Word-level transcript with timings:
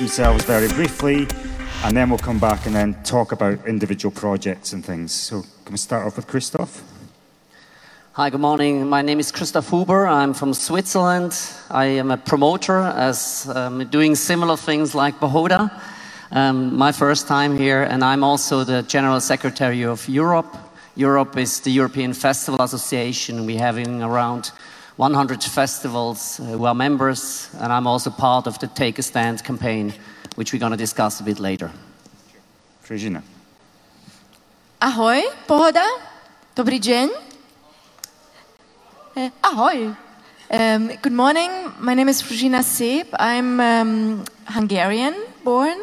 themselves 0.00 0.44
very 0.44 0.68
briefly, 0.68 1.28
and 1.84 1.94
then 1.94 2.08
we'll 2.08 2.18
come 2.18 2.38
back 2.38 2.64
and 2.64 2.74
then 2.74 2.94
talk 3.04 3.32
about 3.32 3.66
individual 3.66 4.10
projects 4.10 4.72
and 4.72 4.82
things. 4.82 5.12
So, 5.12 5.42
can 5.64 5.72
we 5.72 5.76
start 5.76 6.06
off 6.06 6.16
with 6.16 6.26
Christoph? 6.26 6.82
Hi, 8.14 8.30
good 8.30 8.40
morning. 8.40 8.88
My 8.88 9.02
name 9.02 9.20
is 9.20 9.30
Christoph 9.30 9.68
Huber. 9.68 10.06
I'm 10.06 10.32
from 10.32 10.54
Switzerland. 10.54 11.38
I 11.70 11.84
am 11.84 12.10
a 12.10 12.16
promoter 12.16 12.78
as 12.78 13.46
um, 13.54 13.86
doing 13.88 14.14
similar 14.14 14.56
things 14.56 14.94
like 14.94 15.20
Pohoda. 15.20 15.70
Um, 16.30 16.76
my 16.76 16.92
first 16.92 17.28
time 17.28 17.58
here, 17.58 17.82
and 17.82 18.02
I'm 18.02 18.24
also 18.24 18.64
the 18.64 18.82
General 18.82 19.20
Secretary 19.20 19.82
of 19.82 20.08
Yourope. 20.08 20.56
Yourope 20.96 21.36
is 21.36 21.60
the 21.60 21.70
European 21.70 22.14
Festival 22.14 22.62
Association. 22.62 23.44
We're 23.44 23.58
having 23.58 24.02
around 24.02 24.50
100 24.96 25.42
festivals 25.42 26.40
uh, 26.40 26.44
who 26.44 26.64
are 26.64 26.74
members, 26.74 27.48
and 27.60 27.72
I'm 27.72 27.86
also 27.86 28.10
part 28.10 28.46
of 28.46 28.58
the 28.58 28.66
Take 28.66 28.98
a 28.98 29.02
Stand 29.02 29.42
campaign, 29.44 29.94
which 30.34 30.52
we're 30.52 30.58
going 30.58 30.72
to 30.72 30.78
discuss 30.78 31.20
a 31.20 31.22
bit 31.22 31.38
later. 31.38 31.70
Fruzsina. 32.84 33.22
Ahoj, 34.80 35.22
pohoda? 35.46 35.86
Dobrý 36.56 36.80
den. 36.80 37.10
Uh, 39.16 39.30
ahoy. 39.42 39.94
Um, 40.50 40.88
good 41.02 41.12
morning. 41.12 41.50
My 41.78 41.94
name 41.94 42.08
is 42.08 42.22
Fruzsina 42.22 42.62
Szép. 42.62 43.06
I'm 43.18 43.60
um, 43.60 44.24
Hungarian 44.46 45.14
born, 45.44 45.78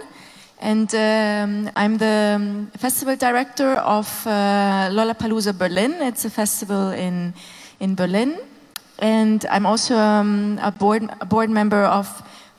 and 0.60 0.94
um, 0.94 1.72
I'm 1.76 1.98
the 1.98 2.36
um, 2.36 2.72
festival 2.78 3.16
director 3.16 3.76
of 3.76 4.08
uh, 4.28 4.90
Lollapalooza 4.92 5.58
Berlin. 5.58 5.94
It's 6.02 6.26
a 6.26 6.30
festival 6.30 6.92
in 6.92 7.34
in 7.80 7.96
Berlin. 7.96 8.38
And 9.00 9.46
I'm 9.50 9.66
also 9.66 9.96
um, 9.96 10.60
a, 10.62 10.72
board, 10.72 11.10
a 11.22 11.26
board 11.26 11.50
member 11.50 11.84
of 11.84 12.08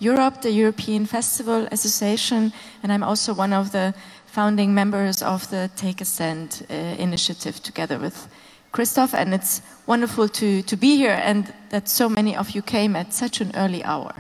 Yourope, 0.01 0.43
the 0.43 0.53
European 0.53 1.07
Festival 1.07 1.67
Association, 1.73 2.53
and 2.83 2.93
I'm 2.93 3.03
also 3.03 3.35
one 3.35 3.53
of 3.53 3.73
the 3.73 3.95
founding 4.27 4.73
members 4.73 5.23
of 5.23 5.51
the 5.51 5.69
Take 5.75 6.01
a 6.01 6.05
Stand 6.05 6.65
uh, 6.71 6.75
initiative 6.75 7.61
together 7.63 7.99
with 7.99 8.29
Christoph. 8.71 9.15
And 9.15 9.35
it's 9.35 9.63
wonderful 9.87 10.29
to, 10.29 10.63
to 10.63 10.77
be 10.77 10.97
here 10.97 11.19
and 11.25 11.53
that 11.71 11.89
so 11.89 12.09
many 12.09 12.37
of 12.37 12.51
you 12.51 12.63
came 12.63 12.95
at 12.95 13.13
such 13.13 13.41
an 13.41 13.51
early 13.57 13.83
hour. 13.83 14.15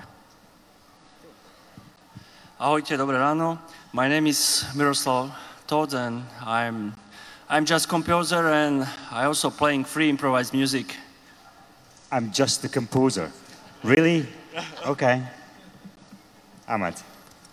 Ahojte, 2.58 2.96
dobré 2.96 3.18
ráno. 3.18 3.58
My 3.92 4.08
name 4.08 4.26
is 4.26 4.64
Miroslav 4.74 5.30
Tóth 5.68 5.94
and 5.94 6.24
I'm, 6.44 6.92
I'm 7.48 7.64
just 7.64 7.88
composer 7.88 8.48
and 8.48 8.84
I 9.12 9.26
also 9.26 9.50
playing 9.50 9.84
free 9.84 10.08
improvised 10.08 10.52
music 10.52 10.96
I'm 12.10 12.32
just 12.32 12.62
the 12.62 12.68
composer. 12.68 13.30
Really? 13.84 14.26
Okay. 14.86 15.22
Ahmad. 16.66 16.94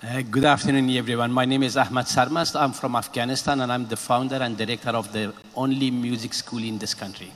Uh, 0.02 0.22
good 0.22 0.46
afternoon, 0.46 0.90
everyone. 0.92 1.32
My 1.32 1.44
name 1.44 1.64
is 1.64 1.76
Ahmad 1.76 2.06
Sarmast. 2.06 2.58
I'm 2.58 2.72
from 2.72 2.96
Afghanistan, 2.96 3.60
and 3.60 3.72
I'm 3.72 3.86
the 3.88 3.98
founder 3.98 4.36
and 4.36 4.58
director 4.58 4.92
of 4.92 5.12
the 5.12 5.34
only 5.56 5.92
music 5.92 6.34
school 6.34 6.64
in 6.64 6.78
this 6.78 6.94
country. 6.94 7.34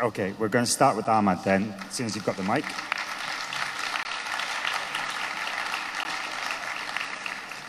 Okay, 0.00 0.32
we're 0.38 0.48
going 0.48 0.64
to 0.64 0.70
start 0.70 0.96
with 0.96 1.06
Ahmad 1.06 1.44
then, 1.44 1.74
as 1.86 1.94
soon 1.94 2.06
as 2.06 2.14
you've 2.14 2.24
got 2.24 2.36
the 2.38 2.42
mic. 2.44 2.64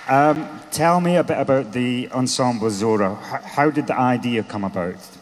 Um, 0.07 0.61
tell 0.71 1.01
me 1.01 1.17
a 1.17 1.23
bit 1.23 1.37
about 1.37 1.73
the 1.73 2.09
ensemble 2.13 2.69
Zohra. 2.69 3.21
How, 3.21 3.41
how 3.41 3.71
did 3.71 3.87
the 3.87 3.99
idea 3.99 4.43
come 4.43 4.63
about? 4.63 5.16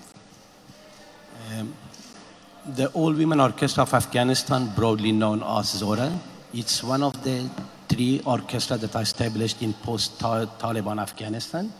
The 2.67 2.87
all-women 2.87 3.39
orchestra 3.39 3.83
of 3.83 3.93
Afghanistan, 3.93 4.73
broadly 4.75 5.11
known 5.11 5.43
as 5.43 5.79
Zohra. 5.79 6.11
It's 6.51 6.83
one 6.83 7.03
of 7.03 7.23
the 7.23 7.47
three 7.87 8.21
orchestras 8.25 8.81
that 8.81 8.95
are 8.95 9.03
established 9.03 9.61
in 9.61 9.71
post-Taliban 9.73 10.99
Afghanistan. 10.99 11.71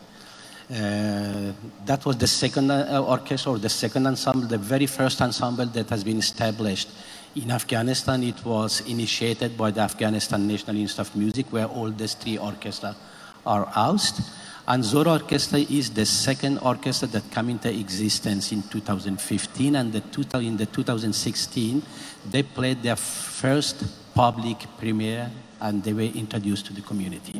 Uh, 0.70 1.54
that 1.86 2.06
was 2.06 2.18
the 2.18 2.28
second 2.28 2.70
uh, 2.70 3.04
orchestra 3.04 3.54
or 3.54 3.58
the 3.58 3.68
second 3.68 4.06
ensemble, 4.06 4.48
the 4.48 4.60
very 4.60 4.86
first 4.86 5.20
ensemble 5.24 5.66
that 5.66 5.90
has 5.90 6.04
been 6.04 6.20
established 6.20 6.90
in 7.36 7.50
Afghanistan. 7.50 8.22
It 8.22 8.46
was 8.46 8.82
initiated 8.82 9.58
by 9.58 9.72
the 9.72 9.82
Afghanistan 9.82 10.48
National 10.48 10.76
Institute 10.76 11.08
of 11.08 11.16
Music, 11.16 11.48
where 11.52 11.66
all 11.66 11.90
these 11.90 12.14
three 12.14 12.38
orchestras 12.38 12.96
are 13.44 13.66
housed. 13.66 14.22
And 14.68 14.84
Zohra 14.84 15.22
Orchestra 15.22 15.60
is 15.60 15.92
the 15.92 16.08
second 16.08 16.58
orchestra 16.58 17.08
that 17.10 17.30
came 17.30 17.52
into 17.52 17.70
existence 17.70 18.52
in 18.52 18.64
2015, 18.64 19.76
and 19.76 19.94
the 19.94 20.02
two, 20.02 20.24
in 20.40 20.58
the 20.58 20.66
2016, 20.66 21.84
they 22.32 22.42
played 22.42 22.82
their 22.82 22.96
first 22.96 23.84
public 24.16 24.66
premiere, 24.80 25.30
and 25.62 25.84
they 25.84 25.94
were 25.94 26.02
introduced 26.02 26.66
to 26.66 26.74
the 26.74 26.82
community. 26.82 27.40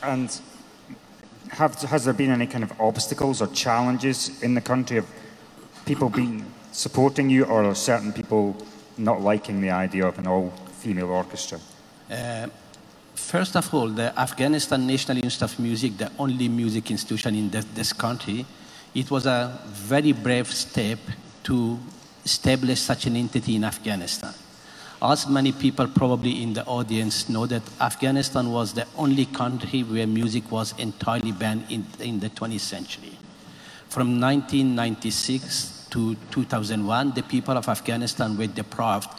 And 0.00 0.30
have, 1.48 1.74
has 1.82 2.04
there 2.04 2.14
been 2.14 2.30
any 2.30 2.46
kind 2.46 2.62
of 2.62 2.80
obstacles 2.80 3.42
or 3.42 3.48
challenges 3.48 4.40
in 4.40 4.54
the 4.54 4.60
country 4.60 4.98
of 4.98 5.08
people 5.84 6.08
being 6.08 6.44
supporting 6.70 7.30
you, 7.30 7.46
or 7.46 7.64
are 7.64 7.74
certain 7.74 8.12
people 8.12 8.56
not 8.96 9.20
liking 9.20 9.60
the 9.60 9.70
idea 9.70 10.06
of 10.06 10.20
an 10.20 10.28
all-female 10.28 11.10
orchestra? 11.10 11.58
Uh, 12.08 12.46
First 13.14 13.56
of 13.56 13.72
all, 13.72 13.88
the 13.88 14.16
Afghanistan 14.18 14.86
National 14.86 15.18
Institute 15.18 15.42
of 15.42 15.58
Music, 15.58 15.96
the 15.96 16.10
only 16.18 16.48
music 16.48 16.90
institution 16.90 17.34
in 17.34 17.48
this, 17.50 17.64
this 17.74 17.92
country, 17.92 18.44
it 18.94 19.10
was 19.10 19.26
a 19.26 19.60
very 19.66 20.12
brave 20.12 20.48
step 20.48 20.98
to 21.44 21.78
establish 22.24 22.80
such 22.80 23.06
an 23.06 23.16
entity 23.16 23.56
in 23.56 23.64
Afghanistan. 23.64 24.34
As 25.02 25.28
many 25.28 25.52
people 25.52 25.86
probably 25.86 26.42
in 26.42 26.54
the 26.54 26.64
audience 26.64 27.28
know 27.28 27.46
that 27.46 27.62
Afghanistan 27.80 28.50
was 28.50 28.72
the 28.72 28.86
only 28.96 29.26
country 29.26 29.82
where 29.82 30.06
music 30.06 30.50
was 30.50 30.72
entirely 30.78 31.32
banned 31.32 31.64
in, 31.68 31.86
in 32.00 32.20
the 32.20 32.30
20th 32.30 32.60
century. 32.60 33.12
From 33.88 34.20
1996 34.20 35.88
to 35.90 36.16
2001, 36.30 37.12
the 37.12 37.22
people 37.22 37.56
of 37.56 37.68
Afghanistan 37.68 38.36
were 38.36 38.46
deprived 38.46 39.10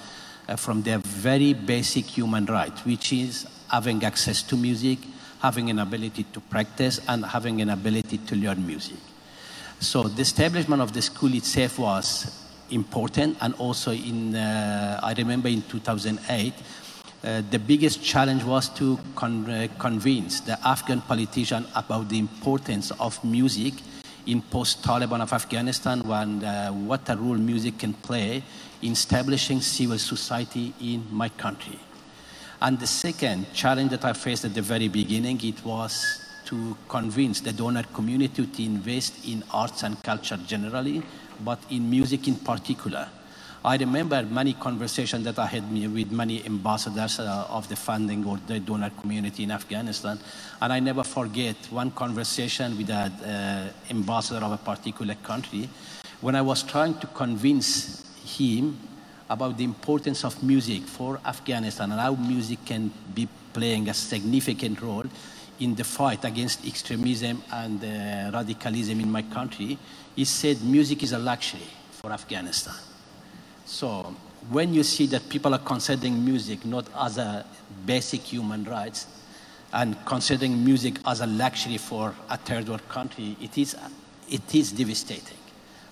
uh, 0.50 0.56
from 0.56 0.82
their 0.82 0.98
very 0.98 1.54
basic 1.54 2.06
human 2.06 2.46
right, 2.46 2.78
which 2.86 3.14
is 3.14 3.46
having 3.70 4.04
access 4.04 4.42
to 4.44 4.56
music, 4.56 5.00
having 5.42 5.70
an 5.70 5.80
ability 5.80 6.26
to 6.34 6.40
practice, 6.40 7.00
and 7.08 7.26
having 7.26 7.62
an 7.62 7.70
ability 7.70 8.18
to 8.20 8.36
learn 8.36 8.66
music. 8.66 8.98
So 9.80 10.04
the 10.04 10.22
establishment 10.22 10.82
of 10.82 10.94
the 10.94 11.02
school 11.02 11.34
itself 11.34 11.80
was 11.80 12.32
important, 12.72 13.38
and 13.42 13.54
also 13.56 13.92
in, 13.92 14.36
uh, 14.36 15.00
I 15.04 15.14
remember 15.14 15.50
in 15.50 15.62
2008, 15.64 16.54
uh, 17.24 17.42
the 17.50 17.60
biggest 17.60 18.04
challenge 18.04 18.44
was 18.44 18.70
to 18.70 19.00
con- 19.16 19.50
uh, 19.50 19.68
convince 19.80 20.42
the 20.42 20.58
Afghan 20.68 21.02
politician 21.02 21.66
about 21.76 22.08
the 22.10 22.20
importance 22.20 22.92
of 23.00 23.24
music 23.24 23.74
in 24.26 24.42
post-Taliban 24.42 25.22
of 25.22 25.34
Afghanistan 25.34 26.02
and 26.02 26.44
uh, 26.44 26.72
what 26.72 27.08
a 27.10 27.16
role 27.16 27.36
music 27.36 27.80
can 27.80 27.94
play 27.94 28.44
in 28.82 28.92
establishing 28.92 29.62
civil 29.62 29.98
society 29.98 30.74
in 30.82 31.04
my 31.12 31.30
country. 31.30 31.80
And 32.66 32.80
the 32.80 32.88
second 32.88 33.54
challenge 33.54 33.92
that 33.92 34.04
I 34.06 34.14
faced 34.14 34.44
at 34.44 34.56
the 34.56 34.62
very 34.64 34.88
beginning, 34.88 35.40
it 35.44 35.64
was 35.64 36.20
to 36.46 36.76
convince 36.90 37.40
the 37.42 37.54
donor 37.54 37.84
community 37.94 38.48
to 38.48 38.66
invest 38.66 39.24
in 39.24 39.44
arts 39.54 39.84
and 39.84 40.02
culture 40.02 40.40
generally, 40.48 41.04
but 41.44 41.60
in 41.70 41.88
music 41.88 42.28
in 42.28 42.34
particular. 42.38 43.08
I 43.64 43.78
remember 43.78 44.24
many 44.24 44.54
conversations 44.54 45.26
that 45.26 45.38
I 45.38 45.46
had 45.46 45.72
with 45.72 46.12
many 46.12 46.44
ambassadors 46.44 47.20
uh, 47.20 47.46
of 47.50 47.70
the 47.70 47.76
funding 47.76 48.26
or 48.26 48.40
the 48.48 48.60
donor 48.60 48.90
community 49.00 49.44
in 49.44 49.52
Afghanistan, 49.52 50.18
and 50.60 50.74
I 50.74 50.80
never 50.80 51.04
forget 51.04 51.56
one 51.70 51.92
conversation 51.92 52.76
with 52.80 52.90
an 52.90 53.12
uh, 53.12 53.72
ambassador 53.92 54.44
of 54.44 54.54
a 54.54 54.58
particular 54.58 55.14
country 55.22 55.70
when 56.20 56.36
I 56.36 56.42
was 56.42 56.64
trying 56.64 56.98
to 56.98 57.06
convince 57.06 58.04
him 58.26 58.80
about 59.30 59.58
the 59.58 59.64
importance 59.64 60.24
of 60.24 60.42
music 60.44 60.84
for 60.84 61.20
Afghanistan 61.26 61.92
and 61.92 62.00
how 62.00 62.16
music 62.16 62.60
can 62.66 62.92
be 63.14 63.28
playing 63.54 63.90
a 63.90 63.94
significant 63.94 64.82
role 64.82 65.06
in 65.60 65.74
the 65.76 65.84
fight 65.84 66.26
against 66.26 66.66
extremism 66.68 67.42
and 67.52 67.84
uh, 67.84 68.32
radicalism 68.38 69.00
in 69.00 69.10
my 69.10 69.22
country, 69.22 69.78
he 70.16 70.26
said 70.26 70.62
music 70.64 71.02
is 71.04 71.14
a 71.14 71.18
luxury 71.18 71.68
for 71.92 72.12
Afghanistan. 72.12 72.76
So 73.66 74.16
when 74.50 74.74
you 74.74 74.84
see 74.84 75.08
that 75.08 75.28
people 75.30 75.54
are 75.54 75.60
considering 75.60 76.24
music 76.24 76.66
not 76.66 76.86
as 77.00 77.18
a 77.18 77.46
basic 77.86 78.22
human 78.22 78.66
rights 78.66 79.08
and 79.74 79.96
considering 80.06 80.64
music 80.64 81.00
as 81.06 81.22
a 81.22 81.28
luxury 81.28 81.78
for 81.78 82.14
a 82.30 82.38
third 82.38 82.68
world 82.68 82.88
country, 82.90 83.36
it 83.42 83.58
is, 83.58 83.76
it 84.30 84.54
is 84.54 84.72
devastating. 84.72 85.38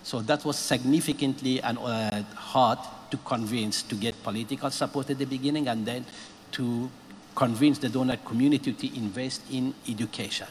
So 0.03 0.19
that 0.21 0.43
was 0.43 0.57
significantly 0.57 1.61
and 1.61 1.77
uh, 1.77 2.23
hard 2.35 2.79
to 3.13 3.17
convince 3.17 3.83
to 3.83 3.95
get 3.95 4.15
political 4.23 4.71
support 4.71 5.07
at 5.11 5.19
the 5.19 5.25
beginning 5.25 5.67
and 5.67 5.85
then 5.85 6.03
to 6.51 6.89
convince 7.35 7.77
the 7.77 7.89
donor 7.89 8.17
community 8.17 8.73
to 8.73 8.97
invest 8.97 9.41
in 9.51 9.73
education. 9.87 10.47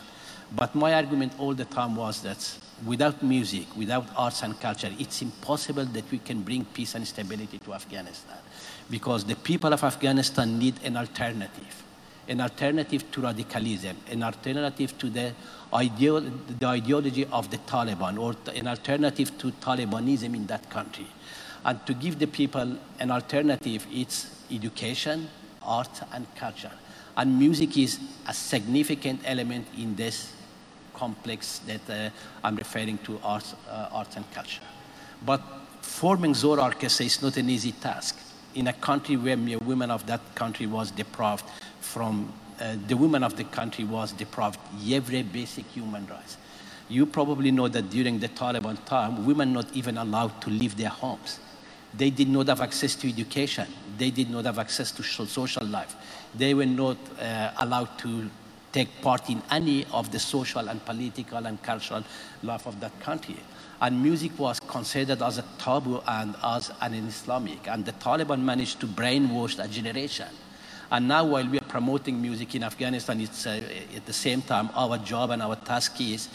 But 0.55 0.75
my 0.77 0.95
argument 0.95 1.33
all 1.39 1.55
the 1.55 1.65
time 1.65 1.97
was 1.97 2.23
that 2.23 2.41
without 2.87 3.21
music, 3.23 3.67
without 3.77 4.07
arts 4.17 4.43
and 4.45 4.61
culture, 4.61 4.91
it's 4.97 5.23
impossible 5.23 5.87
that 5.87 6.09
we 6.13 6.19
can 6.19 6.43
bring 6.43 6.65
peace 6.67 6.95
and 6.95 7.07
stability 7.07 7.59
to 7.59 7.75
Afghanistan. 7.75 8.39
Because 8.89 9.25
the 9.25 9.37
people 9.37 9.73
of 9.73 9.83
Afghanistan 9.83 10.59
need 10.59 10.75
an 10.85 10.97
alternative. 10.97 11.83
an 12.29 12.41
alternative 12.41 13.03
to 13.11 13.21
radicalism, 13.21 13.97
an 14.11 14.23
alternative 14.23 14.97
to 14.99 15.11
the, 15.11 15.33
the 15.73 16.67
ideology 16.79 17.25
of 17.27 17.51
the 17.51 17.59
Taliban, 17.59 18.19
or 18.19 18.37
an 18.55 18.69
alternative 18.69 19.37
to 19.39 19.51
Talibanism 19.51 20.35
in 20.35 20.47
that 20.47 20.71
country. 20.71 21.07
And 21.65 21.85
to 21.87 21.95
give 21.95 22.19
the 22.19 22.27
people 22.27 22.77
an 22.99 23.11
alternative, 23.11 23.87
it's 23.93 24.31
education, 24.51 25.29
art, 25.63 26.03
and 26.13 26.27
culture. 26.35 26.73
And 27.17 27.39
music 27.39 27.77
is 27.77 28.01
a 28.27 28.35
significant 28.35 29.21
element 29.25 29.67
in 29.77 29.95
this 29.95 30.33
complex 30.95 31.61
that 31.67 31.81
uh, 31.89 32.11
I'm 32.43 32.57
referring 32.57 32.99
to 32.99 33.21
arts, 33.23 33.55
uh, 33.69 33.89
arts 33.93 34.17
and 34.17 34.31
culture. 34.33 34.63
But 35.25 35.43
forming 35.81 36.33
Zohra 36.33 36.63
Orchestra 36.65 37.07
is 37.07 37.23
not 37.23 37.37
an 37.37 37.49
easy 37.51 37.73
task. 37.73 38.19
In 38.55 38.67
a 38.69 38.73
country 38.73 39.17
where 39.17 39.37
women 39.61 39.91
of 39.91 40.07
that 40.07 40.21
country 40.35 40.67
was 40.67 40.91
deprived 40.91 41.45
from, 41.81 42.33
uh, 42.61 42.77
the 42.87 42.97
women 42.97 43.23
of 43.23 43.37
the 43.37 43.45
country 43.45 43.85
was 43.85 44.13
deprived 44.13 44.59
every 44.91 45.23
basic 45.23 45.67
human 45.67 46.07
rights. 46.07 46.37
You 46.89 47.07
probably 47.07 47.51
know 47.51 47.69
that 47.69 47.89
during 47.91 48.19
the 48.19 48.29
Taliban 48.29 48.85
time, 48.85 49.25
women 49.25 49.53
not 49.53 49.67
even 49.75 49.97
allowed 49.97 50.41
to 50.43 50.51
leave 50.51 50.77
their 50.77 50.91
homes. 50.91 51.41
They 51.95 52.11
did 52.11 52.29
not 52.29 52.49
have 52.49 52.61
access 52.61 52.95
to 52.97 53.09
education. 53.09 53.67
They 53.99 54.11
did 54.11 54.31
not 54.31 54.45
have 54.47 54.59
access 54.59 54.91
to 54.93 55.03
social 55.03 55.67
life. 55.67 55.95
They 56.35 56.55
were 56.55 56.67
not 56.67 56.97
uh, 57.21 57.53
allowed 57.59 57.99
to 57.99 58.31
take 58.73 59.03
part 59.03 59.29
in 59.29 59.43
any 59.51 59.85
of 59.93 60.11
the 60.11 60.19
social 60.19 60.69
and 60.69 60.83
political 60.85 61.47
and 61.47 61.63
cultural 61.63 62.03
life 62.43 62.67
of 62.67 62.81
that 62.81 62.99
country. 63.01 63.37
And 63.81 64.03
music 64.03 64.39
was 64.39 64.59
considered 64.61 65.21
as 65.23 65.39
a 65.39 65.45
taboo 65.59 66.01
and 66.07 66.35
as 66.43 66.73
an 66.81 66.95
Islamic. 66.95 67.69
And 67.69 67.85
the 67.85 67.93
Taliban 67.93 68.41
managed 68.41 68.81
to 68.81 68.87
brainwash 68.87 69.63
a 69.63 69.69
generation. 69.69 70.29
And 70.91 71.09
now, 71.09 71.25
while 71.25 71.49
we 71.49 71.59
are 71.59 71.65
promoting 71.69 72.21
music 72.21 72.55
in 72.55 72.63
Afghanistan, 72.63 73.21
it's 73.21 73.47
uh, 73.47 73.61
at 73.97 74.07
the 74.07 74.13
same 74.13 74.43
time 74.43 74.69
our 74.75 74.99
job 74.99 75.31
and 75.31 75.43
our 75.43 75.57
task 75.57 76.01
is 76.01 76.29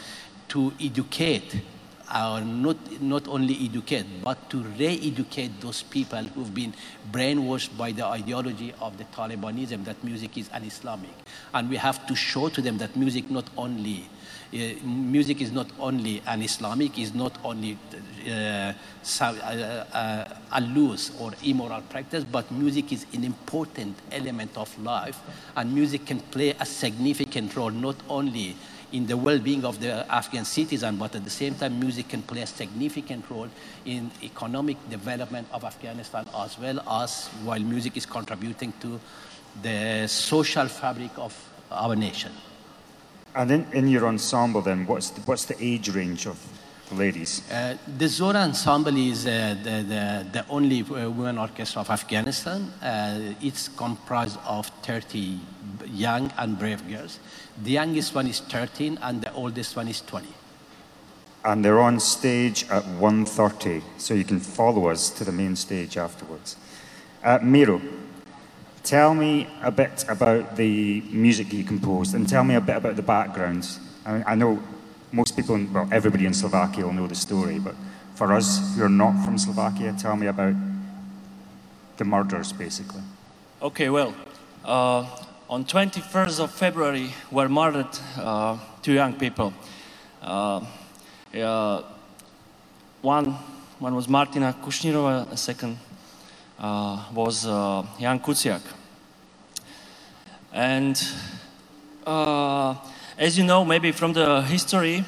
to 0.49 0.73
educate 0.79 1.61
our 2.09 2.41
not, 2.41 2.77
not 3.01 3.27
only 3.27 3.57
educate, 3.65 4.05
but 4.23 4.49
to 4.49 4.63
re-educate 4.79 5.59
those 5.61 5.83
people 5.83 6.23
who've 6.23 6.53
been 6.53 6.73
brainwashed 7.11 7.77
by 7.77 7.91
the 7.91 8.05
ideology 8.05 8.73
of 8.79 8.97
the 8.97 9.03
Talibanism 9.05 9.83
that 9.85 10.01
music 10.03 10.37
is 10.37 10.49
un-Islamic. 10.53 11.11
And 11.53 11.69
we 11.69 11.77
have 11.77 12.05
to 12.07 12.15
show 12.15 12.49
to 12.49 12.61
them 12.61 12.77
that 12.77 12.95
music 12.95 13.29
not 13.29 13.49
only 13.57 14.09
uh, 14.53 14.57
music 14.85 15.41
is 15.41 15.51
not 15.51 15.67
only 15.77 16.21
an 16.25 16.41
Islamic, 16.41 16.97
is 16.97 17.13
not 17.13 17.37
only 17.43 17.77
uh, 18.25 18.31
uh, 18.31 19.23
uh, 19.23 20.25
a 20.53 20.61
loose 20.61 21.11
or 21.19 21.33
immoral 21.43 21.81
practice, 21.81 22.23
but 22.23 22.49
music 22.49 22.93
is 22.93 23.05
an 23.13 23.25
important 23.25 23.97
element 24.09 24.55
of 24.55 24.69
life, 24.81 25.19
and 25.57 25.73
music 25.73 26.05
can 26.05 26.19
play 26.19 26.53
a 26.61 26.65
significant 26.65 27.55
role 27.57 27.71
not 27.71 27.97
only 28.07 28.55
in 28.91 29.05
the 29.05 29.17
well-being 29.17 29.65
of 29.65 29.79
the 29.79 30.05
Afghan 30.13 30.45
citizen, 30.45 30.95
but 30.97 31.15
at 31.15 31.23
the 31.23 31.29
same 31.29 31.55
time, 31.55 31.79
music 31.79 32.09
can 32.09 32.21
play 32.21 32.41
a 32.41 32.47
significant 32.47 33.29
role 33.29 33.49
in 33.85 34.11
economic 34.23 34.77
development 34.89 35.47
of 35.51 35.63
Afghanistan 35.63 36.25
as 36.35 36.57
well 36.57 36.79
as 37.01 37.27
while 37.43 37.59
music 37.59 37.97
is 37.97 38.05
contributing 38.05 38.73
to 38.79 38.99
the 39.61 40.07
social 40.07 40.67
fabric 40.67 41.11
of 41.17 41.33
our 41.71 41.95
nation. 41.95 42.31
And 43.35 43.51
in, 43.51 43.67
in 43.73 43.87
your 43.87 44.07
ensemble, 44.07 44.61
then, 44.61 44.85
what's 44.85 45.11
the, 45.11 45.21
what's 45.21 45.45
the 45.45 45.55
age 45.63 45.89
range 45.89 46.25
of 46.25 46.39
the 46.89 46.95
ladies? 46.95 47.43
Uh, 47.51 47.77
the 47.97 48.05
Zohra 48.05 48.43
Ensemble 48.43 48.97
is 48.97 49.27
uh, 49.27 49.55
the, 49.63 49.83
the, 49.83 50.25
the, 50.31 50.45
only 50.49 50.81
uh, 50.81 51.09
women 51.09 51.37
orchestra 51.37 51.81
of 51.81 51.89
Afghanistan. 51.89 52.71
Uh, 52.81 53.33
it's 53.41 53.67
comprised 53.67 54.39
of 54.45 54.67
30 54.83 55.39
young 55.85 56.31
and 56.37 56.57
brave 56.57 56.87
girls. 56.87 57.19
The 57.63 57.71
youngest 57.71 58.13
one 58.13 58.27
is 58.27 58.39
13 58.39 58.99
and 59.01 59.21
the 59.21 59.33
oldest 59.33 59.75
one 59.75 59.87
is 59.87 60.01
20. 60.01 60.27
And 61.43 61.65
they're 61.65 61.79
on 61.79 61.99
stage 61.99 62.65
at 62.69 62.83
1.30, 62.83 63.81
so 63.97 64.13
you 64.13 64.23
can 64.23 64.39
follow 64.39 64.89
us 64.89 65.09
to 65.11 65.23
the 65.23 65.31
main 65.31 65.55
stage 65.55 65.97
afterwards. 65.97 66.57
Uh, 67.23 67.39
Miro, 67.41 67.81
tell 68.83 69.15
me 69.15 69.47
a 69.63 69.71
bit 69.71 70.05
about 70.07 70.55
the 70.55 71.01
music 71.09 71.51
you 71.53 71.63
composed 71.63 72.13
and 72.13 72.27
tell 72.29 72.43
me 72.43 72.55
a 72.55 72.61
bit 72.61 72.77
about 72.77 72.95
the 72.95 73.01
background. 73.01 73.67
I, 74.05 74.33
I 74.33 74.35
know 74.35 74.61
most 75.11 75.35
people, 75.35 75.55
in, 75.55 75.71
well, 75.73 75.87
everybody 75.91 76.25
in 76.25 76.33
Slovakia 76.33 76.85
will 76.85 76.93
know 76.93 77.07
the 77.07 77.15
story, 77.15 77.59
but 77.59 77.75
for 78.15 78.33
us 78.33 78.75
who 78.75 78.83
are 78.83 78.89
not 78.89 79.23
from 79.25 79.37
Slovakia, 79.37 79.95
tell 79.97 80.15
me 80.15 80.27
about 80.27 80.53
the 81.97 82.05
murders, 82.05 82.51
basically. 82.51 83.01
Okay, 83.61 83.89
well, 83.89 84.13
uh, 84.65 85.05
on 85.49 85.63
21st 85.63 86.41
of 86.41 86.51
February 86.51 87.13
were 87.31 87.47
murdered 87.47 87.87
uh, 88.17 88.57
two 88.81 88.93
young 88.93 89.13
people. 89.13 89.53
Uh, 90.21 90.61
uh, 91.33 91.83
one, 93.01 93.25
one 93.79 93.95
was 93.95 94.09
Martina 94.09 94.53
Kušnírová, 94.61 95.31
a 95.31 95.37
second 95.37 95.77
uh, 96.59 97.05
was 97.13 97.45
uh, 97.45 97.85
Jan 97.99 98.19
Kuciak. 98.19 98.61
And 100.51 101.01
uh, 102.05 102.75
as 103.17 103.37
you 103.37 103.45
know, 103.45 103.63
maybe 103.63 103.91
from 103.91 104.13
the 104.13 104.41
history, 104.41 105.05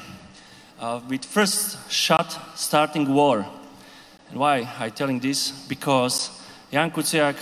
with 1.08 1.26
first 1.26 1.90
shot 1.90 2.58
starting 2.58 3.12
war. 3.12 3.46
And 4.30 4.38
why 4.38 4.70
I 4.78 4.88
telling 4.88 5.20
this? 5.20 5.50
Because 5.68 6.30
Jan 6.72 6.90
Kuciak 6.90 7.36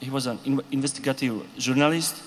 he 0.00 0.10
was 0.10 0.26
an 0.26 0.38
investigative 0.70 1.46
journalist, 1.58 2.22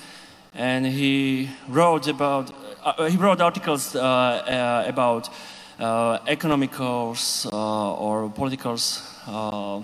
and 0.54 0.86
he 0.86 1.50
wrote 1.68 2.08
about 2.08 2.54
uh, 2.84 3.06
he 3.06 3.18
wrote 3.18 3.42
articles 3.42 3.96
uh, 3.96 4.00
uh, 4.02 4.84
about 4.88 5.30
uh, 5.80 6.20
economicals 6.28 7.52
uh, 7.52 7.94
or 7.96 8.30
politicals, 8.30 9.02
uh, 9.28 9.82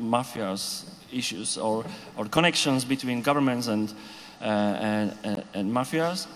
mafias 0.00 0.84
issues 1.12 1.56
or, 1.56 1.84
or 2.16 2.26
connections 2.26 2.84
between 2.84 3.22
governments 3.22 3.68
and 3.68 3.94
and, 4.40 5.14
and, 5.24 5.44
and, 5.54 5.72
mafias. 5.72 6.26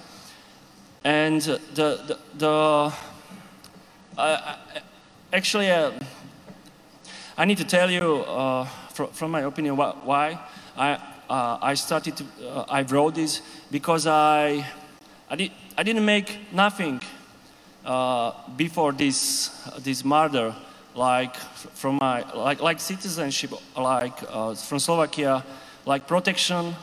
And 1.04 1.40
the 1.40 1.60
the, 1.74 2.18
the 2.38 2.92
actually 5.32 5.70
I 7.36 7.44
need 7.44 7.58
to 7.58 7.64
tell 7.64 7.90
you 7.90 8.24
from, 8.92 9.08
from 9.08 9.30
my 9.30 9.40
opinion, 9.40 9.76
why 9.76 10.38
I, 10.76 10.98
uh, 11.28 11.58
I 11.60 11.74
started 11.74 12.16
to, 12.16 12.24
uh, 12.46 12.64
I 12.68 12.82
wrote 12.82 13.14
this 13.14 13.42
because 13.70 14.06
I, 14.06 14.66
I, 15.28 15.36
did, 15.36 15.50
I 15.76 15.82
didn't 15.82 16.04
make 16.04 16.52
nothing 16.52 17.00
uh, 17.84 18.32
before 18.56 18.92
this, 18.92 19.48
this 19.78 20.04
murder, 20.04 20.54
like 20.94 21.34
from 21.74 21.96
my, 21.96 22.24
like, 22.34 22.60
like 22.60 22.80
citizenship, 22.80 23.52
like 23.76 24.22
uh, 24.28 24.54
from 24.54 24.78
Slovakia, 24.78 25.44
like 25.86 26.06
protection, 26.06 26.74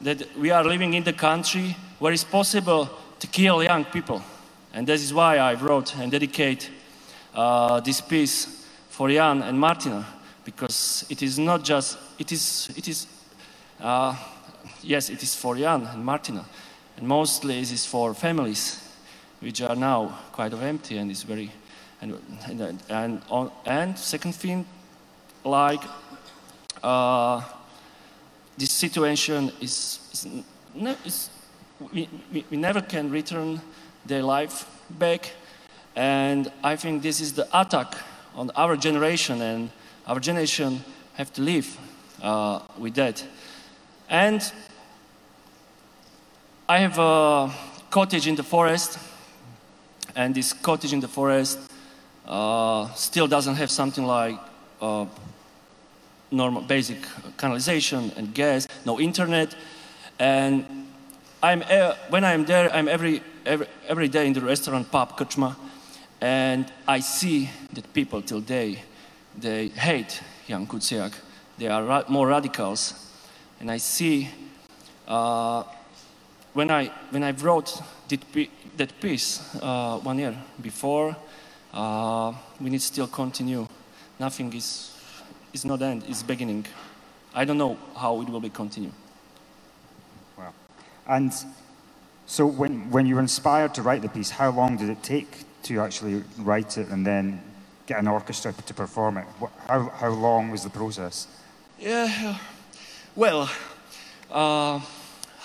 that 0.00 0.26
we 0.36 0.50
are 0.50 0.64
living 0.64 0.94
in 0.94 1.04
the 1.04 1.12
country 1.12 1.76
where 1.98 2.12
it's 2.12 2.24
possible 2.24 2.88
to 3.18 3.26
kill 3.26 3.62
young 3.62 3.84
people. 3.84 4.22
And 4.72 4.86
this 4.86 5.02
is 5.02 5.12
why 5.12 5.36
I 5.36 5.54
wrote 5.54 5.94
and 5.96 6.10
dedicate 6.10 6.70
uh, 7.34 7.80
this 7.80 8.00
piece 8.00 8.66
for 8.88 9.10
Jan 9.10 9.42
and 9.42 9.60
Martina 9.60 10.06
because 10.50 11.06
it 11.08 11.22
is 11.22 11.38
not 11.38 11.62
just, 11.62 11.96
it 12.18 12.32
is, 12.32 12.70
it 12.76 12.88
is 12.88 13.06
uh, 13.80 14.16
yes, 14.82 15.08
it 15.08 15.22
is 15.22 15.34
for 15.34 15.56
Jan 15.56 15.86
and 15.86 16.04
Martina, 16.04 16.44
and 16.96 17.06
mostly 17.06 17.60
it 17.60 17.70
is 17.70 17.86
for 17.86 18.14
families 18.14 18.82
which 19.40 19.62
are 19.62 19.76
now 19.76 20.18
quite 20.32 20.52
empty 20.52 20.98
and 20.98 21.10
is 21.10 21.22
very, 21.22 21.50
and, 22.02 22.18
and, 22.46 22.82
and, 22.88 23.22
on, 23.30 23.50
and 23.64 23.96
second 23.98 24.34
thing, 24.34 24.66
like 25.44 25.82
uh, 26.82 27.40
this 28.58 28.72
situation 28.72 29.52
is, 29.60 30.00
is, 30.12 30.26
is 31.04 31.30
we, 31.92 32.08
we, 32.32 32.44
we 32.50 32.56
never 32.56 32.80
can 32.80 33.08
return 33.10 33.60
their 34.04 34.22
life 34.22 34.66
back, 34.90 35.32
and 35.94 36.50
I 36.62 36.76
think 36.76 37.02
this 37.02 37.20
is 37.20 37.34
the 37.34 37.48
attack 37.54 37.94
on 38.34 38.50
our 38.56 38.76
generation 38.76 39.40
and 39.40 39.70
our 40.10 40.18
generation 40.18 40.82
have 41.14 41.32
to 41.32 41.40
live 41.40 41.78
uh, 42.20 42.58
with 42.76 42.96
that. 42.96 43.24
And 44.08 44.42
I 46.68 46.78
have 46.78 46.98
a 46.98 47.52
cottage 47.90 48.26
in 48.26 48.34
the 48.34 48.42
forest, 48.42 48.98
and 50.16 50.34
this 50.34 50.52
cottage 50.52 50.92
in 50.92 50.98
the 50.98 51.06
forest 51.06 51.60
uh, 52.26 52.92
still 52.94 53.28
doesn't 53.28 53.54
have 53.54 53.70
something 53.70 54.04
like 54.04 54.36
uh, 54.82 55.06
normal 56.32 56.62
basic 56.62 56.98
canalization 57.36 58.16
and 58.16 58.34
gas, 58.34 58.66
no 58.84 58.98
internet, 58.98 59.54
and 60.18 60.64
I'm 61.40 61.62
uh, 61.62 61.94
when 62.08 62.24
I'm 62.24 62.44
there, 62.44 62.68
I'm 62.74 62.88
every, 62.88 63.22
every 63.46 63.66
every 63.86 64.08
day 64.08 64.26
in 64.26 64.32
the 64.32 64.40
restaurant 64.40 64.90
pub 64.90 65.16
Kuchma, 65.16 65.54
and 66.20 66.66
I 66.88 66.98
see 66.98 67.48
that 67.74 67.92
people 67.94 68.22
till 68.22 68.40
day 68.40 68.89
they 69.38 69.68
hate 69.68 70.20
Jan 70.46 70.66
Kuciak. 70.66 71.12
They 71.58 71.68
are 71.68 71.84
ra 71.84 72.04
more 72.08 72.28
radicals. 72.28 72.94
And 73.60 73.70
I 73.70 73.78
see, 73.78 74.28
uh, 75.06 75.62
when 76.54 76.70
I 76.70 76.90
when 77.10 77.22
I 77.22 77.32
wrote 77.32 77.82
that, 78.08 78.20
that 78.76 79.00
piece 79.00 79.40
uh, 79.62 79.98
one 79.98 80.18
year 80.18 80.34
before, 80.60 81.16
uh, 81.74 82.32
we 82.60 82.70
need 82.70 82.82
still 82.82 83.06
continue. 83.06 83.66
Nothing 84.18 84.52
is 84.54 84.92
is 85.52 85.64
not 85.64 85.82
end. 85.82 86.04
It's 86.08 86.22
beginning. 86.22 86.66
I 87.34 87.44
don't 87.44 87.58
know 87.58 87.76
how 87.96 88.20
it 88.22 88.28
will 88.28 88.40
be 88.40 88.50
continue. 88.50 88.92
Wow. 90.38 90.52
And 91.06 91.32
so 92.26 92.46
when 92.46 92.90
when 92.90 93.06
you 93.06 93.14
were 93.14 93.22
inspired 93.22 93.74
to 93.74 93.82
write 93.82 94.02
the 94.02 94.08
piece, 94.08 94.30
how 94.30 94.50
long 94.50 94.76
did 94.76 94.88
it 94.88 95.02
take 95.02 95.44
to 95.64 95.80
actually 95.80 96.24
write 96.38 96.78
it 96.78 96.88
and 96.88 97.06
then 97.06 97.42
get 97.90 97.98
an 97.98 98.08
orchestra 98.08 98.52
to 98.52 98.74
perform 98.74 99.18
it? 99.18 99.26
How 99.68 99.80
how 100.00 100.10
long 100.10 100.50
was 100.50 100.62
the 100.62 100.70
process? 100.70 101.26
Yeah. 101.78 102.38
Well. 103.16 103.48
Uh, 104.30 104.80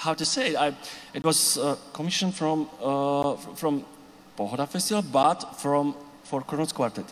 how 0.06 0.14
to 0.14 0.26
say 0.26 0.50
it, 0.52 0.56
I, 0.56 0.74
it 1.14 1.24
was 1.24 1.58
uh, 1.58 1.76
commissioned 1.92 2.36
from, 2.36 2.70
uh, 2.82 3.36
from 3.56 3.84
Pohoda 4.38 4.68
Festival, 4.68 5.04
but 5.12 5.58
from, 5.58 5.96
for 6.24 6.42
Kronos 6.42 6.72
Quartet. 6.72 7.06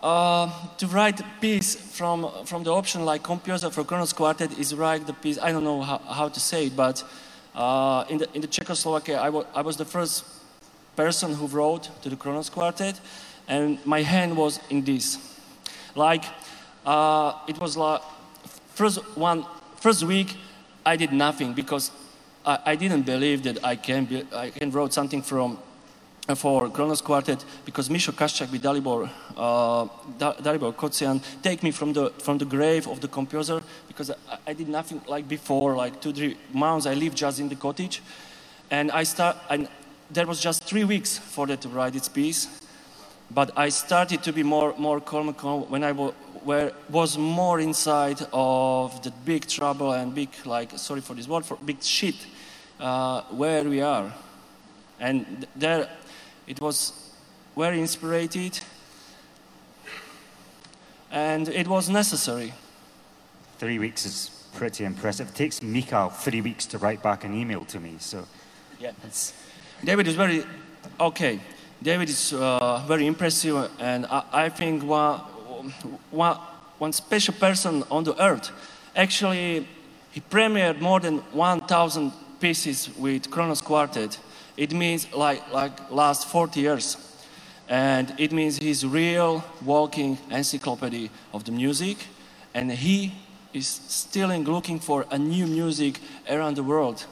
Uh, 0.00 0.50
to 0.78 0.86
write 0.86 1.20
a 1.20 1.26
piece 1.40 1.74
from, 1.74 2.30
from 2.44 2.62
the 2.64 2.72
option 2.72 3.04
like 3.04 3.22
composer 3.22 3.70
for 3.70 3.82
Kronos 3.84 4.12
Quartet 4.12 4.56
is 4.58 4.74
write 4.74 5.06
the 5.06 5.12
piece, 5.12 5.38
I 5.38 5.50
don't 5.52 5.64
know 5.64 5.82
how, 5.82 5.98
how 5.98 6.28
to 6.28 6.40
say 6.40 6.66
it, 6.66 6.76
but 6.76 7.02
uh, 7.54 8.04
in, 8.08 8.18
the, 8.18 8.28
in 8.34 8.40
the 8.40 8.48
Czechoslovakia, 8.48 9.20
I, 9.20 9.28
I 9.54 9.62
was 9.62 9.76
the 9.76 9.84
first 9.84 10.24
person 10.94 11.34
who 11.34 11.46
wrote 11.46 11.90
to 12.02 12.08
the 12.08 12.16
Kronos 12.16 12.50
Quartet, 12.50 13.00
and 13.48 13.84
my 13.84 14.02
hand 14.02 14.36
was 14.36 14.60
in 14.70 14.84
this. 14.84 15.18
Like, 15.94 16.24
uh, 16.86 17.34
it 17.46 17.58
was 17.60 17.76
like, 17.76 18.00
first 18.74 18.98
one, 19.16 19.44
first 19.76 20.02
week, 20.02 20.36
I 20.84 20.96
did 20.96 21.12
nothing 21.12 21.52
because 21.52 21.90
I, 22.44 22.58
I 22.66 22.76
didn't 22.76 23.02
believe 23.02 23.42
that 23.44 23.64
I 23.64 23.76
can, 23.76 24.04
be, 24.04 24.24
I 24.34 24.50
can 24.50 24.70
write 24.70 24.92
something 24.92 25.22
from 25.22 25.58
uh, 26.28 26.34
for 26.36 26.70
Kronos 26.70 27.02
Quartet 27.02 27.44
because 27.64 27.88
Misho 27.88 28.12
Kaščák 28.12 28.50
with 28.52 28.62
Dalibor, 28.62 29.10
uh, 29.36 29.86
Dalibor 30.18 30.72
Kocian 30.72 31.20
take 31.42 31.62
me 31.62 31.72
from 31.72 31.92
the, 31.92 32.10
from 32.10 32.38
the 32.38 32.44
grave 32.44 32.86
of 32.86 33.00
the 33.00 33.08
composer 33.08 33.60
because 33.88 34.10
I, 34.10 34.38
I, 34.46 34.52
did 34.52 34.68
nothing 34.68 35.00
like 35.08 35.28
before, 35.28 35.74
like 35.74 36.00
two, 36.00 36.12
three 36.12 36.36
months 36.52 36.86
I 36.86 36.94
lived 36.94 37.16
just 37.16 37.40
in 37.40 37.48
the 37.48 37.56
cottage. 37.56 38.02
And 38.70 38.92
I 38.92 39.02
start, 39.02 39.36
and 39.50 39.68
there 40.10 40.26
was 40.26 40.40
just 40.40 40.62
three 40.62 40.84
weeks 40.84 41.18
for 41.18 41.46
that 41.48 41.60
to 41.62 41.68
write 41.68 41.96
its 41.96 42.08
piece. 42.08 42.61
But 43.34 43.50
I 43.56 43.70
started 43.70 44.22
to 44.24 44.32
be 44.32 44.42
more, 44.42 44.74
more 44.76 45.00
calm, 45.00 45.32
calm 45.34 45.62
when 45.70 45.84
I 45.84 45.92
where 45.92 46.72
was 46.90 47.16
more 47.16 47.60
inside 47.60 48.20
of 48.32 49.00
the 49.02 49.10
big 49.24 49.46
trouble 49.46 49.92
and 49.92 50.14
big 50.14 50.30
like 50.44 50.76
sorry 50.76 51.00
for 51.00 51.14
this 51.14 51.28
word 51.28 51.44
for 51.44 51.56
big 51.64 51.82
shit 51.82 52.16
uh, 52.80 53.22
where 53.30 53.64
we 53.64 53.80
are. 53.80 54.12
And 55.00 55.46
there 55.54 55.88
it 56.46 56.60
was 56.60 56.92
very 57.56 57.80
inspired 57.80 58.58
and 61.10 61.48
it 61.48 61.68
was 61.68 61.88
necessary. 61.88 62.52
Three 63.58 63.78
weeks 63.78 64.04
is 64.04 64.30
pretty 64.54 64.84
impressive. 64.84 65.28
It 65.28 65.34
takes 65.34 65.62
Mikhail 65.62 66.10
three 66.10 66.40
weeks 66.40 66.66
to 66.66 66.78
write 66.78 67.02
back 67.02 67.24
an 67.24 67.34
email 67.34 67.64
to 67.66 67.80
me 67.80 67.96
so 67.98 68.26
yeah. 68.80 68.90
it's... 69.04 69.32
David 69.84 70.06
is 70.08 70.16
very 70.16 70.44
okay 71.00 71.40
David 71.82 72.08
is 72.08 72.32
uh, 72.32 72.84
very 72.86 73.06
impressive 73.06 73.70
and 73.78 74.06
I, 74.06 74.22
I 74.32 74.48
think 74.48 74.84
one 74.84 75.20
one, 76.10 76.36
one 76.78 76.92
special 76.92 77.34
person 77.34 77.84
on 77.90 78.04
the 78.04 78.20
earth. 78.22 78.50
Actually, 78.94 79.66
he 80.10 80.20
premiered 80.20 80.80
more 80.80 81.00
than 81.00 81.18
1,000 81.32 82.12
pieces 82.40 82.90
with 82.96 83.30
Kronos 83.30 83.60
Quartet. 83.60 84.18
It 84.56 84.72
means 84.72 85.12
like, 85.12 85.50
like 85.52 85.90
last 85.90 86.28
40 86.28 86.60
years. 86.60 86.96
And 87.68 88.12
it 88.18 88.32
means 88.32 88.58
he's 88.58 88.84
real 88.84 89.44
walking 89.64 90.18
encyclopedia 90.30 91.08
of 91.32 91.44
the 91.44 91.52
music. 91.52 91.96
And 92.52 92.70
he 92.70 93.14
is 93.54 93.66
still 93.66 94.28
looking 94.28 94.78
for 94.78 95.06
a 95.10 95.18
new 95.18 95.46
music 95.46 96.00
around 96.28 96.56
the 96.56 96.62
world, 96.62 97.06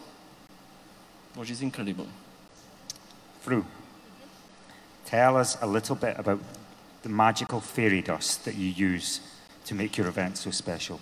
which 1.35 1.51
is 1.51 1.63
incredible. 1.63 2.07
Fru, 3.41 3.65
tell 5.11 5.37
us 5.37 5.59
a 5.61 5.67
little 5.67 5.97
bit 5.97 6.17
about 6.19 6.39
the 7.03 7.09
magical 7.09 7.61
fairy 7.61 8.01
dust 8.01 8.45
that 8.45 8.55
you 8.55 8.69
use 8.69 9.21
to 9.65 9.75
make 9.75 9.97
your 9.97 10.07
event 10.07 10.37
so 10.37 10.51
special. 10.53 11.01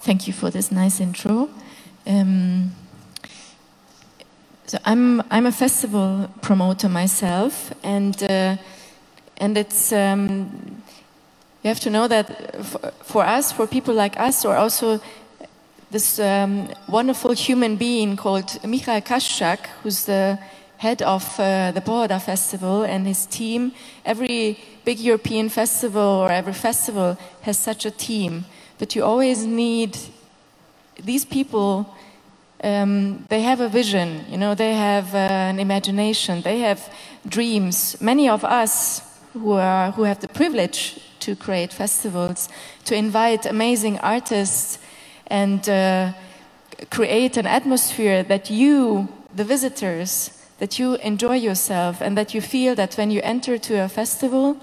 Thank 0.00 0.28
you 0.28 0.32
for 0.32 0.50
this 0.50 0.70
nice 0.70 1.00
intro. 1.00 1.50
Um, 2.06 2.72
so 4.66 4.78
I'm 4.84 5.22
I'm 5.30 5.46
a 5.46 5.52
festival 5.52 6.30
promoter 6.40 6.88
myself, 6.88 7.72
and 7.82 8.22
uh, 8.22 8.56
and 9.38 9.58
it's 9.58 9.92
um, 9.92 10.82
you 11.62 11.68
have 11.68 11.80
to 11.80 11.90
know 11.90 12.08
that 12.08 12.64
for, 12.64 12.92
for, 13.02 13.24
us, 13.24 13.52
for 13.52 13.66
people 13.66 13.94
like 13.94 14.18
us, 14.20 14.44
or 14.44 14.56
also 14.56 15.00
this 15.90 16.20
um, 16.20 16.68
wonderful 16.88 17.32
human 17.32 17.76
being 17.76 18.16
called 18.16 18.64
Michael 18.64 19.00
Kaščák, 19.00 19.66
who's 19.82 20.04
the 20.04 20.38
head 20.78 21.02
of 21.02 21.38
uh, 21.38 21.72
the 21.72 21.80
Pohoda 21.80 22.20
Festival 22.20 22.84
and 22.84 23.06
his 23.06 23.26
team. 23.26 23.72
Every 24.04 24.58
big 24.84 25.00
European 25.00 25.48
festival 25.48 26.02
or 26.02 26.30
every 26.30 26.52
festival 26.52 27.18
has 27.42 27.58
such 27.58 27.84
a 27.84 27.90
team, 27.90 28.44
but 28.78 28.94
you 28.94 29.04
always 29.04 29.44
need 29.44 29.98
these 31.02 31.24
people. 31.24 31.94
Um, 32.62 33.24
they 33.28 33.42
have 33.42 33.60
a 33.60 33.68
vision, 33.68 34.24
you 34.30 34.38
know, 34.38 34.54
they 34.54 34.74
have 34.74 35.14
uh, 35.14 35.18
an 35.18 35.58
imagination, 35.58 36.42
they 36.42 36.60
have 36.60 36.80
dreams. 37.26 38.00
Many 38.00 38.28
of 38.28 38.44
us 38.44 39.02
who, 39.32 39.52
are, 39.52 39.90
who 39.92 40.04
have 40.04 40.20
the 40.20 40.28
privilege 40.28 41.00
to 41.20 41.34
create 41.34 41.72
festivals, 41.72 42.48
to 42.84 42.94
invite 42.94 43.46
amazing 43.46 43.98
artists 43.98 44.78
and 45.30 45.68
uh, 45.68 46.12
create 46.90 47.36
an 47.36 47.46
atmosphere 47.46 48.22
that 48.24 48.50
you, 48.50 49.08
the 49.34 49.44
visitors, 49.44 50.32
that 50.58 50.78
you 50.78 50.96
enjoy 50.96 51.36
yourself 51.36 52.00
and 52.02 52.18
that 52.18 52.34
you 52.34 52.40
feel 52.40 52.74
that 52.74 52.94
when 52.94 53.10
you 53.10 53.20
enter 53.22 53.56
to 53.56 53.74
a 53.76 53.88
festival, 53.88 54.56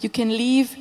you 0.00 0.10
can 0.10 0.28
leave 0.28 0.76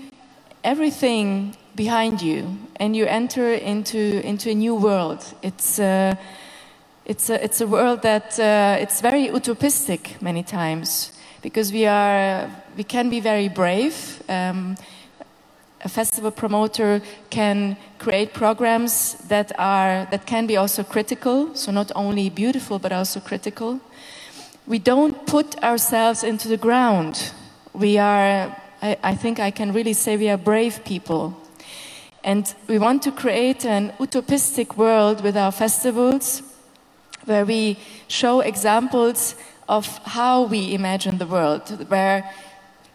everything 0.64 1.56
behind 1.76 2.22
you 2.22 2.58
and 2.76 2.96
you 2.96 3.06
enter 3.06 3.54
into, 3.54 4.26
into 4.26 4.50
a 4.50 4.56
new 4.56 4.76
world. 4.76 5.24
It's, 5.42 5.80
uh, 5.80 6.16
it's, 7.06 7.30
a, 7.30 7.44
it's 7.44 7.62
a 7.62 7.68
world 7.68 8.02
that 8.02 8.40
uh, 8.40 8.78
it's 8.82 9.00
very 9.00 9.28
utopistic 9.28 10.22
many 10.22 10.44
times 10.44 11.12
because 11.42 11.72
we, 11.72 11.86
are, 11.86 12.50
we 12.76 12.84
can 12.84 13.10
be 13.10 13.20
very 13.20 13.50
brave. 13.50 14.22
Um, 14.28 14.76
a 15.84 15.90
festival 15.90 16.32
promoter 16.32 17.02
can 17.30 17.78
create 18.00 18.34
programs 18.34 19.16
that, 19.28 19.52
are, 19.60 20.08
that 20.12 20.26
can 20.26 20.48
be 20.48 20.58
also 20.58 20.84
critical, 20.84 21.54
so 21.56 21.72
not 21.72 21.92
only 21.96 22.30
beautiful 22.30 22.80
but 22.80 22.92
also 22.92 23.20
critical 23.20 23.80
we 24.66 24.80
don't 24.80 25.26
put 25.28 25.62
ourselves 25.62 26.24
into 26.24 26.48
the 26.48 26.58
ground. 26.58 27.32
We 27.74 27.98
are, 27.98 28.56
I, 28.82 28.98
I, 29.04 29.16
think 29.16 29.40
I 29.40 29.52
can 29.52 29.74
really 29.74 29.94
say 29.94 30.16
we 30.16 30.30
are 30.30 30.38
brave 30.38 30.84
people. 30.86 31.38
And 32.24 32.54
we 32.68 32.80
want 32.80 33.04
to 33.04 33.12
create 33.12 33.66
an 33.66 33.92
utopistic 34.00 34.78
world 34.78 35.22
with 35.22 35.36
our 35.36 35.52
festivals 35.52 36.42
where 37.26 37.46
we 37.46 37.78
show 38.08 38.40
examples 38.40 39.36
of 39.68 39.86
how 40.06 40.44
we 40.44 40.74
imagine 40.74 41.18
the 41.18 41.28
world, 41.28 41.90
where 41.90 42.30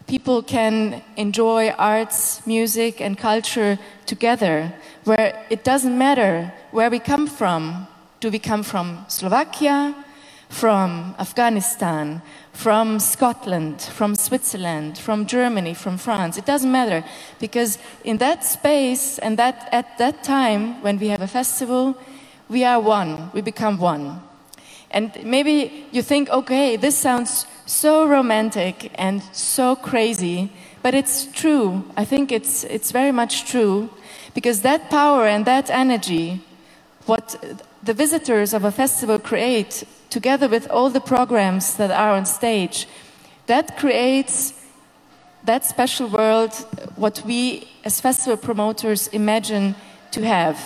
people 0.09 0.41
can 0.41 1.03
enjoy 1.17 1.69
arts, 1.77 2.41
music, 2.47 2.99
and 2.99 3.15
culture 3.15 3.77
together, 4.07 4.73
where 5.03 5.45
it 5.51 5.63
doesn't 5.63 5.95
matter 5.95 6.51
where 6.71 6.89
we 6.89 6.97
come 6.97 7.27
from. 7.27 7.87
Do 8.19 8.31
we 8.31 8.39
come 8.39 8.63
from 8.63 9.05
Slovakia? 9.07 9.95
from 10.49 11.13
Afghanistan, 11.19 12.23
from 12.53 12.99
Scotland, 12.99 13.79
from 13.81 14.15
Switzerland, 14.15 14.97
from 14.97 15.27
Germany, 15.27 15.75
from 15.75 15.95
France. 15.95 16.39
It 16.39 16.45
doesn't 16.47 16.71
matter 16.71 17.03
because 17.39 17.77
in 18.03 18.17
that 18.17 18.43
space 18.43 19.19
and 19.19 19.37
that 19.37 19.69
at 19.71 19.99
that 19.99 20.23
time 20.23 20.81
when 20.81 20.97
we 20.97 21.09
have 21.09 21.21
a 21.21 21.27
festival, 21.27 21.95
we 22.49 22.63
are 22.63 22.81
one. 22.81 23.29
We 23.31 23.41
become 23.41 23.77
one. 23.77 24.23
And 24.89 25.11
maybe 25.23 25.85
you 25.91 26.01
think, 26.01 26.29
okay, 26.29 26.75
this 26.77 26.97
sounds 26.97 27.45
so 27.69 28.07
romantic 28.07 28.91
and 28.95 29.21
so 29.31 29.75
crazy, 29.75 30.51
but 30.81 30.95
it's 30.95 31.27
true. 31.27 31.83
I 31.95 32.03
think 32.03 32.31
it's 32.31 32.63
it's 32.63 32.91
very 32.91 33.11
much 33.11 33.45
true 33.45 33.89
because 34.33 34.61
that 34.61 34.89
power 34.89 35.27
and 35.27 35.45
that 35.45 35.69
energy, 35.69 36.41
what 37.05 37.35
the 37.83 37.93
visitors 37.93 38.53
of 38.53 38.65
a 38.65 38.71
festival 38.71 39.19
create 39.19 39.83
together 40.09 40.49
with 40.49 40.67
all 40.71 40.89
the 40.89 40.99
programs 40.99 41.75
that 41.75 41.91
are 41.91 42.11
on 42.17 42.25
stage, 42.25 42.87
that 43.45 43.77
creates 43.77 44.53
that 45.45 45.63
special 45.63 46.07
world, 46.07 46.53
what 46.95 47.21
we 47.25 47.67
as 47.85 48.01
festival 48.01 48.37
promoters 48.37 49.07
imagine 49.09 49.75
to 50.11 50.21
have 50.23 50.57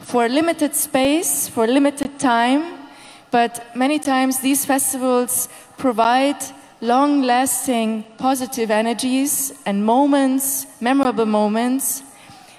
for 0.00 0.24
a 0.24 0.28
limited 0.28 0.74
space, 0.74 1.48
for 1.48 1.64
a 1.64 1.66
limited 1.66 2.18
time, 2.18 2.88
but 3.30 3.64
many 3.74 3.98
times 3.98 4.40
these 4.40 4.64
festivals 4.64 5.48
provide 5.76 6.36
long 6.80 7.22
lasting 7.22 8.04
positive 8.18 8.70
energies 8.70 9.52
and 9.64 9.84
moments, 9.84 10.66
memorable 10.80 11.26
moments 11.26 12.02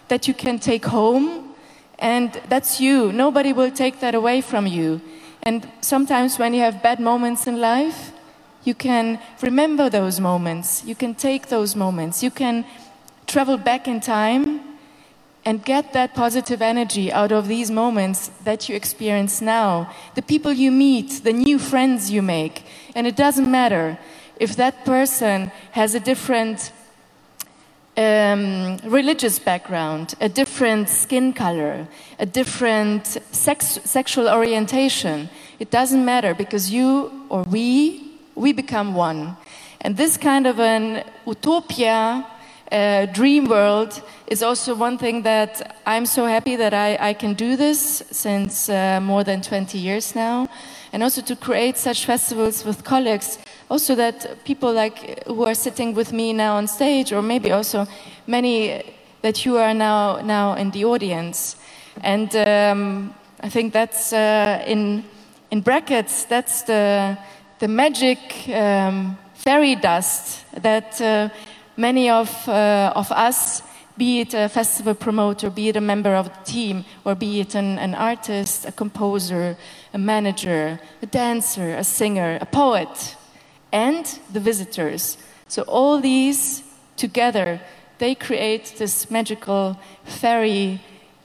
that 0.07 0.27
you 0.27 0.33
can 0.33 0.59
take 0.59 0.85
home. 0.85 1.55
And 1.99 2.31
that's 2.49 2.79
you. 2.79 3.11
Nobody 3.11 3.53
will 3.53 3.71
take 3.71 3.99
that 3.99 4.15
away 4.15 4.41
from 4.41 4.67
you. 4.67 5.01
And 5.43 5.67
sometimes 5.81 6.37
when 6.37 6.53
you 6.53 6.61
have 6.61 6.83
bad 6.83 6.99
moments 6.99 7.47
in 7.47 7.59
life, 7.59 8.11
you 8.63 8.75
can 8.75 9.19
remember 9.41 9.89
those 9.89 10.19
moments. 10.19 10.83
You 10.83 10.95
can 10.95 11.15
take 11.15 11.47
those 11.47 11.75
moments. 11.75 12.21
You 12.21 12.31
can 12.31 12.65
travel 13.25 13.57
back 13.57 13.87
in 13.87 13.99
time 14.01 14.76
and 15.47 15.63
get 15.63 15.93
that 15.93 16.13
positive 16.13 16.61
energy 16.61 17.09
out 17.09 17.31
of 17.31 17.47
these 17.47 17.71
moments 17.71 18.29
that 18.43 18.67
you 18.67 18.75
experience 18.75 19.39
now. 19.41 19.89
The 20.15 20.21
people 20.21 20.51
you 20.51 20.71
meet, 20.71 21.23
the 21.23 21.31
new 21.31 21.57
friends 21.57 22.11
you 22.11 22.21
make. 22.21 22.65
And 22.95 23.07
it 23.07 23.15
doesn't 23.15 23.49
matter 23.49 23.97
if 24.41 24.57
that 24.57 24.83
person 24.83 25.49
has 25.71 25.95
a 25.95 26.01
different 26.01 26.73
um, 27.95 28.75
religious 28.83 29.39
background, 29.39 30.15
a 30.19 30.27
different 30.27 30.89
skin 30.89 31.31
color, 31.31 31.87
a 32.19 32.25
different 32.25 33.07
sex, 33.31 33.79
sexual 33.85 34.27
orientation. 34.27 35.29
It 35.59 35.71
doesn't 35.71 36.03
matter 36.03 36.33
because 36.33 36.71
you 36.71 37.09
or 37.29 37.43
we, 37.43 38.19
we 38.35 38.51
become 38.51 38.95
one. 38.95 39.37
And 39.79 39.95
this 39.95 40.17
kind 40.17 40.45
of 40.45 40.59
an 40.59 41.05
utopia 41.25 42.27
uh, 42.71 43.05
dream 43.07 43.47
world 43.47 44.01
is 44.27 44.43
also 44.43 44.75
one 44.75 44.97
thing 44.97 45.23
that 45.23 45.77
I'm 45.85 46.05
so 46.05 46.25
happy 46.25 46.55
that 46.57 46.73
I, 46.73 46.97
I 47.09 47.13
can 47.13 47.33
do 47.33 47.55
this 47.55 48.03
since 48.11 48.69
uh, 48.69 48.99
more 49.01 49.23
than 49.23 49.41
20 49.41 49.77
years 49.77 50.15
now. 50.15 50.49
And 50.91 51.03
also 51.03 51.21
to 51.21 51.35
create 51.35 51.77
such 51.77 52.05
festivals 52.05 52.65
with 52.65 52.83
colleagues, 52.83 53.39
also 53.69 53.95
that 53.95 54.43
people 54.45 54.73
like 54.73 55.23
who 55.25 55.43
are 55.43 55.53
sitting 55.53 55.93
with 55.93 56.11
me 56.11 56.33
now 56.33 56.55
on 56.55 56.67
stage, 56.67 57.13
or 57.13 57.21
maybe 57.21 57.51
also 57.51 57.85
many 58.25 58.83
that 59.21 59.45
you 59.45 59.57
are 59.57 59.73
now, 59.73 60.21
now 60.21 60.53
in 60.53 60.71
the 60.71 60.85
audience. 60.85 61.55
And 62.01 62.35
um, 62.35 63.13
I 63.41 63.49
think 63.49 63.73
that's 63.73 64.13
uh, 64.13 64.63
in, 64.65 65.03
in 65.51 65.61
brackets, 65.61 66.25
that's 66.25 66.63
the, 66.63 67.17
the 67.59 67.67
magic 67.67 68.19
um, 68.49 69.17
fairy 69.33 69.75
dust 69.75 70.45
that 70.61 70.99
uh, 71.01 71.29
many 71.77 72.09
of, 72.09 72.49
uh, 72.49 72.91
of 72.95 73.11
us, 73.11 73.61
be 73.97 74.19
it 74.19 74.33
a 74.33 74.49
festival 74.49 74.93
promoter, 74.93 75.49
be 75.49 75.69
it 75.69 75.75
a 75.75 75.81
member 75.81 76.15
of 76.15 76.25
the 76.25 76.51
team, 76.51 76.85
or 77.05 77.15
be 77.15 77.39
it 77.39 77.55
an, 77.55 77.79
an 77.79 77.95
artist, 77.95 78.65
a 78.65 78.71
composer, 78.71 79.55
a 79.93 79.97
manager, 79.97 80.79
a 81.01 81.05
dancer, 81.05 81.75
a 81.75 81.83
singer, 81.83 82.37
a 82.41 82.45
poet, 82.45 83.15
and 83.71 84.19
the 84.31 84.39
visitors. 84.39 85.17
So 85.47 85.63
all 85.63 85.99
these 86.01 86.63
together, 86.95 87.61
they 87.99 88.15
create 88.15 88.75
this 88.77 89.09
magical 89.09 89.79
fairy 90.03 90.81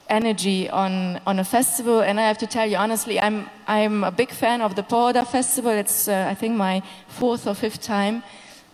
energy 0.09 0.69
on, 0.69 1.19
on 1.25 1.39
a 1.39 1.43
festival. 1.43 2.01
And 2.01 2.19
I 2.19 2.27
have 2.27 2.37
to 2.39 2.47
tell 2.47 2.67
you 2.67 2.77
honestly, 2.77 3.19
I'm, 3.19 3.49
I'm 3.67 4.03
a 4.03 4.11
big 4.11 4.31
fan 4.31 4.61
of 4.61 4.75
the 4.75 4.83
Pohoda 4.83 5.25
Festival. 5.25 5.71
It's, 5.71 6.07
uh, 6.07 6.27
I 6.29 6.35
think, 6.35 6.55
my 6.55 6.81
fourth 7.07 7.47
or 7.47 7.55
fifth 7.55 7.81
time 7.81 8.23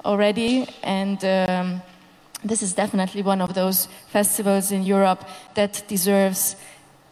already, 0.05 0.67
and 0.83 1.23
um, 1.25 1.81
this 2.43 2.61
is 2.61 2.73
definitely 2.73 3.21
one 3.21 3.41
of 3.41 3.53
those 3.53 3.87
festivals 4.07 4.71
in 4.71 4.83
Europe 4.83 5.27
that 5.55 5.83
deserves 5.87 6.55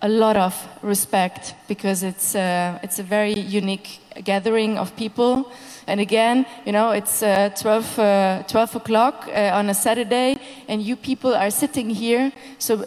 a 0.02 0.08
lot 0.08 0.38
of 0.38 0.54
respect 0.84 1.56
because 1.68 2.04
it's 2.04 2.36
uh, 2.36 2.80
it's 2.84 3.00
a 3.00 3.04
very 3.04 3.34
unique 3.34 4.00
gathering 4.24 4.78
of 4.78 4.96
people. 4.96 5.52
And 5.88 6.00
again, 6.00 6.46
you 6.66 6.74
know, 6.74 6.92
it's 6.92 7.24
uh, 7.24 7.50
12, 7.58 8.00
uh, 8.00 8.44
12 8.44 8.76
o'clock 8.76 9.28
uh, 9.30 9.52
on 9.54 9.70
a 9.70 9.74
Saturday, 9.74 10.36
and 10.68 10.82
you 10.82 10.98
people 10.98 11.34
are 11.34 11.50
sitting 11.50 11.90
here. 11.90 12.32
So, 12.60 12.86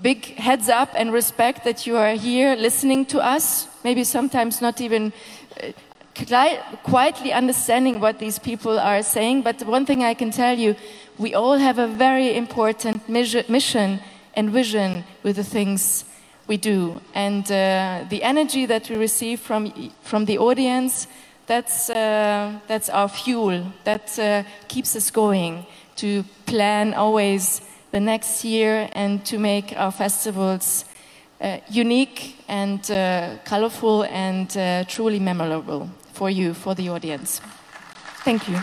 big 0.00 0.24
heads 0.36 0.68
up 0.68 0.90
and 0.94 1.12
respect 1.12 1.64
that 1.64 1.86
you 1.86 1.96
are 1.96 2.12
here 2.14 2.54
listening 2.54 3.04
to 3.06 3.18
us. 3.18 3.66
Maybe 3.82 4.04
sometimes 4.04 4.62
not 4.62 4.80
even 4.80 5.12
uh, 5.60 5.72
quietly 6.82 7.32
understanding 7.32 8.00
what 8.00 8.18
these 8.18 8.38
people 8.38 8.78
are 8.78 9.02
saying. 9.02 9.42
But 9.42 9.62
one 9.62 9.84
thing 9.84 10.02
I 10.02 10.14
can 10.14 10.30
tell 10.30 10.58
you, 10.58 10.74
we 11.18 11.34
all 11.34 11.58
have 11.58 11.78
a 11.78 11.86
very 11.86 12.36
important 12.36 13.08
mission 13.08 14.00
and 14.34 14.50
vision 14.50 15.04
with 15.22 15.36
the 15.36 15.44
things 15.44 16.04
we 16.46 16.56
do. 16.56 17.00
And 17.14 17.44
uh, 17.50 18.04
the 18.08 18.22
energy 18.22 18.66
that 18.66 18.88
we 18.88 18.96
receive 18.96 19.40
from, 19.40 19.72
from 20.02 20.24
the 20.24 20.38
audience, 20.38 21.06
that's, 21.46 21.90
uh, 21.90 22.58
that's 22.66 22.88
our 22.88 23.08
fuel. 23.08 23.72
That 23.84 24.18
uh, 24.18 24.42
keeps 24.68 24.96
us 24.96 25.10
going 25.10 25.66
to 25.96 26.24
plan 26.46 26.94
always 26.94 27.60
the 27.90 28.00
next 28.00 28.44
year 28.44 28.88
and 28.92 29.24
to 29.26 29.38
make 29.38 29.74
our 29.76 29.92
festivals 29.92 30.84
uh, 31.40 31.58
unique 31.68 32.36
and 32.48 32.90
uh, 32.90 33.36
colorful 33.44 34.04
and 34.04 34.56
uh, 34.56 34.84
truly 34.84 35.18
memorable 35.18 35.90
for 36.16 36.30
you, 36.30 36.54
for 36.54 36.74
the 36.74 36.88
audience. 36.88 37.40
Thank 38.24 38.48
you. 38.48 38.56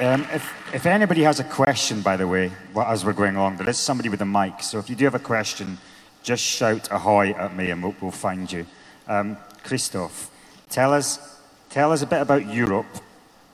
Um, 0.00 0.22
if, 0.32 0.74
if 0.74 0.86
anybody 0.86 1.22
has 1.22 1.38
a 1.38 1.44
question, 1.44 2.00
by 2.00 2.16
the 2.16 2.26
way, 2.26 2.50
as 2.86 3.04
we're 3.04 3.12
going 3.12 3.36
along, 3.36 3.58
there 3.58 3.68
is 3.68 3.76
somebody 3.76 4.08
with 4.08 4.22
a 4.22 4.26
mic. 4.26 4.62
So 4.62 4.78
if 4.78 4.88
you 4.88 4.96
do 4.96 5.04
have 5.04 5.14
a 5.14 5.18
question, 5.18 5.76
just 6.22 6.42
shout 6.42 6.88
ahoy 6.90 7.32
at 7.32 7.54
me 7.54 7.70
and 7.70 7.82
we'll, 7.82 7.94
we'll 8.00 8.10
find 8.10 8.50
you. 8.50 8.64
Um, 9.06 9.36
Christoph, 9.64 10.30
tell 10.70 10.94
us, 10.94 11.40
tell 11.68 11.92
us 11.92 12.00
a 12.00 12.06
bit 12.06 12.22
about 12.22 12.42
Yourope, 12.42 13.02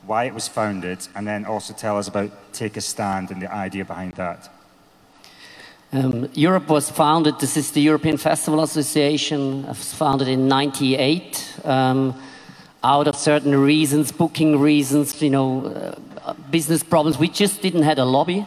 why 0.06 0.24
it 0.24 0.34
was 0.34 0.46
founded, 0.46 1.08
and 1.16 1.26
then 1.26 1.44
also 1.44 1.74
tell 1.74 1.98
us 1.98 2.06
about 2.06 2.30
Take 2.52 2.76
a 2.76 2.80
Stand 2.80 3.30
and 3.30 3.42
the 3.42 3.52
idea 3.52 3.84
behind 3.84 4.12
that. 4.12 4.48
Um, 5.94 6.26
Yourope 6.34 6.66
was 6.66 6.90
founded, 6.90 7.38
this 7.38 7.56
is 7.56 7.70
the 7.70 7.80
European 7.80 8.16
Festival 8.16 8.64
Association, 8.64 9.60
It 9.60 9.68
was 9.68 9.94
founded 9.94 10.26
in 10.26 10.48
98 10.48 11.60
um, 11.64 12.20
out 12.82 13.06
of 13.06 13.14
certain 13.14 13.56
reasons, 13.56 14.10
booking 14.10 14.58
reasons, 14.58 15.22
you 15.22 15.30
know, 15.30 15.66
uh, 16.24 16.32
business 16.50 16.82
problems. 16.82 17.16
We 17.16 17.28
just 17.28 17.62
didn't 17.62 17.84
have 17.84 17.98
a 17.98 18.04
lobby. 18.04 18.44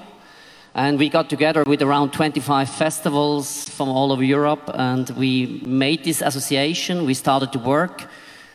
And 0.75 0.99
we 0.99 1.07
got 1.07 1.29
together 1.29 1.63
with 1.63 1.81
around 1.81 2.11
25 2.11 2.69
festivals 2.69 3.69
from 3.69 3.87
all 3.87 4.11
over 4.11 4.25
Europe 4.25 4.69
and 4.73 5.09
we 5.11 5.61
made 5.65 6.03
this 6.03 6.21
association. 6.21 7.05
We 7.05 7.13
started 7.13 7.53
to 7.53 7.59
work. 7.59 8.03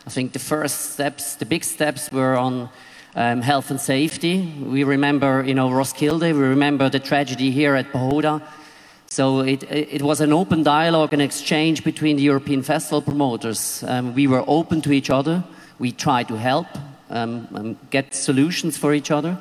I 0.06 0.10
think 0.10 0.34
the 0.34 0.38
first 0.38 0.92
steps, 0.92 1.36
the 1.36 1.46
big 1.46 1.64
steps 1.64 2.12
were 2.12 2.36
on 2.36 2.68
um, 3.14 3.40
health 3.40 3.70
and 3.70 3.80
safety. 3.80 4.52
We 4.60 4.84
remember, 4.84 5.42
you 5.46 5.54
know, 5.54 5.70
Roskilde. 5.70 6.20
We 6.20 6.32
remember 6.32 6.90
the 6.90 7.00
tragedy 7.00 7.50
here 7.50 7.74
at 7.74 7.90
Pohoda 7.90 8.42
so 9.12 9.40
it, 9.40 9.62
it 9.70 10.00
was 10.00 10.22
an 10.22 10.32
open 10.32 10.62
dialogue 10.62 11.12
and 11.12 11.20
exchange 11.20 11.84
between 11.84 12.16
the 12.16 12.22
European 12.22 12.62
festival 12.62 13.02
promoters. 13.02 13.84
Um, 13.86 14.14
we 14.14 14.26
were 14.26 14.42
open 14.46 14.80
to 14.80 14.90
each 14.90 15.10
other. 15.10 15.44
We 15.78 15.92
tried 15.92 16.28
to 16.28 16.38
help, 16.38 16.66
um, 17.10 17.46
um, 17.54 17.76
get 17.90 18.14
solutions 18.14 18.78
for 18.78 18.94
each 18.94 19.10
other. 19.10 19.36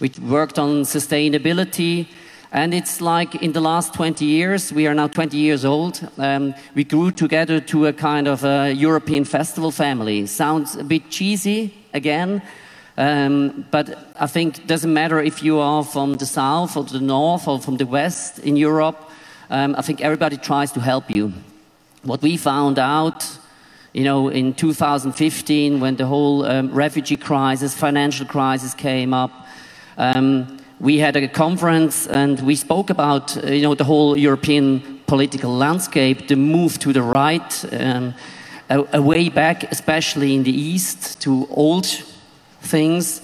We 0.00 0.12
worked 0.20 0.58
on 0.58 0.82
sustainability. 0.82 2.08
And 2.52 2.74
it's 2.74 3.00
like 3.00 3.34
in 3.36 3.52
the 3.52 3.60
last 3.62 3.94
20 3.94 4.22
years, 4.26 4.70
we 4.70 4.86
are 4.86 4.94
now 4.94 5.08
20 5.08 5.34
years 5.34 5.64
old, 5.64 6.06
um, 6.18 6.54
we 6.74 6.84
grew 6.84 7.10
together 7.10 7.58
to 7.60 7.86
a 7.86 7.94
kind 7.94 8.28
of 8.28 8.44
a 8.44 8.70
European 8.72 9.24
festival 9.24 9.70
family. 9.70 10.26
Sounds 10.26 10.76
a 10.76 10.84
bit 10.84 11.08
cheesy 11.08 11.72
again, 11.94 12.42
um, 12.98 13.64
but 13.70 13.98
I 14.20 14.26
think 14.26 14.58
it 14.58 14.66
doesn't 14.66 14.92
matter 14.92 15.20
if 15.20 15.42
you 15.42 15.58
are 15.58 15.84
from 15.84 16.14
the 16.14 16.26
south 16.26 16.76
or 16.76 16.84
the 16.84 17.00
north 17.00 17.48
or 17.48 17.58
from 17.60 17.78
the 17.78 17.86
west 17.86 18.40
in 18.40 18.56
Europe. 18.56 19.05
Um, 19.48 19.76
I 19.78 19.82
think 19.82 20.00
everybody 20.00 20.36
tries 20.36 20.72
to 20.72 20.80
help 20.80 21.08
you. 21.08 21.32
What 22.02 22.20
we 22.20 22.36
found 22.36 22.78
out, 22.78 23.38
you 23.92 24.02
know, 24.02 24.28
in 24.28 24.54
2015 24.54 25.78
when 25.78 25.96
the 25.96 26.06
whole 26.06 26.44
um, 26.44 26.72
refugee 26.72 27.16
crisis, 27.16 27.74
financial 27.74 28.26
crisis 28.26 28.74
came 28.74 29.14
up, 29.14 29.30
um, 29.98 30.58
we 30.80 30.98
had 30.98 31.16
a 31.16 31.28
conference 31.28 32.08
and 32.08 32.40
we 32.40 32.56
spoke 32.56 32.90
about, 32.90 33.36
uh, 33.36 33.46
you 33.50 33.62
know, 33.62 33.74
the 33.74 33.84
whole 33.84 34.18
European 34.18 35.00
political 35.06 35.56
landscape, 35.56 36.26
the 36.26 36.36
move 36.36 36.78
to 36.80 36.92
the 36.92 37.02
right, 37.02 37.64
um, 37.72 38.14
a, 38.68 38.84
a 38.94 39.00
way 39.00 39.28
back, 39.28 39.70
especially 39.70 40.34
in 40.34 40.42
the 40.42 40.52
east, 40.52 41.20
to 41.22 41.46
old 41.50 41.86
things. 42.62 43.22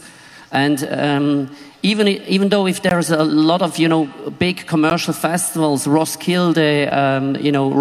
And 0.52 0.87
um, 0.88 1.56
even, 1.83 2.07
even 2.09 2.49
though 2.49 2.66
if 2.66 2.83
there's 2.83 3.11
a 3.11 3.25
lot 3.25 3.61
of, 3.61 3.79
you 3.79 3.88
know, 3.88 4.07
big 4.38 4.66
commercial 4.66 5.12
festivals, 5.12 5.87
Roskilde, 5.87 6.92
um, 6.92 7.37
you 7.37 7.51
know, 7.51 7.73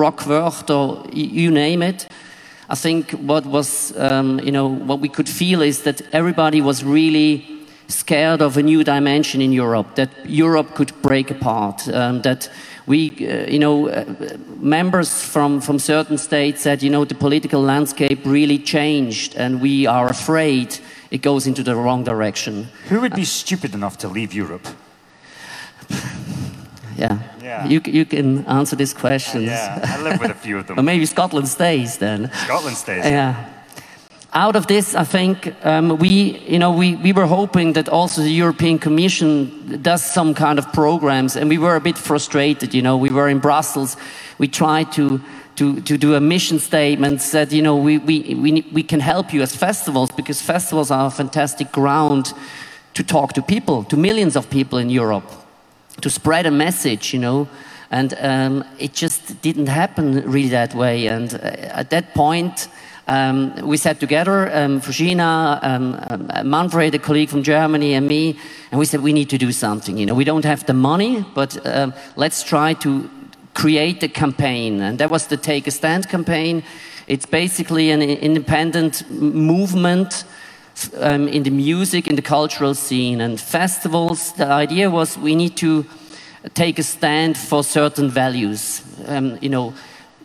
or 0.70 1.06
you 1.14 1.52
name 1.52 1.84
it, 1.84 2.08
I 2.68 2.76
think 2.76 3.12
what 3.12 3.46
was, 3.46 3.96
um, 3.98 4.40
you 4.40 4.52
know, 4.52 4.68
what 4.68 5.00
we 5.00 5.10
could 5.10 5.30
feel 5.30 5.62
is 5.62 5.84
that 5.84 6.02
everybody 6.14 6.62
was 6.62 6.84
really 6.84 7.46
scared 7.88 8.42
of 8.42 8.58
a 8.58 8.64
new 8.64 8.84
dimension 8.84 9.42
in 9.42 9.52
Europe, 9.52 9.96
that 9.96 10.10
Europe 10.26 10.74
could 10.74 10.94
break 11.02 11.30
apart, 11.30 11.88
um, 11.90 12.22
that 12.22 12.50
we, 12.88 13.10
uh, 13.10 13.46
you 13.48 13.60
know, 13.60 13.90
uh, 13.90 14.06
members 14.60 15.24
from, 15.24 15.62
from 15.62 15.78
certain 15.78 16.18
states 16.18 16.62
said, 16.62 16.82
you 16.82 16.90
know, 16.90 17.06
the 17.06 17.14
political 17.14 17.62
landscape 17.62 18.20
really 18.26 18.58
changed 18.58 19.36
and 19.36 19.62
we 19.62 19.86
are 19.86 20.08
afraid 20.08 20.80
it 21.12 21.21
goes 21.21 21.45
into 21.45 21.62
the 21.62 21.76
wrong 21.76 22.04
direction. 22.04 22.69
Who 22.89 23.02
would 23.02 23.13
be 23.13 23.26
stupid 23.26 23.74
enough 23.74 23.97
to 24.00 24.08
leave 24.08 24.34
Europe? 24.34 24.67
Yeah. 26.97 27.19
Yeah. 27.41 27.67
You, 27.67 27.82
you 27.86 28.06
can 28.06 28.45
answer 28.45 28.76
these 28.76 28.93
questions. 28.93 29.45
Yeah, 29.45 29.80
I 29.84 30.02
live 30.02 30.19
with 30.21 30.32
a 30.32 30.36
few 30.36 30.60
of 30.60 30.69
or 30.69 30.76
them. 30.76 30.86
maybe 30.86 31.06
Scotland 31.06 31.47
stays 31.47 31.97
then. 31.97 32.32
Scotland 32.45 32.78
stays. 32.78 33.06
Yeah. 33.06 33.50
Out 34.34 34.56
of 34.56 34.67
this, 34.67 34.95
I 34.95 35.04
think 35.04 35.54
um, 35.65 35.97
we, 35.97 36.39
you 36.47 36.58
know, 36.58 36.71
we, 36.71 36.95
we 36.95 37.12
were 37.12 37.26
hoping 37.26 37.74
that 37.74 37.89
also 37.89 38.21
the 38.21 38.32
European 38.32 38.80
Commission 38.80 39.82
does 39.82 40.06
some 40.06 40.34
kind 40.34 40.58
of 40.58 40.71
programs, 40.71 41.36
and 41.36 41.50
we 41.50 41.58
were 41.58 41.76
a 41.76 41.82
bit 41.82 41.97
frustrated. 41.97 42.74
You 42.74 42.82
know, 42.82 42.95
we 42.95 43.10
were 43.10 43.28
in 43.28 43.39
Brussels, 43.39 43.97
we 44.38 44.47
tried 44.47 44.93
to 44.93 45.19
to, 45.62 45.80
to 45.82 45.95
do 45.95 46.15
a 46.15 46.19
mission 46.19 46.58
statement, 46.58 47.21
said, 47.21 47.54
you 47.54 47.62
know, 47.62 47.78
we, 47.78 48.00
we, 48.00 48.34
we, 48.34 48.65
we 48.74 48.82
can 48.82 49.00
help 49.00 49.32
you 49.32 49.43
as 49.43 49.56
festivals 49.56 50.10
because 50.12 50.41
festivals 50.41 50.89
are 50.89 51.06
a 51.06 51.12
fantastic 51.12 51.71
ground 51.71 52.34
to 52.95 53.04
talk 53.04 53.34
to 53.34 53.43
people, 53.43 53.84
to 53.84 53.95
millions 53.95 54.36
of 54.36 54.50
people 54.50 54.80
in 54.80 54.89
Europe, 54.89 55.32
to 56.02 56.10
spread 56.10 56.47
a 56.47 56.52
message, 56.52 57.13
you 57.13 57.19
know. 57.19 57.47
And 57.91 58.15
um, 58.21 58.63
it 58.80 58.93
just 58.93 59.39
didn't 59.43 59.67
happen 59.67 60.24
really 60.32 60.50
that 60.50 60.74
way. 60.74 61.06
And 61.06 61.32
uh, 61.36 61.38
at 61.82 61.91
that 61.91 62.15
point, 62.15 62.67
um, 63.08 63.54
we 63.58 63.78
sat 63.78 64.00
together, 64.00 64.50
um, 64.56 64.82
Fruzsina, 64.82 65.60
um, 65.62 66.04
um, 66.10 66.50
Manfred, 66.50 66.95
a 66.95 67.00
colleague 67.00 67.30
from 67.30 67.43
Germany, 67.43 67.93
and 67.93 68.08
me, 68.08 68.36
and 68.71 68.80
we 68.80 68.86
said 68.86 69.02
we 69.02 69.13
need 69.13 69.30
to 69.30 69.38
do 69.38 69.52
something. 69.52 69.95
You 69.95 70.08
know, 70.08 70.15
we 70.15 70.24
don't 70.24 70.45
have 70.45 70.65
the 70.65 70.74
money, 70.74 71.24
but 71.36 71.63
um, 71.67 71.93
let's 72.15 72.41
try 72.41 72.74
to 72.74 73.08
create 73.54 74.04
a 74.04 74.08
campaign. 74.08 74.82
And 74.82 75.00
that 75.00 75.10
was 75.10 75.28
the 75.28 75.38
Take 75.38 75.68
a 75.68 75.72
Stand 75.72 76.10
campaign. 76.10 76.64
It's 77.08 77.26
basically 77.26 77.92
an 77.92 78.02
independent 78.02 79.10
movement 79.10 80.24
um, 80.98 81.28
in 81.28 81.44
the 81.44 81.52
music, 81.52 82.08
in 82.08 82.16
the 82.16 82.22
cultural 82.22 82.74
scene, 82.74 83.22
and 83.22 83.40
festivals. 83.40 84.34
The 84.34 84.48
idea 84.48 84.90
was 84.90 85.18
we 85.18 85.36
need 85.36 85.58
to 85.58 85.86
take 86.54 86.80
a 86.80 86.84
stand 86.84 87.38
for 87.38 87.64
certain 87.64 88.10
values. 88.10 88.82
Um, 89.08 89.38
you 89.42 89.50
know, 89.50 89.74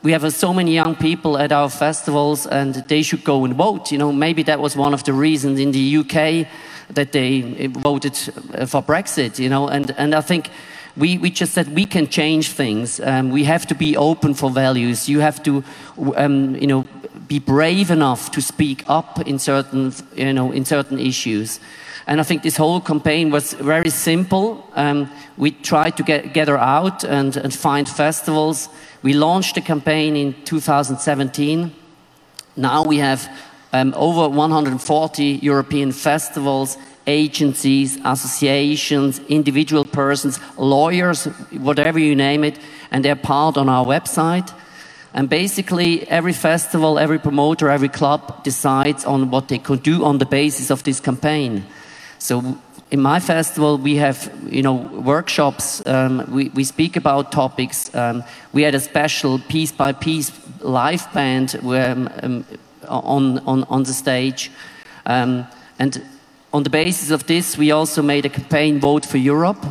we 0.03 0.13
have 0.13 0.25
uh, 0.25 0.31
so 0.31 0.53
many 0.53 0.73
young 0.73 0.95
people 0.95 1.37
at 1.37 1.53
our 1.53 1.69
festivals, 1.69 2.47
and 2.47 2.75
they 2.89 3.03
should 3.03 3.25
go 3.25 3.45
and 3.45 3.55
vote. 3.55 3.91
You 3.91 3.99
know, 3.99 4.13
maybe 4.13 4.43
that 4.45 4.61
was 4.61 4.77
one 4.77 4.95
of 4.95 5.03
the 5.05 5.13
reasons 5.13 5.59
in 5.59 5.73
the 5.73 5.97
UK 5.99 6.47
that 6.95 7.13
they 7.13 7.43
uh, 7.43 7.69
voted 7.81 8.17
uh, 8.55 8.67
for 8.67 8.83
Brexit. 8.83 9.39
You 9.39 9.49
know, 9.49 9.69
and 9.69 9.91
and 9.99 10.15
I 10.15 10.21
think. 10.21 10.51
We, 10.97 11.19
we 11.19 11.31
just 11.31 11.53
said 11.53 11.75
we 11.75 11.85
can 11.85 12.09
change 12.09 12.53
things. 12.53 13.01
Um, 13.01 13.31
we 13.31 13.45
have 13.45 13.67
to 13.67 13.75
be 13.75 13.97
open 13.97 14.35
for 14.35 14.51
values. 14.51 15.09
You 15.09 15.21
have 15.21 15.43
to, 15.43 15.63
um, 16.17 16.57
you 16.57 16.67
know, 16.67 16.87
be 17.29 17.39
brave 17.39 17.91
enough 17.91 18.31
to 18.31 18.41
speak 18.41 18.85
up 18.89 19.27
in 19.27 19.39
certain, 19.39 19.93
you 20.15 20.33
know, 20.33 20.53
in 20.53 20.65
certain 20.65 20.99
issues. 20.99 21.61
And 22.07 22.21
I 22.21 22.23
think 22.23 22.43
this 22.43 22.57
whole 22.57 22.81
campaign 22.81 23.31
was 23.31 23.53
very 23.55 23.91
simple. 23.91 24.65
Um, 24.75 25.11
we 25.37 25.51
tried 25.51 25.97
to 25.97 26.03
get, 26.05 26.33
gather 26.33 26.57
out 26.57 27.05
and, 27.05 27.37
and 27.37 27.53
find 27.53 27.89
festivals. 27.89 28.69
We 29.03 29.13
launched 29.13 29.57
the 29.57 29.61
campaign 29.61 30.17
in 30.17 30.35
2017. 30.45 31.75
Now 32.57 32.85
we 32.85 32.99
have 32.99 33.29
um, 33.73 33.93
over 33.97 34.29
140 34.29 35.25
European 35.43 35.91
festivals, 35.93 36.79
agencies, 37.07 37.99
associations, 38.05 39.21
individual 39.29 39.85
persons, 39.85 40.41
lawyers, 40.57 41.27
whatever 41.53 41.99
you 41.99 42.15
name 42.17 42.45
it, 42.45 42.59
and 42.91 43.05
they're 43.05 43.17
part 43.17 43.57
on 43.57 43.69
our 43.69 43.85
website. 43.85 44.53
And 45.15 45.29
basically, 45.31 46.07
every 46.09 46.35
festival, 46.35 46.99
every 46.99 47.19
promoter, 47.19 47.71
every 47.71 47.89
club 47.89 48.45
decides 48.45 49.05
on 49.05 49.31
what 49.31 49.49
they 49.49 49.59
could 49.59 49.83
do 49.83 50.05
on 50.05 50.19
the 50.19 50.27
basis 50.27 50.71
of 50.71 50.83
this 50.83 51.01
campaign. 51.01 51.65
So 52.19 52.59
in 52.91 53.01
my 53.01 53.21
festival, 53.21 53.79
we 53.79 53.97
have 53.97 54.31
you 54.49 54.63
know 54.63 54.75
workshops. 54.75 55.85
Um, 55.87 56.25
we, 56.31 56.51
we 56.51 56.65
speak 56.65 56.97
about 56.97 57.33
topics. 57.33 57.95
Um, 57.95 58.25
we 58.53 58.63
had 58.63 58.75
a 58.75 58.81
special 58.81 59.39
piece 59.39 59.73
by 59.73 59.93
piece 59.93 60.33
live 60.61 61.13
band 61.13 61.57
um, 61.65 62.09
um, 62.23 62.45
on, 62.89 63.39
on 63.41 63.65
on 63.65 63.83
the 63.83 63.93
stage, 63.93 64.51
um, 65.07 65.47
and 65.79 66.03
on 66.57 66.63
the 66.63 66.71
basis 66.71 67.11
of 67.11 67.27
this, 67.27 67.59
we 67.59 67.71
also 67.71 68.01
made 68.01 68.25
a 68.25 68.31
campaign 68.31 68.81
vote 68.81 69.05
for 69.05 69.19
Europe 69.19 69.63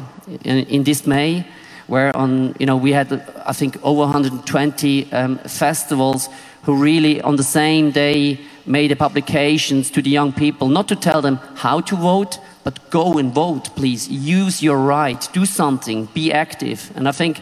in, 0.43 0.58
in 0.67 0.84
this 0.84 1.08
May, 1.08 1.43
where 1.88 2.15
on 2.15 2.56
you 2.60 2.67
know 2.67 2.78
we 2.78 2.91
had 2.91 3.12
I 3.43 3.54
think 3.54 3.78
over 3.82 4.02
120 4.02 5.12
um, 5.12 5.39
festivals 5.39 6.30
who 6.62 6.76
really 6.76 7.21
on 7.21 7.38
the 7.38 7.43
same 7.43 7.89
day 7.89 8.39
made 8.67 8.91
a 8.91 8.95
publications 8.95 9.89
to 9.91 10.02
the 10.02 10.12
young 10.12 10.32
people, 10.32 10.67
not 10.67 10.88
to 10.88 10.95
tell 10.95 11.21
them 11.24 11.39
how 11.56 11.82
to 11.82 11.95
vote, 11.95 12.38
but 12.63 12.89
go 12.91 13.17
and 13.17 13.34
vote, 13.34 13.76
please. 13.76 14.08
Use 14.08 14.62
your 14.62 14.78
right, 14.78 15.28
do 15.34 15.45
something, 15.45 16.06
be 16.13 16.32
active. 16.32 16.91
And 16.95 17.08
I 17.08 17.13
think 17.13 17.41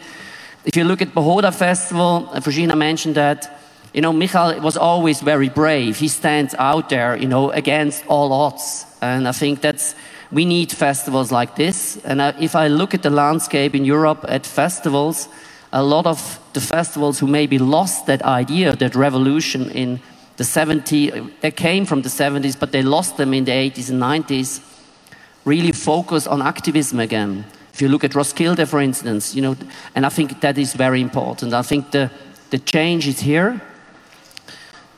if 0.64 0.74
you 0.74 0.84
look 0.84 1.02
at 1.02 1.08
Pohoda 1.08 1.52
Festival, 1.52 2.30
uh, 2.32 2.40
Virginia 2.40 2.76
mentioned 2.76 3.16
that, 3.16 3.60
you 3.94 4.00
know, 4.00 4.12
Michael 4.12 4.60
was 4.60 4.76
always 4.76 5.20
very 5.20 5.48
brave. 5.48 5.96
He 5.96 6.08
stands 6.08 6.52
out 6.58 6.88
there, 6.88 7.16
you 7.16 7.28
know, 7.28 7.52
against 7.52 8.04
all 8.08 8.32
odds. 8.32 8.84
And 9.00 9.28
I 9.28 9.32
think 9.32 9.60
that's, 9.60 9.94
we 10.32 10.44
need 10.44 10.72
festivals 10.72 11.30
like 11.30 11.54
this. 11.54 11.96
And 12.04 12.20
I, 12.20 12.34
if 12.40 12.56
I 12.56 12.66
look 12.66 12.92
at 12.92 13.02
the 13.02 13.10
landscape 13.10 13.72
in 13.72 13.84
Europe 13.84 14.24
at 14.28 14.46
festivals, 14.46 15.28
a 15.72 15.82
lot 15.82 16.06
of 16.06 16.40
the 16.54 16.60
festivals 16.60 17.20
who 17.20 17.28
maybe 17.28 17.56
lost 17.56 18.06
that 18.06 18.22
idea, 18.22 18.74
that 18.74 18.96
revolution 18.96 19.70
in 19.70 20.00
the 20.38 20.44
70s, 20.44 21.30
they 21.40 21.52
came 21.52 21.86
from 21.86 22.02
the 22.02 22.08
70s, 22.08 22.58
but 22.58 22.72
they 22.72 22.82
lost 22.82 23.16
them 23.16 23.32
in 23.32 23.44
the 23.44 23.52
80s 23.52 23.90
and 23.90 24.02
90s, 24.02 24.60
really 25.44 25.70
focus 25.72 26.26
on 26.26 26.42
activism 26.42 26.98
again. 26.98 27.44
If 27.72 27.80
you 27.80 27.88
look 27.88 28.02
at 28.02 28.16
Roskilde, 28.16 28.66
for 28.66 28.80
instance, 28.80 29.36
you 29.36 29.42
know, 29.42 29.56
and 29.94 30.04
I 30.04 30.08
think 30.08 30.40
that 30.40 30.58
is 30.58 30.74
very 30.74 31.00
important. 31.00 31.54
I 31.54 31.62
think 31.62 31.92
the, 31.92 32.10
the 32.50 32.58
change 32.58 33.06
is 33.06 33.20
here. 33.20 33.60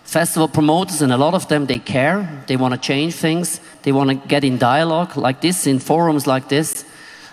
Festival 0.07 0.47
promoters, 0.47 1.03
and 1.03 1.13
a 1.13 1.17
lot 1.17 1.35
of 1.35 1.49
them, 1.49 1.67
they 1.67 1.81
care. 1.81 2.43
They 2.47 2.57
want 2.57 2.75
to 2.75 2.81
change 2.81 3.15
things. 3.15 3.61
They 3.83 3.91
want 3.91 4.09
to 4.11 4.29
get 4.29 4.45
in 4.45 4.57
dialogue 4.57 5.17
like 5.17 5.41
this, 5.41 5.67
in 5.67 5.81
forums 5.81 6.27
like 6.27 6.49
this. 6.49 6.85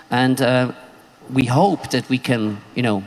And 0.09 0.41
uh, 0.41 0.71
we 1.31 1.45
hope 1.45 1.91
that 1.91 2.09
we 2.09 2.17
can, 2.17 2.57
you 2.73 2.81
know, 2.81 3.03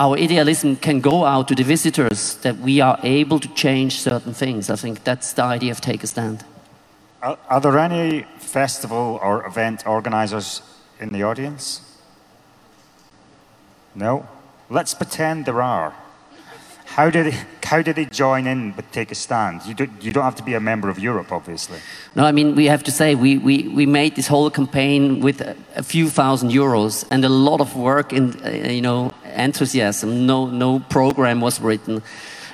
our 0.00 0.16
idealism 0.16 0.74
can 0.74 1.00
go 1.00 1.24
out 1.24 1.46
to 1.48 1.54
the 1.54 1.62
visitors, 1.62 2.34
that 2.42 2.58
we 2.58 2.80
are 2.80 2.98
able 3.04 3.38
to 3.38 3.48
change 3.54 4.00
certain 4.00 4.34
things. 4.34 4.70
I 4.70 4.76
think 4.76 5.04
that's 5.04 5.32
the 5.32 5.44
idea 5.44 5.70
of 5.70 5.80
Take 5.80 6.02
a 6.02 6.08
Stand. 6.08 6.44
Are, 7.22 7.38
are 7.48 7.60
there 7.60 7.78
any 7.78 8.26
festival 8.38 9.20
or 9.22 9.46
event 9.46 9.86
organizers 9.86 10.62
in 10.98 11.10
the 11.10 11.22
audience? 11.22 11.80
No? 13.94 14.26
Let's 14.68 14.94
pretend 14.94 15.46
there 15.46 15.62
are. 15.62 15.94
How 16.94 17.08
did, 17.08 17.24
they, 17.24 17.38
how 17.64 17.80
did 17.80 18.12
join 18.12 18.46
in 18.46 18.72
but 18.72 18.92
Take 18.92 19.10
a 19.10 19.14
Stand? 19.14 19.64
You, 19.64 19.72
do, 19.72 19.88
you 20.02 20.12
don't 20.12 20.24
have 20.24 20.34
to 20.34 20.42
be 20.42 20.52
a 20.52 20.60
member 20.60 20.90
of 20.90 20.98
Yourope, 20.98 21.32
obviously. 21.32 21.78
No, 22.14 22.26
I 22.26 22.32
mean, 22.32 22.54
we 22.54 22.66
have 22.66 22.82
to 22.82 22.90
say, 22.90 23.14
we, 23.14 23.38
we, 23.38 23.66
we 23.68 23.86
made 23.86 24.14
this 24.14 24.26
whole 24.26 24.50
campaign 24.50 25.20
with 25.20 25.40
a, 25.40 25.56
a 25.74 25.82
few 25.82 26.10
thousand 26.10 26.50
euros 26.50 27.06
and 27.10 27.24
a 27.24 27.30
lot 27.30 27.62
of 27.62 27.74
work 27.74 28.12
and, 28.12 28.36
uh, 28.44 28.50
you 28.50 28.82
know, 28.82 29.14
enthusiasm. 29.34 30.26
No, 30.26 30.44
no 30.48 30.80
program 30.90 31.40
was 31.40 31.62
written. 31.62 32.02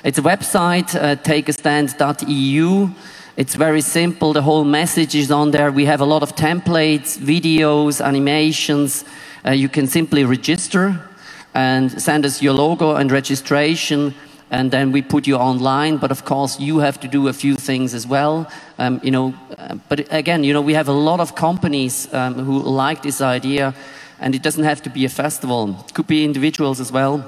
It's 0.05 0.19
a 0.19 0.21
website, 0.21 0.95
uh, 0.95 1.17
takeastand.eu. 1.17 2.89
It's 3.35 3.55
very 3.55 3.81
simple. 3.81 4.31
The 4.31 4.41
whole 4.41 4.63
message 4.63 5.15
is 5.15 5.31
on 5.31 5.51
there. 5.51 5.69
We 5.69 5.83
have 5.83 5.99
a 5.99 6.05
lot 6.05 6.23
of 6.23 6.37
templates, 6.37 7.17
videos, 7.17 7.99
animations. 8.01 9.03
Uh, 9.45 9.51
you 9.51 9.67
can 9.67 9.85
simply 9.85 10.23
register 10.23 11.05
and 11.53 12.01
send 12.01 12.25
us 12.25 12.41
your 12.41 12.53
logo 12.53 12.95
and 12.95 13.11
registration 13.11 14.13
and 14.51 14.71
then 14.71 14.91
we 14.91 15.01
put 15.01 15.27
you 15.27 15.35
online. 15.35 15.97
But 15.97 16.11
of 16.11 16.25
course, 16.25 16.59
you 16.59 16.79
have 16.79 16.99
to 17.01 17.07
do 17.07 17.27
a 17.27 17.33
few 17.33 17.55
things 17.55 17.93
as 17.93 18.07
well. 18.07 18.49
Um, 18.77 18.99
you 19.03 19.11
know, 19.11 19.33
uh, 19.57 19.75
but 19.87 20.07
again, 20.11 20.43
you 20.43 20.53
know, 20.53 20.61
we 20.61 20.73
have 20.73 20.87
a 20.87 20.93
lot 20.93 21.19
of 21.19 21.35
companies 21.35 22.13
um, 22.13 22.33
who 22.33 22.59
like 22.59 23.01
this 23.01 23.21
idea, 23.21 23.73
and 24.19 24.35
it 24.35 24.41
doesn't 24.41 24.63
have 24.63 24.81
to 24.83 24.89
be 24.89 25.05
a 25.05 25.09
festival. 25.09 25.75
It 25.87 25.93
could 25.93 26.07
be 26.07 26.23
individuals 26.23 26.79
as 26.79 26.91
well. 26.91 27.23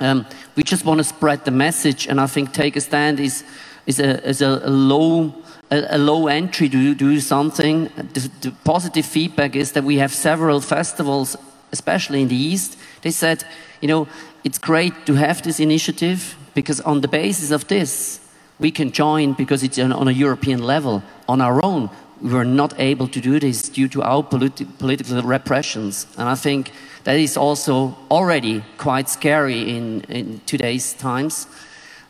Um, 0.00 0.26
we 0.56 0.62
just 0.62 0.84
want 0.84 0.98
to 0.98 1.04
spread 1.04 1.44
the 1.44 1.50
message, 1.50 2.06
and 2.06 2.20
I 2.20 2.26
think 2.26 2.52
take 2.52 2.76
a 2.76 2.80
stand 2.80 3.20
is 3.20 3.44
is 3.86 4.00
a, 4.00 4.28
is 4.28 4.42
a, 4.42 4.68
low. 4.68 5.34
A 5.70 5.98
low 5.98 6.28
entry 6.28 6.68
to 6.68 6.94
do 6.94 7.20
something. 7.20 7.90
The, 7.96 8.30
the 8.42 8.50
positive 8.64 9.06
feedback 9.06 9.56
is 9.56 9.72
that 9.72 9.82
we 9.82 9.96
have 9.96 10.12
several 10.12 10.60
festivals 10.60 11.36
especially 11.74 12.22
in 12.22 12.28
the 12.28 12.42
East, 12.52 12.78
they 13.02 13.10
said, 13.10 13.44
you 13.80 13.88
know, 13.88 14.06
it's 14.44 14.58
great 14.58 14.94
to 15.06 15.14
have 15.14 15.42
this 15.42 15.58
initiative 15.60 16.36
because 16.54 16.80
on 16.80 17.00
the 17.00 17.08
basis 17.08 17.50
of 17.50 17.66
this, 17.68 18.20
we 18.58 18.70
can 18.70 18.92
join 18.92 19.32
because 19.32 19.62
it's 19.62 19.78
on 19.78 20.08
a 20.08 20.12
European 20.12 20.62
level. 20.62 21.02
On 21.28 21.40
our 21.40 21.64
own, 21.64 21.90
we 22.20 22.32
were 22.32 22.44
not 22.44 22.78
able 22.78 23.08
to 23.08 23.20
do 23.20 23.40
this 23.40 23.68
due 23.68 23.88
to 23.88 24.02
our 24.02 24.22
politi 24.22 24.66
political 24.78 25.20
repressions. 25.22 26.06
And 26.16 26.28
I 26.28 26.34
think 26.36 26.70
that 27.04 27.16
is 27.16 27.36
also 27.36 27.96
already 28.10 28.62
quite 28.78 29.08
scary 29.08 29.76
in, 29.76 30.02
in 30.02 30.40
today's 30.46 30.94
times. 30.94 31.46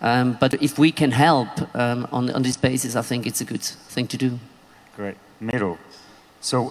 Um, 0.03 0.37
but 0.39 0.63
if 0.63 0.79
we 0.79 0.93
can 0.93 1.13
help 1.13 1.49
um, 1.75 2.07
on, 2.13 2.31
on 2.31 2.43
this 2.43 2.57
basis, 2.57 2.95
I 2.95 3.03
think 3.03 3.27
it's 3.27 3.41
a 3.41 3.45
good 3.45 3.63
thing 3.63 4.07
to 4.09 4.17
do. 4.17 4.39
Great. 4.97 5.17
Miro, 5.41 5.79
so 6.41 6.67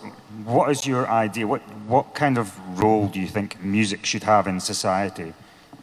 what 0.46 0.70
is 0.70 0.86
your 0.86 1.10
idea? 1.10 1.48
What, 1.48 1.62
what 1.88 2.14
kind 2.14 2.38
of 2.38 2.54
role 2.80 3.08
do 3.08 3.20
you 3.20 3.28
think 3.28 3.62
music 3.64 4.06
should 4.06 4.24
have 4.24 4.48
in 4.48 4.60
society? 4.60 5.34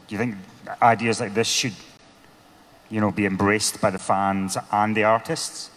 Do 0.07 0.15
you 0.15 0.19
think 0.19 0.37
ideas 0.83 1.21
like 1.21 1.35
this 1.35 1.49
should 1.49 1.75
you 2.91 3.01
know, 3.01 3.11
be 3.11 3.25
embraced 3.25 3.81
by 3.81 3.91
the 3.91 3.99
fans 3.99 4.57
and 4.73 4.97
the 4.97 5.05
artists? 5.05 5.71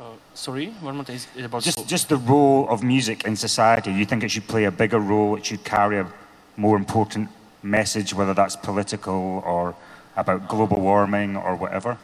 Uh, 0.00 0.12
sorry, 0.34 0.70
one 0.80 0.96
more 0.96 1.04
time. 1.04 1.18
About 1.44 1.62
just, 1.62 1.86
just 1.86 2.08
the 2.08 2.16
role 2.16 2.66
of 2.68 2.82
music 2.82 3.24
in 3.24 3.36
society. 3.36 3.92
You 3.92 4.06
think 4.06 4.24
it 4.24 4.30
should 4.30 4.48
play 4.48 4.64
a 4.64 4.70
bigger 4.70 4.98
role? 4.98 5.36
It 5.36 5.44
should 5.44 5.64
carry 5.64 5.98
a 5.98 6.06
more 6.56 6.76
important 6.76 7.28
message, 7.62 8.14
whether 8.14 8.34
that's 8.34 8.56
political 8.56 9.42
or 9.44 9.74
about 10.16 10.48
global 10.48 10.80
warming 10.80 11.36
or 11.36 11.54
whatever? 11.54 11.98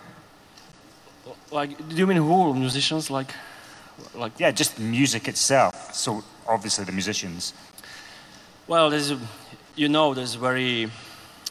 Like, 1.50 1.88
do 1.88 1.96
you 1.96 2.07
mean 2.07 2.18
who 2.18 2.54
musicians? 2.54 3.11
Like, 3.11 3.33
like 4.14 4.33
yeah, 4.38 4.50
just 4.50 4.78
music 4.78 5.28
itself. 5.28 5.94
So 5.94 6.22
obviously 6.46 6.85
the 6.85 6.92
musicians. 6.92 7.54
Well, 8.66 8.90
there's, 8.90 9.12
you 9.74 9.88
know, 9.88 10.14
there's 10.14 10.35
very, 10.35 10.90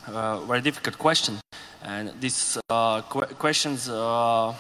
uh, 0.08 0.40
very 0.46 0.62
difficult 0.62 0.98
question 0.98 1.40
and 1.84 2.12
this 2.20 2.58
uh, 2.70 3.02
qu 3.02 3.22
questions 3.38 3.90
uh, 3.90 4.54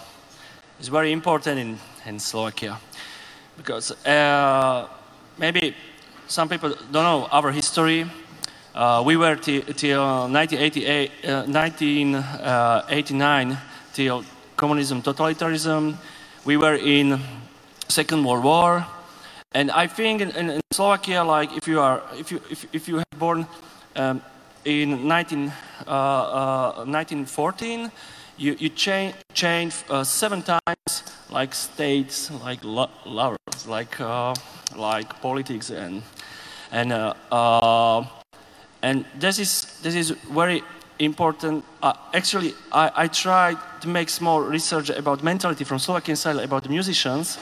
is 0.80 0.90
very 0.90 1.12
important 1.12 1.60
in, 1.60 1.78
in 2.06 2.20
Slovakia 2.20 2.78
because 3.58 3.92
uh, 4.06 4.88
maybe 5.38 5.76
some 6.28 6.48
people 6.50 6.76
don't 6.92 7.04
know 7.04 7.28
our 7.32 7.52
history. 7.52 8.06
Uh, 8.76 9.04
we 9.06 9.16
were 9.16 9.36
till 9.36 9.62
1988, 10.30 11.12
1989 11.48 13.52
uh, 13.52 13.58
till 13.94 14.26
communism, 14.58 15.02
totalitarianism. 15.02 15.96
We 16.44 16.58
were 16.58 16.76
in 16.76 17.22
Second 17.88 18.26
World 18.26 18.44
War, 18.44 18.86
and 19.54 19.70
I 19.70 19.86
think 19.88 20.22
in, 20.22 20.32
in, 20.32 20.50
in 20.50 20.62
Slovakia, 20.72 21.24
like 21.24 21.56
if 21.56 21.68
you 21.68 21.80
are, 21.80 22.02
if 22.18 22.32
you 22.32 22.42
if, 22.50 22.66
if 22.74 22.88
you 22.88 22.98
have 22.98 23.20
born 23.20 23.46
um, 23.96 24.22
in 24.66 25.08
19, 25.08 25.52
uh, 25.88 25.92
uh, 25.92 26.86
1914, 26.86 27.92
you, 28.38 28.56
you 28.60 28.70
cha 28.70 29.12
change 29.34 29.76
uh, 29.90 30.04
seven 30.04 30.42
times, 30.42 31.04
like 31.30 31.54
states, 31.54 32.32
like 32.44 32.60
lovers, 32.64 33.68
like 33.68 34.00
uh, 34.00 34.34
like 34.76 35.22
politics, 35.22 35.70
and 35.70 36.02
and 36.72 36.92
uh, 36.92 37.14
uh, 37.32 38.06
and 38.82 39.06
this 39.20 39.40
is 39.40 39.80
this 39.84 39.96
is 39.96 40.12
very 40.32 40.64
important. 41.00 41.64
actually, 42.14 42.54
I, 42.72 42.92
I 42.96 43.08
tried 43.08 43.58
to 43.82 43.88
make 43.88 44.10
small 44.10 44.42
research 44.42 44.90
about 44.90 45.24
mentality 45.24 45.64
from 45.64 45.80
Slovakian 45.80 46.16
side 46.16 46.38
about 46.38 46.70
musicians, 46.70 47.38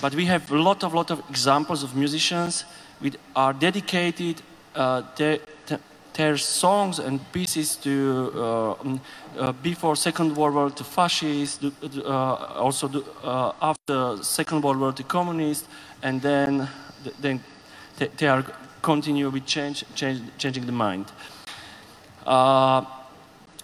but 0.00 0.14
we 0.14 0.24
have 0.26 0.50
a 0.50 0.58
lot 0.58 0.82
of 0.82 0.94
lot 0.94 1.10
of 1.10 1.22
examples 1.30 1.82
of 1.82 1.94
musicians 1.94 2.64
which 3.00 3.16
are 3.36 3.52
dedicated. 3.52 4.42
their 5.16 5.38
songs 6.36 6.98
and 6.98 7.20
pieces 7.32 7.76
to 7.76 8.32
uh, 8.34 8.72
um, 8.72 9.00
uh, 9.38 9.52
before 9.62 9.96
Second 9.96 10.36
World 10.36 10.54
War 10.54 10.70
to 10.70 10.84
fascists, 10.84 11.64
uh, 11.64 12.34
also 12.58 12.88
uh, 13.22 13.52
after 13.62 14.22
Second 14.22 14.64
World 14.64 14.80
War 14.80 14.92
to 14.92 15.02
communists, 15.04 15.68
and 16.02 16.20
then 16.20 16.68
then 17.20 17.40
they 18.16 18.26
are 18.26 18.44
continue 18.82 19.30
with 19.30 19.46
change, 19.46 19.84
change 19.94 20.20
changing 20.38 20.66
the 20.66 20.72
mind. 20.72 21.06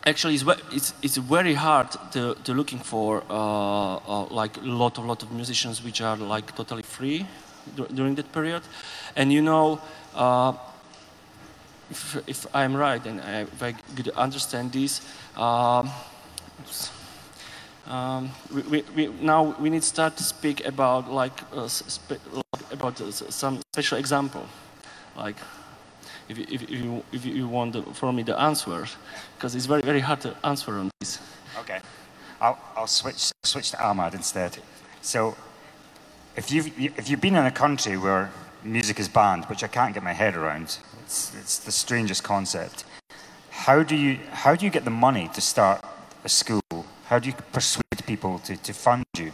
Actually, 0.07 0.35
it's, 0.35 0.45
it's, 0.71 0.93
it's, 1.03 1.17
very 1.17 1.55
hard 1.55 1.89
to, 2.13 2.35
to 2.45 2.53
looking 2.53 2.79
for 2.79 3.23
like 4.31 4.57
a 4.59 4.67
lot 4.67 4.99
of 4.99 5.07
lot 5.07 5.23
of 5.23 5.33
musicians 5.33 5.83
which 5.83 6.03
are 6.03 6.17
like 6.17 6.55
totally 6.55 6.83
free 6.83 7.27
during 7.95 8.15
that 8.15 8.31
period, 8.31 8.63
and 9.17 9.33
you 9.33 9.43
know 9.43 9.81
if, 11.95 12.29
if 12.29 12.47
I'm 12.55 12.75
right 12.77 13.05
and 13.07 13.21
I, 13.21 13.41
if 13.43 13.63
I 13.63 13.73
could 13.97 14.09
understand 14.11 14.73
this, 14.73 15.01
um, 15.37 15.91
um, 17.87 18.31
we, 18.53 18.83
we, 18.97 19.07
now 19.21 19.55
we 19.61 19.71
need 19.71 19.83
to 19.83 19.89
start 19.89 20.17
to 20.17 20.25
speak 20.25 20.67
about 20.67 21.11
like 21.11 21.39
uh, 21.53 21.69
about 22.71 23.01
uh, 23.01 23.11
some 23.13 23.61
special 23.73 23.99
example, 23.99 24.47
like 25.17 25.37
if, 26.29 26.39
if, 26.39 26.63
if, 26.63 26.71
you, 26.71 27.05
if 27.13 27.25
you 27.27 27.47
want 27.47 27.97
for 27.97 28.13
me 28.13 28.23
the 28.23 28.39
answer, 28.41 28.87
because 29.37 29.55
it's 29.55 29.67
very 29.67 29.83
very 29.83 30.01
hard 30.01 30.21
to 30.23 30.35
answer 30.45 30.73
on 30.79 30.91
this. 31.01 31.21
Okay, 31.61 31.81
I'll, 32.41 32.59
I'll 32.77 32.87
switch 32.87 33.33
switch 33.43 33.71
to 33.73 33.87
Ahmad 33.87 34.15
instead. 34.15 34.59
So, 35.03 35.37
if 36.37 36.51
you've 36.51 36.73
if 36.79 37.11
you've 37.11 37.21
been 37.21 37.37
in 37.37 37.45
a 37.45 37.53
country 37.53 37.99
where 37.99 38.31
music 38.65 38.99
is 38.99 39.09
banned, 39.09 39.45
which 39.47 39.63
I 39.63 39.69
can't 39.69 39.95
get 39.95 40.03
my 40.03 40.13
head 40.13 40.35
around, 40.37 40.79
it's, 41.03 41.35
it's 41.35 41.59
the 41.59 41.73
strangest 41.73 42.23
concept. 42.25 42.85
How 43.51 43.83
do, 43.83 43.95
you, 43.95 44.19
how 44.33 44.55
do 44.57 44.65
you 44.65 44.71
get 44.71 44.85
the 44.85 44.91
money 44.91 45.31
to 45.35 45.41
start 45.41 45.85
a 46.25 46.29
school? 46.29 46.61
How 47.07 47.19
do 47.19 47.29
you 47.29 47.35
persuade 47.53 48.07
people 48.07 48.39
to, 48.41 48.57
to 48.57 48.73
fund 48.73 49.05
you? 49.17 49.33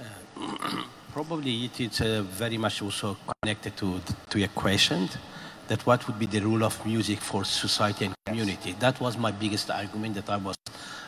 Uh, 0.00 0.82
probably 1.12 1.64
it 1.66 1.80
is 1.80 2.00
uh, 2.00 2.22
very 2.22 2.58
much 2.58 2.82
also 2.82 3.16
connected 3.42 3.76
to, 3.76 4.00
to 4.30 4.38
your 4.38 4.48
question 4.48 5.08
that 5.68 5.84
what 5.86 6.06
would 6.06 6.18
be 6.18 6.26
the 6.26 6.40
role 6.40 6.64
of 6.64 6.84
music 6.86 7.20
for 7.20 7.44
society 7.44 8.06
and 8.06 8.14
community. 8.24 8.70
Yes. 8.70 8.80
That 8.80 9.00
was 9.00 9.18
my 9.18 9.30
biggest 9.30 9.70
argument 9.70 10.14
that 10.14 10.30
I 10.30 10.38
was 10.38 10.56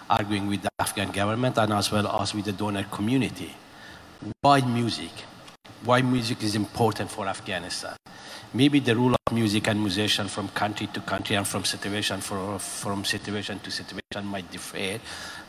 arguing 0.09 0.49
with 0.49 0.63
the 0.63 0.71
Afghan 0.79 1.11
government 1.11 1.57
and 1.57 1.73
as 1.73 1.91
well 1.91 2.07
as 2.21 2.35
with 2.35 2.45
the 2.45 2.53
donor 2.53 2.85
community. 2.85 3.55
Why 4.43 4.61
music? 4.61 5.11
Why 5.85 6.03
music 6.03 6.43
is 6.43 6.55
important 6.55 7.11
for 7.11 7.27
Afghanistan? 7.27 7.97
maybe 8.53 8.81
the 8.81 8.97
role 8.97 9.15
of 9.15 9.33
music 9.33 9.69
and 9.69 9.81
musician 9.81 10.27
from 10.27 10.49
country 10.49 10.89
to 10.89 11.01
country 11.01 11.37
and 11.37 11.47
from 11.47 11.65
situation 11.65 12.21
for, 12.21 12.59
from 12.59 13.05
situation 13.05 13.61
to 13.61 13.71
situation 13.71 14.25
might 14.25 14.51
differ, 14.51 15.01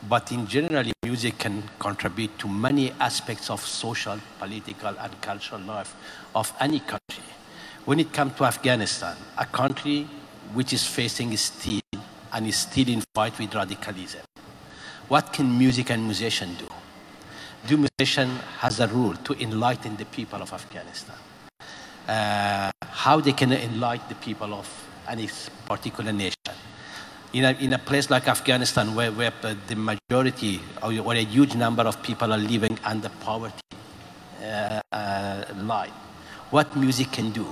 but 0.08 0.32
in 0.32 0.46
general, 0.46 0.86
music 1.04 1.38
can 1.40 1.64
contribute 1.80 2.38
to 2.38 2.48
many 2.48 2.92
aspects 3.00 3.50
of 3.50 3.60
social, 3.66 4.20
political, 4.40 4.96
and 5.00 5.22
cultural 5.22 5.62
life 5.62 5.96
of 6.36 6.54
any 6.60 6.80
country. 6.80 7.24
When 7.86 8.00
it 8.00 8.14
comes 8.14 8.36
to 8.36 8.46
Afghanistan, 8.46 9.18
a 9.38 9.46
country 9.46 10.04
which 10.54 10.74
is 10.74 10.86
facing 10.86 11.36
still 11.38 11.82
and 12.34 12.48
is 12.48 12.58
still 12.58 12.88
in 12.88 13.02
fight 13.16 13.38
with 13.40 13.56
radicalism, 13.56 14.22
what 15.08 15.34
can 15.34 15.58
music 15.58 15.90
and 15.90 16.04
musician 16.04 16.56
do? 16.56 16.68
Do 17.68 17.78
musician 17.78 18.30
has 18.60 18.80
a 18.80 18.88
role 18.88 19.14
to 19.14 19.34
enlighten 19.42 19.96
the 19.98 20.06
people 20.06 20.42
of 20.42 20.52
Afghanistan? 20.54 21.16
uh, 22.08 22.72
how 22.82 23.20
they 23.20 23.34
can 23.34 23.52
enlighten 23.54 24.08
the 24.10 24.16
people 24.16 24.54
of 24.54 24.68
any 25.08 25.30
particular 25.66 26.12
nation. 26.12 26.36
In 27.34 27.46
a, 27.46 27.52
in 27.52 27.74
a 27.74 27.80
place 27.80 28.10
like 28.10 28.28
Afghanistan, 28.28 28.94
where, 28.94 29.12
where 29.12 29.32
the 29.68 29.76
majority 29.76 30.60
or, 30.84 31.14
a 31.14 31.24
huge 31.24 31.56
number 31.56 31.84
of 31.84 32.02
people 32.04 32.34
are 32.34 32.38
living 32.38 32.78
under 32.84 33.10
poverty 33.22 33.62
uh, 34.44 34.82
uh, 34.92 35.46
line, 35.56 35.94
what 36.50 36.76
music 36.76 37.12
can 37.12 37.32
do. 37.32 37.48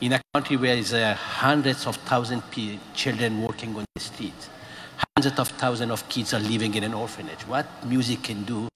In 0.00 0.12
a 0.12 0.20
country 0.32 0.56
where 0.56 0.76
there's 0.76 0.94
uh, 0.94 1.14
hundreds 1.14 1.86
of 1.86 1.96
thousands 1.96 2.42
of 2.44 2.94
children 2.94 3.42
working 3.42 3.74
on 3.76 3.84
the 3.94 4.00
streets, 4.00 4.48
hundreds 5.16 5.38
of 5.38 5.48
thousands 5.48 5.90
of 5.90 6.08
kids 6.08 6.32
are 6.32 6.40
living 6.40 6.74
in 6.74 6.84
an 6.84 6.94
orphanage, 6.94 7.42
what 7.48 7.66
music 7.84 8.22
can 8.22 8.44
do 8.44 8.68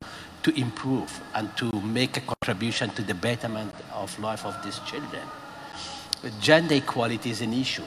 to 0.44 0.60
improve 0.60 1.10
and 1.34 1.54
to 1.56 1.72
make 1.80 2.16
a 2.18 2.20
contribution 2.20 2.90
to 2.90 3.02
the 3.02 3.14
betterment 3.14 3.74
of 3.92 4.16
life 4.20 4.44
of 4.44 4.54
these 4.62 4.78
children. 4.80 5.22
Gender 6.40 6.74
equality 6.74 7.30
is 7.30 7.40
an 7.40 7.52
issue. 7.52 7.82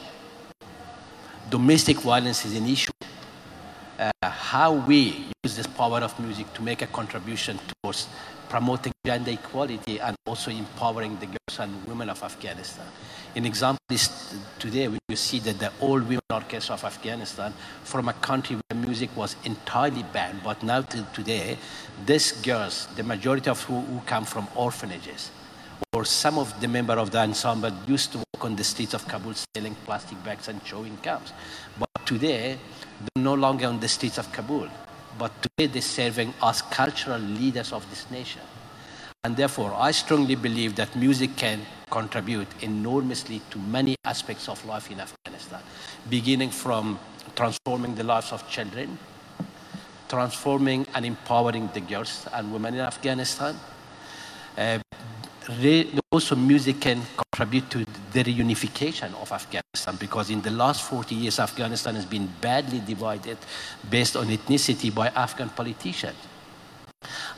Domestic 1.48 1.98
violence 1.98 2.44
is 2.44 2.56
an 2.56 2.66
issue. 2.66 2.90
Uh, 3.98 4.10
how 4.22 4.72
we 4.72 5.26
use 5.44 5.56
this 5.56 5.66
power 5.66 6.00
of 6.00 6.18
music 6.20 6.52
to 6.54 6.62
make 6.62 6.82
a 6.82 6.86
contribution 6.88 7.58
towards 7.82 8.08
promoting 8.48 8.92
gender 9.04 9.30
equality 9.30 10.00
and 10.00 10.16
also 10.26 10.50
empowering 10.50 11.18
the 11.18 11.26
girls 11.26 11.58
and 11.60 11.86
women 11.86 12.10
of 12.10 12.22
Afghanistan. 12.22 12.86
An 13.36 13.44
example 13.46 13.78
is 13.90 14.34
today 14.58 14.88
we 14.88 14.98
see 15.16 15.38
that 15.40 15.58
the 15.58 15.72
old 15.80 16.02
women 16.02 16.20
orchestra 16.30 16.74
of 16.74 16.84
Afghanistan 16.84 17.52
from 17.84 18.08
a 18.08 18.12
country 18.12 18.56
where 18.56 18.80
music 18.80 19.10
was 19.16 19.36
entirely 19.44 20.02
banned, 20.12 20.40
but 20.42 20.62
now 20.62 20.82
to 20.82 21.06
today, 21.14 21.56
these 22.04 22.32
girls, 22.32 22.86
the 22.96 23.02
majority 23.02 23.50
of 23.50 23.62
who, 23.62 23.80
who 23.80 24.00
come 24.06 24.24
from 24.24 24.46
orphanages, 24.54 25.30
or 25.94 26.04
some 26.04 26.38
of 26.38 26.60
the 26.60 26.68
members 26.68 26.98
of 26.98 27.10
the 27.10 27.18
ensemble 27.18 27.72
used 27.86 28.12
to 28.12 28.18
walk 28.18 28.44
on 28.44 28.56
the 28.56 28.64
streets 28.64 28.94
of 28.94 29.06
Kabul 29.08 29.34
selling 29.54 29.74
plastic 29.86 30.22
bags 30.24 30.48
and 30.48 30.60
showing 30.64 30.96
camps. 30.98 31.32
But 31.78 32.06
today, 32.06 32.58
they're 33.00 33.24
no 33.24 33.34
longer 33.34 33.66
on 33.66 33.80
the 33.80 33.88
streets 33.88 34.18
of 34.18 34.30
Kabul. 34.32 34.68
But 35.18 35.32
today, 35.42 35.66
they're 35.66 35.82
serving 35.82 36.32
as 36.42 36.62
cultural 36.62 37.18
leaders 37.18 37.72
of 37.72 37.88
this 37.90 38.08
nation. 38.10 38.42
And 39.24 39.36
therefore, 39.36 39.74
I 39.74 39.90
strongly 39.90 40.36
believe 40.36 40.76
that 40.76 40.94
music 40.94 41.36
can 41.36 41.60
contribute 41.90 42.46
enormously 42.62 43.42
to 43.50 43.58
many 43.58 43.96
aspects 44.04 44.48
of 44.48 44.64
life 44.64 44.90
in 44.90 45.00
Afghanistan, 45.00 45.60
beginning 46.08 46.50
from 46.50 46.98
transforming 47.34 47.96
the 47.96 48.04
lives 48.04 48.30
of 48.30 48.48
children, 48.48 48.96
transforming 50.08 50.86
and 50.94 51.04
empowering 51.04 51.68
the 51.74 51.80
girls 51.80 52.26
and 52.32 52.52
women 52.52 52.74
in 52.74 52.80
Afghanistan. 52.80 53.56
Uh, 54.56 54.78
also, 56.10 56.36
music 56.36 56.80
can 56.80 57.00
contribute 57.16 57.70
to 57.70 57.78
the 58.12 58.24
reunification 58.24 59.14
of 59.14 59.32
Afghanistan 59.32 59.96
because 59.98 60.28
in 60.28 60.42
the 60.42 60.50
last 60.50 60.82
40 60.82 61.14
years, 61.14 61.38
Afghanistan 61.38 61.94
has 61.94 62.04
been 62.04 62.28
badly 62.40 62.80
divided 62.80 63.38
based 63.88 64.16
on 64.16 64.26
ethnicity 64.26 64.94
by 64.94 65.08
Afghan 65.08 65.48
politicians. 65.48 66.16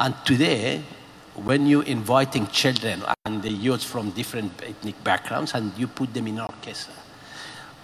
And 0.00 0.14
today, 0.24 0.82
when 1.36 1.66
you're 1.66 1.84
inviting 1.84 2.48
children 2.48 3.04
and 3.26 3.42
the 3.42 3.50
youth 3.50 3.84
from 3.84 4.10
different 4.10 4.52
ethnic 4.62 5.02
backgrounds 5.04 5.54
and 5.54 5.72
you 5.78 5.86
put 5.86 6.12
them 6.12 6.26
in 6.26 6.40
orchestra, 6.40 6.94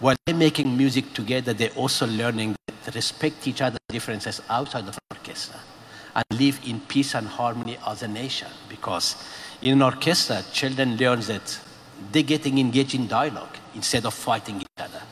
while 0.00 0.16
they're 0.26 0.34
making 0.34 0.76
music 0.76 1.14
together, 1.14 1.52
they're 1.52 1.70
also 1.70 2.06
learning 2.06 2.56
to 2.84 2.90
respect 2.90 3.46
each 3.46 3.62
other's 3.62 3.78
differences 3.88 4.42
outside 4.48 4.88
of 4.88 4.98
orchestra 5.10 5.60
and 6.16 6.40
live 6.40 6.58
in 6.66 6.80
peace 6.80 7.14
and 7.14 7.28
harmony 7.28 7.78
as 7.86 8.02
a 8.02 8.08
nation. 8.08 8.48
Because 8.68 9.22
in 9.60 9.74
an 9.74 9.82
orchestra, 9.82 10.42
children 10.52 10.96
learn 10.96 11.20
that 11.20 11.60
they're 12.10 12.22
getting 12.22 12.58
engaged 12.58 12.94
in 12.94 13.06
dialogue 13.06 13.56
instead 13.74 14.06
of 14.06 14.14
fighting 14.14 14.60
each 14.60 14.78
other. 14.78 15.02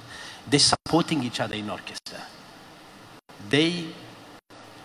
They're 0.48 0.58
supporting 0.60 1.22
each 1.22 1.40
other 1.40 1.54
in 1.54 1.68
orchestra. 1.68 2.20
They 3.48 3.86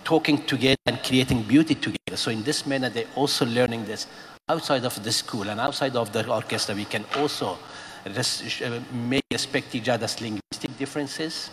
talking 0.03 0.45
together 0.45 0.82
and 0.86 1.01
creating 1.03 1.43
beauty 1.43 1.75
together. 1.75 2.17
So 2.17 2.32
in 2.32 2.43
this 2.43 2.65
manner, 2.65 2.89
they're 2.89 3.13
also 3.15 3.45
learning 3.45 3.86
this 3.86 4.08
outside 4.49 4.84
of 4.84 5.01
the 5.03 5.12
school 5.12 5.47
and 5.49 5.60
outside 5.60 5.95
of 5.95 6.12
the 6.12 6.27
orchestra. 6.27 6.75
We 6.75 6.86
can 6.86 7.05
also 7.15 7.58
res- 8.05 8.62
uh, 8.62 8.82
may 8.91 9.21
respect 9.32 9.75
each 9.75 9.88
other's 9.88 10.19
linguistic 10.19 10.77
differences, 10.77 11.49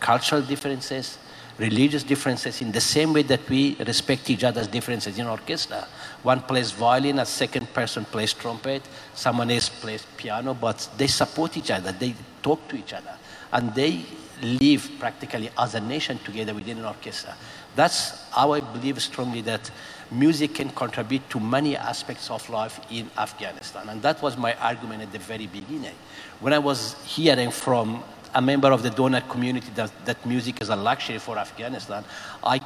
cultural 0.00 0.42
differences, 0.42 1.18
religious 1.62 2.02
differences 2.02 2.60
in 2.60 2.72
the 2.72 2.80
same 2.80 3.12
way 3.12 3.22
that 3.22 3.48
we 3.48 3.76
respect 3.86 4.28
each 4.28 4.44
other's 4.44 4.66
differences 4.66 5.18
in 5.18 5.26
orchestra. 5.26 5.86
One 6.22 6.40
plays 6.40 6.72
violin, 6.72 7.20
a 7.20 7.26
second 7.26 7.72
person 7.72 8.04
plays 8.04 8.32
trumpet, 8.32 8.82
someone 9.14 9.50
else 9.50 9.68
plays 9.68 10.04
piano, 10.16 10.54
but 10.54 10.88
they 10.98 11.06
support 11.06 11.56
each 11.56 11.70
other, 11.70 11.92
they 11.92 12.14
talk 12.42 12.66
to 12.68 12.76
each 12.76 12.92
other, 12.92 13.14
and 13.52 13.72
they 13.74 14.04
live 14.42 14.90
practically 14.98 15.50
as 15.56 15.74
a 15.74 15.80
nation 15.80 16.18
together 16.18 16.52
within 16.52 16.78
an 16.78 16.84
orchestra. 16.84 17.34
That's 17.76 18.28
how 18.30 18.52
I 18.52 18.60
believe 18.60 19.00
strongly 19.00 19.40
that 19.42 19.70
music 20.10 20.54
can 20.54 20.70
contribute 20.70 21.28
to 21.30 21.40
many 21.40 21.76
aspects 21.76 22.30
of 22.30 22.46
life 22.50 22.80
in 22.90 23.08
Afghanistan. 23.16 23.88
And 23.88 24.02
that 24.02 24.20
was 24.20 24.36
my 24.36 24.54
argument 24.54 25.02
at 25.02 25.12
the 25.12 25.18
very 25.18 25.46
beginning. 25.46 25.94
When 26.40 26.52
I 26.52 26.58
was 26.58 26.96
hearing 27.04 27.50
from 27.50 28.02
a 28.34 28.42
member 28.42 28.72
of 28.72 28.82
the 28.82 28.90
donor 28.90 29.20
community 29.22 29.68
that, 29.74 29.90
that 30.04 30.24
music 30.26 30.60
is 30.60 30.68
a 30.68 30.76
luxury 30.76 31.18
for 31.18 31.38
Afghanistan, 31.38 32.04
I, 32.42 32.60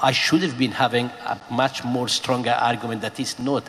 I 0.00 0.12
should 0.12 0.42
have 0.42 0.58
been 0.58 0.72
having 0.72 1.06
a 1.06 1.38
much 1.50 1.84
more 1.84 2.08
stronger 2.08 2.52
argument 2.58 3.02
that 3.02 3.20
it's 3.20 3.38
not 3.38 3.68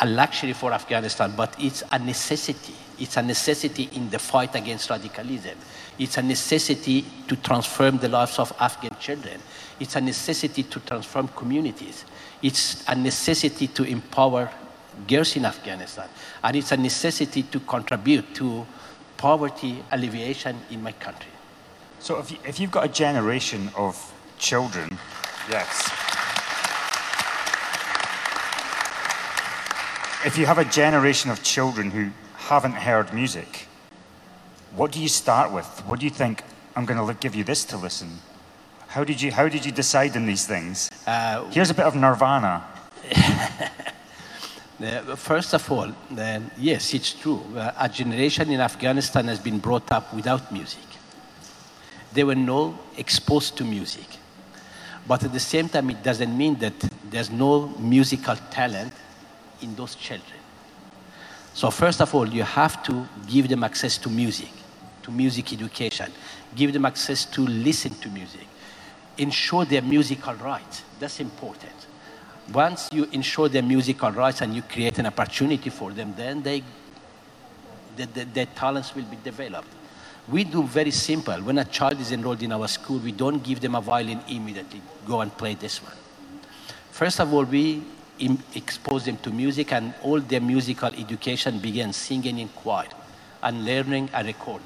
a 0.00 0.06
luxury 0.06 0.52
for 0.52 0.72
Afghanistan, 0.72 1.32
but 1.36 1.54
it's 1.58 1.82
a 1.92 1.98
necessity. 1.98 2.74
It's 2.98 3.16
a 3.16 3.22
necessity 3.22 3.88
in 3.92 4.10
the 4.10 4.18
fight 4.18 4.54
against 4.54 4.90
radicalism. 4.90 5.58
It's 5.98 6.18
a 6.18 6.22
necessity 6.22 7.04
to 7.28 7.36
transform 7.36 7.98
the 7.98 8.08
lives 8.08 8.38
of 8.38 8.52
Afghan 8.58 8.96
children. 8.98 9.40
It's 9.78 9.96
a 9.96 10.00
necessity 10.00 10.62
to 10.64 10.80
transform 10.80 11.28
communities. 11.28 12.04
It's 12.42 12.84
a 12.88 12.94
necessity 12.94 13.68
to 13.68 13.84
empower 13.84 14.50
girls 15.06 15.36
in 15.36 15.44
Afghanistan. 15.44 16.08
And 16.42 16.56
it's 16.56 16.72
a 16.72 16.76
necessity 16.76 17.42
to 17.44 17.60
contribute 17.60 18.34
to 18.36 18.66
poverty 19.22 19.84
alleviation 19.92 20.58
in 20.68 20.82
my 20.82 20.90
country. 20.90 21.30
So 22.00 22.18
if, 22.18 22.32
you, 22.32 22.38
if 22.44 22.58
you've 22.58 22.72
got 22.72 22.84
a 22.84 22.88
generation 22.88 23.70
of 23.76 23.94
children, 24.36 24.98
yes. 25.48 25.88
If 30.26 30.36
you 30.36 30.46
have 30.46 30.58
a 30.58 30.64
generation 30.64 31.30
of 31.30 31.40
children 31.44 31.92
who 31.92 32.10
haven't 32.34 32.72
heard 32.72 33.14
music, 33.14 33.68
what 34.74 34.90
do 34.90 35.00
you 35.00 35.08
start 35.08 35.52
with? 35.52 35.68
What 35.86 36.00
do 36.00 36.04
you 36.04 36.10
think? 36.10 36.42
I'm 36.74 36.84
going 36.84 36.98
to 37.06 37.14
give 37.14 37.36
you 37.36 37.44
this 37.44 37.64
to 37.66 37.76
listen. 37.76 38.08
How 38.88 39.04
did 39.04 39.22
you, 39.22 39.30
how 39.30 39.48
did 39.48 39.64
you 39.64 39.70
decide 39.70 40.16
on 40.16 40.26
these 40.26 40.46
things? 40.46 40.90
Uh, 41.06 41.44
Here's 41.50 41.70
a 41.70 41.74
bit 41.74 41.86
of 41.86 41.94
nirvana. 41.94 42.64
Uh, 44.80 45.16
First 45.16 45.54
of 45.54 45.70
all, 45.70 45.90
uh, 46.18 46.40
yes, 46.58 46.94
it's 46.94 47.12
true. 47.12 47.42
Uh, 47.54 47.72
a 47.78 47.88
generation 47.88 48.50
in 48.50 48.60
Afghanistan 48.60 49.26
has 49.26 49.38
been 49.38 49.58
brought 49.58 49.90
up 49.92 50.12
without 50.14 50.50
music. 50.50 50.80
They 52.12 52.24
were 52.24 52.34
not 52.34 52.74
exposed 52.96 53.56
to 53.58 53.64
music. 53.64 54.06
But 55.06 55.24
at 55.24 55.32
the 55.32 55.40
same 55.40 55.68
time, 55.68 55.90
it 55.90 56.02
doesn't 56.02 56.36
mean 56.36 56.58
that 56.60 56.74
there's 57.10 57.30
no 57.30 57.68
musical 57.78 58.36
talent 58.50 58.92
in 59.60 59.74
those 59.74 59.94
children. 59.94 60.38
So, 61.54 61.70
first 61.70 62.00
of 62.00 62.14
all, 62.14 62.26
you 62.26 62.42
have 62.44 62.82
to 62.84 63.06
give 63.28 63.48
them 63.48 63.64
access 63.64 63.98
to 63.98 64.08
music, 64.08 64.50
to 65.02 65.10
music 65.10 65.52
education, 65.52 66.10
give 66.54 66.72
them 66.72 66.86
access 66.86 67.24
to 67.26 67.42
listen 67.42 67.94
to 67.96 68.08
music, 68.08 68.46
ensure 69.18 69.64
their 69.64 69.82
musical 69.82 70.34
rights. 70.34 70.82
That's 70.98 71.20
important 71.20 71.81
once 72.52 72.88
you 72.92 73.04
ensure 73.12 73.48
their 73.48 73.62
musical 73.62 74.10
rights 74.10 74.40
and 74.40 74.54
you 74.54 74.62
create 74.62 74.98
an 74.98 75.06
opportunity 75.06 75.70
for 75.70 75.92
them, 75.92 76.14
then 76.16 76.42
they, 76.42 76.62
the, 77.96 78.06
the, 78.06 78.24
their 78.24 78.46
talents 78.46 78.94
will 78.94 79.04
be 79.04 79.16
developed. 79.22 79.68
We 80.28 80.44
do 80.44 80.62
very 80.62 80.90
simple. 80.90 81.34
When 81.42 81.58
a 81.58 81.64
child 81.64 82.00
is 82.00 82.12
enrolled 82.12 82.42
in 82.42 82.52
our 82.52 82.68
school, 82.68 82.98
we 82.98 83.12
don't 83.12 83.42
give 83.42 83.60
them 83.60 83.74
a 83.74 83.80
violin 83.80 84.20
immediately. 84.28 84.80
Go 85.06 85.20
and 85.20 85.36
play 85.36 85.54
this 85.54 85.82
one. 85.82 85.96
First 86.90 87.20
of 87.20 87.32
all, 87.32 87.44
we 87.44 87.82
expose 88.54 89.04
them 89.04 89.16
to 89.18 89.30
music, 89.30 89.72
and 89.72 89.94
all 90.02 90.20
their 90.20 90.40
musical 90.40 90.88
education 90.94 91.58
begins 91.58 91.96
singing 91.96 92.38
in 92.38 92.48
choir 92.48 92.88
and 93.42 93.64
learning 93.64 94.10
a 94.14 94.22
recorder 94.22 94.64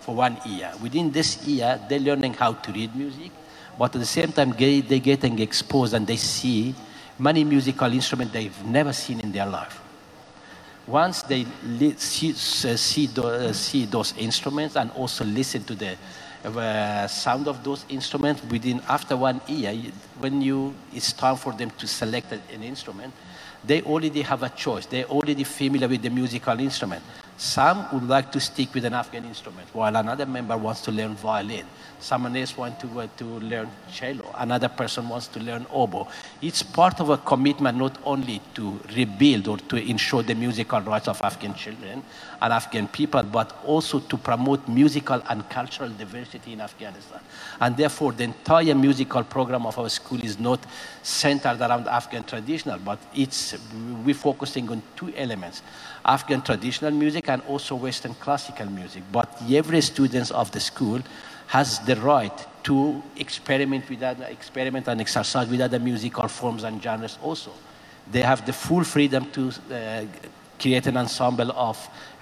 for 0.00 0.14
one 0.14 0.36
year. 0.46 0.70
Within 0.80 1.10
this 1.10 1.44
year, 1.46 1.80
they're 1.88 1.98
learning 1.98 2.34
how 2.34 2.52
to 2.52 2.72
read 2.72 2.94
music, 2.94 3.32
but 3.78 3.94
at 3.94 4.00
the 4.00 4.06
same 4.06 4.32
time, 4.32 4.52
they- 4.52 4.80
they're 4.80 4.98
getting 4.98 5.38
exposed 5.40 5.94
and 5.94 6.06
they 6.06 6.16
see 6.16 6.74
many 7.18 7.44
musical 7.44 7.92
instruments 7.92 8.32
they've 8.32 8.64
never 8.64 8.92
seen 8.92 9.20
in 9.20 9.32
their 9.32 9.46
life. 9.46 9.80
Once 10.86 11.22
they 11.22 11.46
see, 11.96 12.32
see, 12.34 13.06
tho- 13.06 13.28
uh, 13.28 13.52
see 13.52 13.86
those 13.86 14.12
instruments 14.18 14.76
and 14.76 14.90
also 14.92 15.24
listen 15.24 15.64
to 15.64 15.74
the 15.74 15.96
uh, 16.44 17.06
sound 17.08 17.48
of 17.48 17.64
those 17.64 17.86
instruments, 17.88 18.42
within 18.50 18.78
after 18.86 19.16
one 19.16 19.40
year, 19.48 19.74
when 20.20 20.42
you 20.42 20.74
it's 20.92 21.12
time 21.14 21.36
for 21.36 21.52
them 21.54 21.70
to 21.78 21.86
select 21.86 22.30
an 22.32 22.62
instrument, 22.62 23.14
they 23.66 23.80
already 23.80 24.20
have 24.20 24.42
a 24.42 24.50
choice. 24.50 24.84
They're 24.84 25.06
already 25.06 25.44
familiar 25.44 25.88
with 25.88 26.02
the 26.02 26.10
musical 26.10 26.60
instrument. 26.60 27.02
Some 27.36 27.88
would 27.92 28.08
like 28.08 28.30
to 28.32 28.40
stick 28.40 28.72
with 28.74 28.84
an 28.84 28.94
Afghan 28.94 29.24
instrument, 29.24 29.68
while 29.72 29.96
another 29.96 30.24
member 30.24 30.56
wants 30.56 30.80
to 30.82 30.92
learn 30.92 31.14
violin. 31.16 31.66
Someone 31.98 32.36
else 32.36 32.56
wants 32.56 32.80
to, 32.82 33.00
uh, 33.00 33.08
to 33.16 33.24
learn 33.24 33.68
cello. 33.92 34.24
Another 34.38 34.68
person 34.68 35.08
wants 35.08 35.26
to 35.28 35.40
learn 35.40 35.66
oboe. 35.72 36.06
It's 36.40 36.62
part 36.62 37.00
of 37.00 37.10
a 37.10 37.18
commitment 37.18 37.78
not 37.78 37.98
only 38.04 38.40
to 38.54 38.78
rebuild 38.94 39.48
or 39.48 39.58
to 39.58 39.76
ensure 39.76 40.22
the 40.22 40.34
musical 40.34 40.80
rights 40.80 41.08
of 41.08 41.20
Afghan 41.22 41.54
children 41.54 42.02
and 42.44 42.52
Afghan 42.52 42.86
people, 42.88 43.22
but 43.22 43.58
also 43.64 44.00
to 44.00 44.18
promote 44.18 44.68
musical 44.68 45.22
and 45.30 45.48
cultural 45.48 45.88
diversity 45.88 46.52
in 46.52 46.60
Afghanistan. 46.60 47.20
And 47.58 47.74
therefore, 47.74 48.12
the 48.12 48.24
entire 48.24 48.74
musical 48.74 49.24
program 49.24 49.64
of 49.64 49.78
our 49.78 49.88
school 49.88 50.22
is 50.22 50.38
not 50.38 50.60
centered 51.02 51.58
around 51.62 51.88
Afghan 51.88 52.22
traditional, 52.24 52.78
but 52.78 52.98
it's 53.14 53.56
we're 54.04 54.14
focusing 54.14 54.68
on 54.68 54.82
two 54.94 55.10
elements: 55.16 55.62
Afghan 56.04 56.42
traditional 56.42 56.90
music 56.90 57.30
and 57.30 57.40
also 57.48 57.76
Western 57.76 58.14
classical 58.14 58.66
music. 58.66 59.02
But 59.10 59.30
every 59.50 59.80
student 59.80 60.30
of 60.30 60.50
the 60.50 60.60
school 60.60 61.00
has 61.46 61.78
the 61.80 61.96
right 61.96 62.46
to 62.64 63.02
experiment 63.16 63.88
with 63.88 64.02
other, 64.02 64.24
experiment 64.24 64.86
and 64.88 65.00
exercise 65.00 65.48
with 65.48 65.62
other 65.62 65.78
musical 65.78 66.28
forms 66.28 66.62
and 66.64 66.82
genres 66.82 67.18
also. 67.22 67.52
They 68.12 68.20
have 68.20 68.44
the 68.44 68.52
full 68.52 68.84
freedom 68.84 69.30
to 69.30 69.48
uh, 69.48 70.04
create 70.64 70.86
an 70.86 70.96
ensemble 70.96 71.52
of 71.52 71.76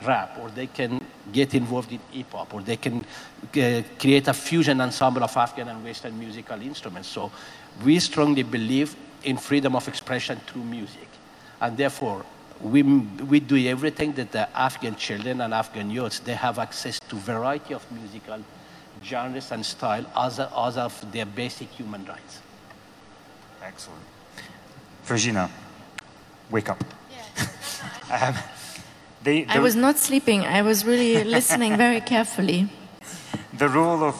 rap, 0.04 0.36
or 0.40 0.50
they 0.50 0.66
can 0.66 1.00
get 1.30 1.54
involved 1.54 1.92
in 1.92 2.00
hip 2.10 2.32
hop, 2.32 2.52
or 2.52 2.60
they 2.60 2.76
can 2.76 2.96
uh, 2.98 3.82
create 4.00 4.26
a 4.26 4.34
fusion 4.34 4.80
ensemble 4.80 5.22
of 5.22 5.36
Afghan 5.36 5.68
and 5.68 5.84
Western 5.84 6.18
musical 6.18 6.60
instruments. 6.60 7.08
So 7.08 7.30
we 7.84 8.00
strongly 8.00 8.42
believe 8.42 8.96
in 9.22 9.36
freedom 9.36 9.76
of 9.76 9.86
expression 9.86 10.40
through 10.48 10.64
music. 10.64 11.08
And 11.60 11.76
therefore, 11.76 12.24
we, 12.60 12.82
we 12.82 13.38
do 13.38 13.56
everything 13.68 14.12
that 14.14 14.32
the 14.32 14.48
Afghan 14.58 14.96
children 14.96 15.40
and 15.40 15.54
Afghan 15.54 15.88
youths, 15.88 16.18
they 16.18 16.34
have 16.34 16.58
access 16.58 16.98
to 16.98 17.14
variety 17.14 17.74
of 17.74 17.82
musical 17.92 18.42
genres 19.04 19.52
and 19.52 19.64
style 19.64 20.04
as, 20.16 20.40
a, 20.40 20.50
as 20.58 20.76
of 20.76 21.12
their 21.12 21.26
basic 21.26 21.68
human 21.68 22.04
rights. 22.06 22.40
Excellent. 23.62 24.02
Fruzsina, 25.06 25.48
wake 26.50 26.68
up. 26.68 26.82
Um, 28.10 28.34
the, 29.24 29.46
I 29.48 29.58
was 29.58 29.76
not 29.76 29.98
sleeping. 29.98 30.44
I 30.44 30.62
was 30.62 30.84
really 30.84 31.24
listening 31.24 31.76
very 31.76 32.00
carefully. 32.00 32.68
The 33.58 33.68
role 33.68 34.02
of 34.02 34.16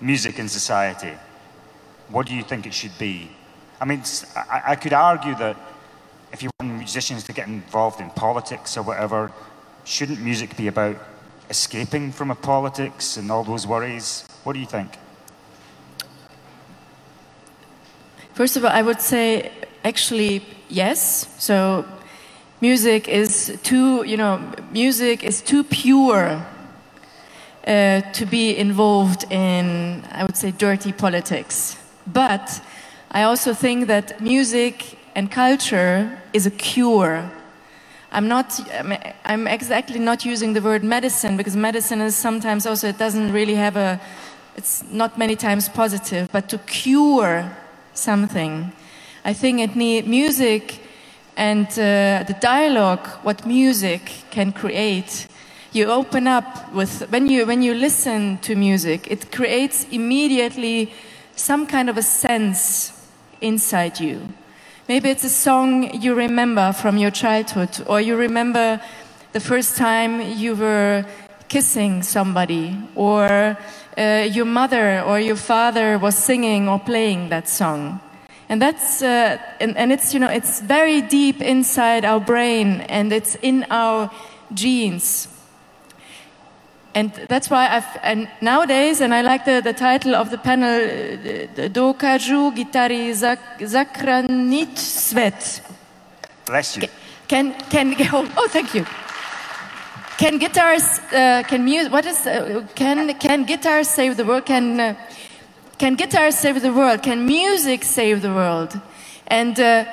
music 0.00 0.38
in 0.38 0.48
society, 0.48 1.12
what 2.08 2.26
do 2.26 2.34
you 2.34 2.42
think 2.42 2.66
it 2.66 2.74
should 2.74 2.96
be? 2.98 3.30
I 3.80 3.84
mean, 3.84 4.02
I, 4.34 4.62
I 4.68 4.76
could 4.76 4.94
argue 4.94 5.34
that 5.36 5.56
if 6.32 6.42
you 6.42 6.50
want 6.58 6.72
musicians 6.74 7.24
to 7.24 7.32
get 7.32 7.46
involved 7.46 8.00
in 8.00 8.10
politics 8.10 8.76
or 8.76 8.82
whatever, 8.82 9.32
shouldn't 9.84 10.20
music 10.20 10.56
be 10.56 10.68
about 10.68 10.96
escaping 11.50 12.12
from 12.12 12.30
a 12.30 12.34
politics 12.34 13.16
and 13.16 13.30
all 13.30 13.44
those 13.44 13.66
worries? 13.66 14.24
What 14.44 14.54
do 14.54 14.60
you 14.60 14.66
think? 14.66 14.96
First 18.34 18.56
of 18.56 18.64
all, 18.64 18.70
I 18.70 18.82
would 18.82 19.00
say 19.00 19.52
actually 19.84 20.44
yes. 20.68 21.28
So 21.38 21.84
music 22.60 23.08
is 23.08 23.58
too, 23.62 24.04
you 24.04 24.16
know, 24.16 24.40
music 24.70 25.24
is 25.24 25.40
too 25.40 25.64
pure 25.64 26.44
uh, 27.66 28.00
to 28.12 28.26
be 28.26 28.56
involved 28.56 29.24
in, 29.30 30.04
I 30.12 30.24
would 30.24 30.36
say, 30.36 30.50
dirty 30.50 30.92
politics. 30.92 31.76
But 32.06 32.60
I 33.10 33.22
also 33.22 33.54
think 33.54 33.86
that 33.86 34.20
music 34.20 34.98
and 35.14 35.30
culture 35.30 36.20
is 36.32 36.46
a 36.46 36.50
cure. 36.50 37.30
I'm 38.12 38.28
not, 38.28 38.60
I'm 39.24 39.46
exactly 39.46 39.98
not 39.98 40.24
using 40.24 40.52
the 40.52 40.60
word 40.60 40.82
medicine 40.82 41.36
because 41.36 41.56
medicine 41.56 42.00
is 42.00 42.16
sometimes 42.16 42.66
also, 42.66 42.88
it 42.88 42.98
doesn't 42.98 43.32
really 43.32 43.54
have 43.54 43.76
a, 43.76 44.00
it's 44.56 44.82
not 44.90 45.16
many 45.16 45.36
times 45.36 45.68
positive, 45.68 46.28
but 46.32 46.48
to 46.48 46.58
cure 46.58 47.50
something. 47.94 48.72
I 49.24 49.32
think 49.32 49.60
it 49.60 49.76
need 49.76 50.06
music 50.06 50.80
and 51.40 51.68
uh, 51.68 52.22
the 52.26 52.36
dialogue, 52.38 53.06
what 53.22 53.46
music 53.46 54.12
can 54.30 54.52
create. 54.52 55.26
You 55.72 55.86
open 55.86 56.26
up 56.26 56.70
with, 56.74 57.08
when 57.10 57.30
you, 57.30 57.46
when 57.46 57.62
you 57.62 57.72
listen 57.72 58.36
to 58.42 58.54
music, 58.54 59.10
it 59.10 59.32
creates 59.32 59.86
immediately 59.90 60.92
some 61.36 61.66
kind 61.66 61.88
of 61.88 61.96
a 61.96 62.02
sense 62.02 62.92
inside 63.40 63.98
you. 63.98 64.20
Maybe 64.86 65.08
it's 65.08 65.24
a 65.24 65.30
song 65.30 65.94
you 66.02 66.14
remember 66.14 66.74
from 66.74 66.98
your 66.98 67.10
childhood, 67.10 67.70
or 67.86 68.02
you 68.02 68.16
remember 68.16 68.78
the 69.32 69.40
first 69.40 69.78
time 69.78 70.20
you 70.20 70.54
were 70.54 71.06
kissing 71.48 72.02
somebody, 72.02 72.76
or 72.94 73.56
uh, 73.96 74.28
your 74.30 74.44
mother 74.44 75.00
or 75.00 75.18
your 75.18 75.36
father 75.36 75.98
was 75.98 76.16
singing 76.16 76.68
or 76.68 76.78
playing 76.78 77.30
that 77.30 77.48
song. 77.48 77.98
And 78.50 78.60
that's, 78.60 79.00
uh, 79.00 79.38
and, 79.60 79.76
and 79.76 79.92
it's, 79.92 80.12
you 80.12 80.18
know, 80.18 80.28
it's 80.28 80.60
very 80.60 81.00
deep 81.02 81.40
inside 81.40 82.04
our 82.04 82.18
brain 82.18 82.80
and 82.88 83.12
it's 83.12 83.36
in 83.36 83.64
our 83.70 84.10
genes. 84.52 85.28
And 86.92 87.12
that's 87.28 87.48
why 87.48 87.68
I've, 87.68 87.86
and 88.02 88.28
nowadays, 88.40 89.00
and 89.00 89.14
I 89.14 89.22
like 89.22 89.44
the, 89.44 89.60
the 89.62 89.72
title 89.72 90.16
of 90.16 90.32
the 90.32 90.38
panel, 90.38 90.82
uh, 90.82 91.68
Dokážu 91.68 92.50
gitary 92.52 93.14
zachrániť 93.14 94.74
svet. 94.74 95.62
Bless 96.46 96.76
you. 96.76 96.88
Can, 97.28 97.54
can, 97.70 97.94
oh, 98.12 98.26
oh 98.36 98.48
thank 98.48 98.74
you. 98.74 98.84
Can 100.18 100.38
guitars, 100.38 100.98
uh, 101.14 101.44
can 101.46 101.64
music, 101.64 101.92
what 101.92 102.04
is, 102.04 102.26
uh, 102.26 102.66
can, 102.74 103.14
can 103.14 103.44
guitars 103.44 103.88
save 103.88 104.16
the 104.16 104.24
world? 104.24 104.44
Can, 104.44 104.80
uh, 104.80 104.94
can 105.80 105.94
guitars 105.94 106.38
save 106.38 106.60
the 106.60 106.74
world? 106.74 107.02
Can 107.02 107.24
music 107.24 107.84
save 107.84 108.20
the 108.20 108.28
world? 108.28 108.78
And, 109.28 109.58
uh, 109.58 109.86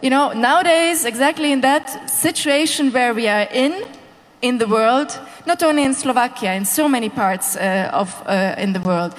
you 0.00 0.08
know, 0.08 0.32
nowadays, 0.32 1.04
exactly 1.04 1.52
in 1.52 1.60
that 1.60 2.08
situation 2.08 2.90
where 2.90 3.12
we 3.12 3.28
are 3.28 3.46
in, 3.52 3.84
in 4.40 4.56
the 4.56 4.66
world, 4.66 5.20
not 5.44 5.62
only 5.62 5.84
in 5.84 5.92
Slovakia, 5.92 6.54
in 6.54 6.64
so 6.64 6.88
many 6.88 7.10
parts 7.10 7.54
uh, 7.54 7.90
of 7.92 8.08
uh, 8.26 8.54
in 8.56 8.72
the 8.72 8.80
world. 8.80 9.14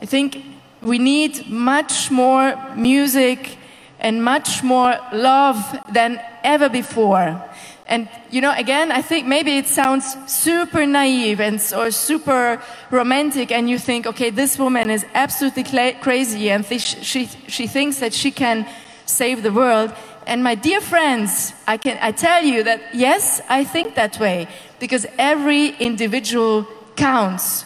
I 0.00 0.06
think 0.06 0.42
we 0.80 0.98
need 0.98 1.50
much 1.50 2.10
more 2.10 2.56
music 2.74 3.58
and 4.06 4.22
much 4.22 4.62
more 4.62 4.94
love 5.12 5.58
than 5.92 6.20
ever 6.44 6.68
before. 6.68 7.42
And 7.88 8.08
you 8.30 8.40
know, 8.40 8.54
again, 8.56 8.92
I 8.92 9.02
think 9.02 9.26
maybe 9.26 9.58
it 9.58 9.66
sounds 9.66 10.16
super 10.26 10.86
naive 10.86 11.40
and 11.40 11.60
or 11.76 11.90
super 11.90 12.62
romantic, 12.90 13.50
and 13.50 13.68
you 13.68 13.78
think, 13.78 14.06
okay, 14.06 14.30
this 14.30 14.58
woman 14.58 14.90
is 14.90 15.04
absolutely 15.14 15.64
crazy, 16.00 16.50
and 16.50 16.64
th 16.64 16.80
she 17.10 17.22
she 17.48 17.66
thinks 17.66 17.96
that 17.98 18.12
she 18.14 18.30
can 18.30 18.66
save 19.06 19.36
the 19.42 19.52
world. 19.62 19.90
And 20.26 20.42
my 20.42 20.56
dear 20.56 20.80
friends, 20.80 21.52
I 21.74 21.76
can 21.84 21.96
I 22.08 22.12
tell 22.12 22.42
you 22.52 22.64
that 22.64 22.80
yes, 22.94 23.40
I 23.60 23.64
think 23.64 23.94
that 23.94 24.18
way 24.18 24.46
because 24.78 25.06
every 25.18 25.64
individual 25.78 26.66
counts. 26.96 27.64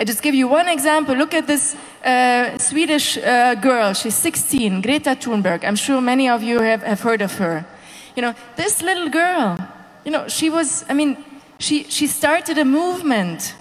I 0.00 0.04
just 0.04 0.22
give 0.22 0.36
you 0.40 0.48
one 0.48 0.68
example. 0.76 1.14
Look 1.14 1.34
at 1.34 1.46
this 1.46 1.76
uh, 2.04 2.58
Swedish 2.58 3.18
uh, 3.18 3.54
girl. 3.54 3.92
She's 3.94 4.14
16, 4.14 4.80
Greta 4.82 5.10
Thunberg. 5.10 5.64
I'm 5.64 5.76
sure 5.76 6.00
many 6.00 6.28
of 6.28 6.42
you 6.42 6.60
have, 6.60 6.82
have 6.82 7.00
heard 7.00 7.22
of 7.22 7.34
her. 7.38 7.64
You 8.16 8.22
know, 8.22 8.34
this 8.56 8.82
little 8.82 9.08
girl, 9.08 9.58
you 10.04 10.10
know, 10.10 10.28
she 10.28 10.50
was, 10.50 10.84
I 10.88 10.94
mean, 10.94 11.24
she, 11.58 11.84
she 11.84 12.06
started 12.06 12.58
a 12.58 12.64
movement. 12.64 13.54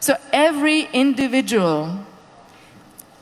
So 0.00 0.16
every 0.32 0.88
individual 0.92 2.04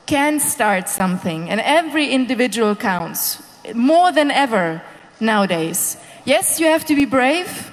can 0.07 0.39
start 0.39 0.89
something, 0.89 1.49
and 1.49 1.61
every 1.61 2.07
individual 2.09 2.75
counts 2.75 3.41
more 3.73 4.11
than 4.11 4.31
ever 4.31 4.81
nowadays. 5.19 5.95
Yes, 6.25 6.59
you 6.59 6.65
have 6.65 6.83
to 6.85 6.95
be 6.95 7.05
brave. 7.05 7.71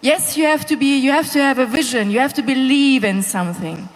Yes, 0.00 0.36
you 0.36 0.44
have 0.44 0.66
to 0.66 0.76
be, 0.76 0.98
you 0.98 1.10
have 1.12 1.30
to 1.32 1.40
have 1.40 1.58
a 1.58 1.66
vision. 1.66 2.10
You 2.10 2.18
have 2.20 2.34
to 2.34 2.42
believe 2.42 3.04
in 3.04 3.22
something. 3.22 3.88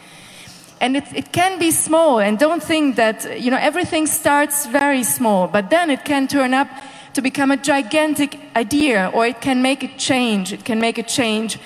And 0.83 0.97
it, 0.97 1.05
it 1.15 1.31
can 1.31 1.61
be 1.61 1.71
small, 1.71 2.19
and 2.19 2.37
don't 2.37 2.61
think 2.61 2.97
that, 2.97 3.41
you 3.41 3.53
know, 3.53 3.57
everything 3.57 4.09
starts 4.09 4.67
very 4.67 5.05
small, 5.05 5.47
but 5.47 5.71
then 5.71 5.91
it 5.91 6.05
can 6.05 6.27
turn 6.27 6.53
up 6.53 6.67
to 7.15 7.23
become 7.23 7.53
a 7.53 7.57
gigantic 7.57 8.37
idea, 8.57 9.09
or 9.15 9.25
it 9.25 9.41
can 9.41 9.63
make 9.63 9.85
a 9.85 9.97
change. 9.97 10.53
It 10.53 10.65
can 10.65 10.81
make 10.81 10.99
a 10.99 11.05
change 11.05 11.61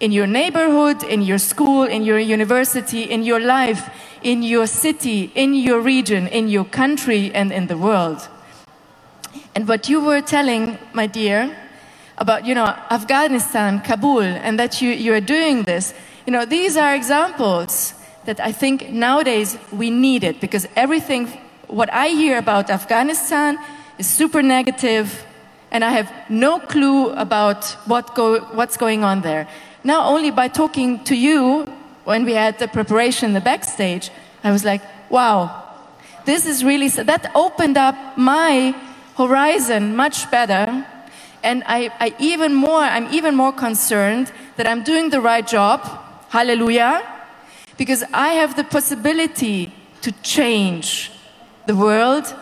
in 0.00 0.12
your 0.12 0.26
neighborhood, 0.26 1.02
in 1.02 1.22
your 1.22 1.38
school, 1.38 1.84
in 1.84 2.04
your 2.04 2.18
university, 2.18 3.04
in 3.04 3.22
your 3.22 3.40
life, 3.40 3.88
in 4.22 4.42
your 4.42 4.66
city, 4.66 5.32
in 5.34 5.54
your 5.54 5.80
region, 5.80 6.26
in 6.26 6.48
your 6.48 6.66
country, 6.66 7.32
and 7.34 7.50
in 7.52 7.68
the 7.68 7.78
world. 7.78 8.28
And 9.54 9.66
what 9.66 9.88
you 9.88 9.98
were 10.04 10.20
telling, 10.20 10.76
my 10.92 11.06
dear, 11.06 11.56
about, 12.18 12.44
you 12.44 12.54
know, 12.54 12.66
Afghanistan, 12.90 13.80
Kabul, 13.80 14.20
and 14.20 14.58
that 14.58 14.82
you, 14.82 14.90
you 14.90 15.14
are 15.14 15.22
doing 15.22 15.62
this, 15.62 15.94
you 16.26 16.32
know, 16.32 16.44
these 16.44 16.76
are 16.76 16.94
examples 16.94 17.94
that 18.28 18.40
I 18.40 18.52
think 18.52 18.90
nowadays 18.90 19.56
we 19.72 19.88
need 19.88 20.22
it 20.22 20.38
because 20.38 20.68
everything, 20.76 21.28
what 21.66 21.90
I 21.90 22.08
hear 22.08 22.36
about 22.36 22.68
Afghanistan 22.68 23.56
is 23.96 24.06
super 24.06 24.42
negative 24.42 25.24
and 25.70 25.82
I 25.82 25.92
have 25.92 26.12
no 26.28 26.60
clue 26.60 27.08
about 27.12 27.64
what 27.86 28.14
go, 28.14 28.40
what's 28.52 28.76
going 28.76 29.02
on 29.02 29.22
there. 29.22 29.48
Now, 29.82 30.08
only 30.08 30.30
by 30.30 30.48
talking 30.48 31.02
to 31.04 31.16
you 31.16 31.64
when 32.04 32.26
we 32.26 32.34
had 32.34 32.58
the 32.58 32.68
preparation, 32.68 33.30
in 33.30 33.32
the 33.32 33.40
backstage, 33.40 34.10
I 34.44 34.52
was 34.52 34.62
like, 34.62 34.82
wow, 35.08 35.64
this 36.26 36.44
is 36.44 36.62
really, 36.62 36.88
that 36.88 37.32
opened 37.34 37.78
up 37.78 37.96
my 38.18 38.76
horizon 39.16 39.96
much 39.96 40.30
better. 40.30 40.84
And 41.42 41.62
I, 41.64 41.90
I 41.98 42.14
even 42.18 42.54
more, 42.54 42.82
I'm 42.82 43.08
even 43.10 43.34
more 43.34 43.54
concerned 43.54 44.30
that 44.56 44.66
I'm 44.66 44.82
doing 44.82 45.08
the 45.08 45.22
right 45.22 45.46
job. 45.46 45.80
Hallelujah. 46.28 47.14
Because 47.78 48.04
I 48.12 48.34
have 48.34 48.56
the 48.56 48.64
possibility 48.64 49.72
to 50.02 50.12
change 50.22 51.10
the 51.66 51.74
world 51.74 52.34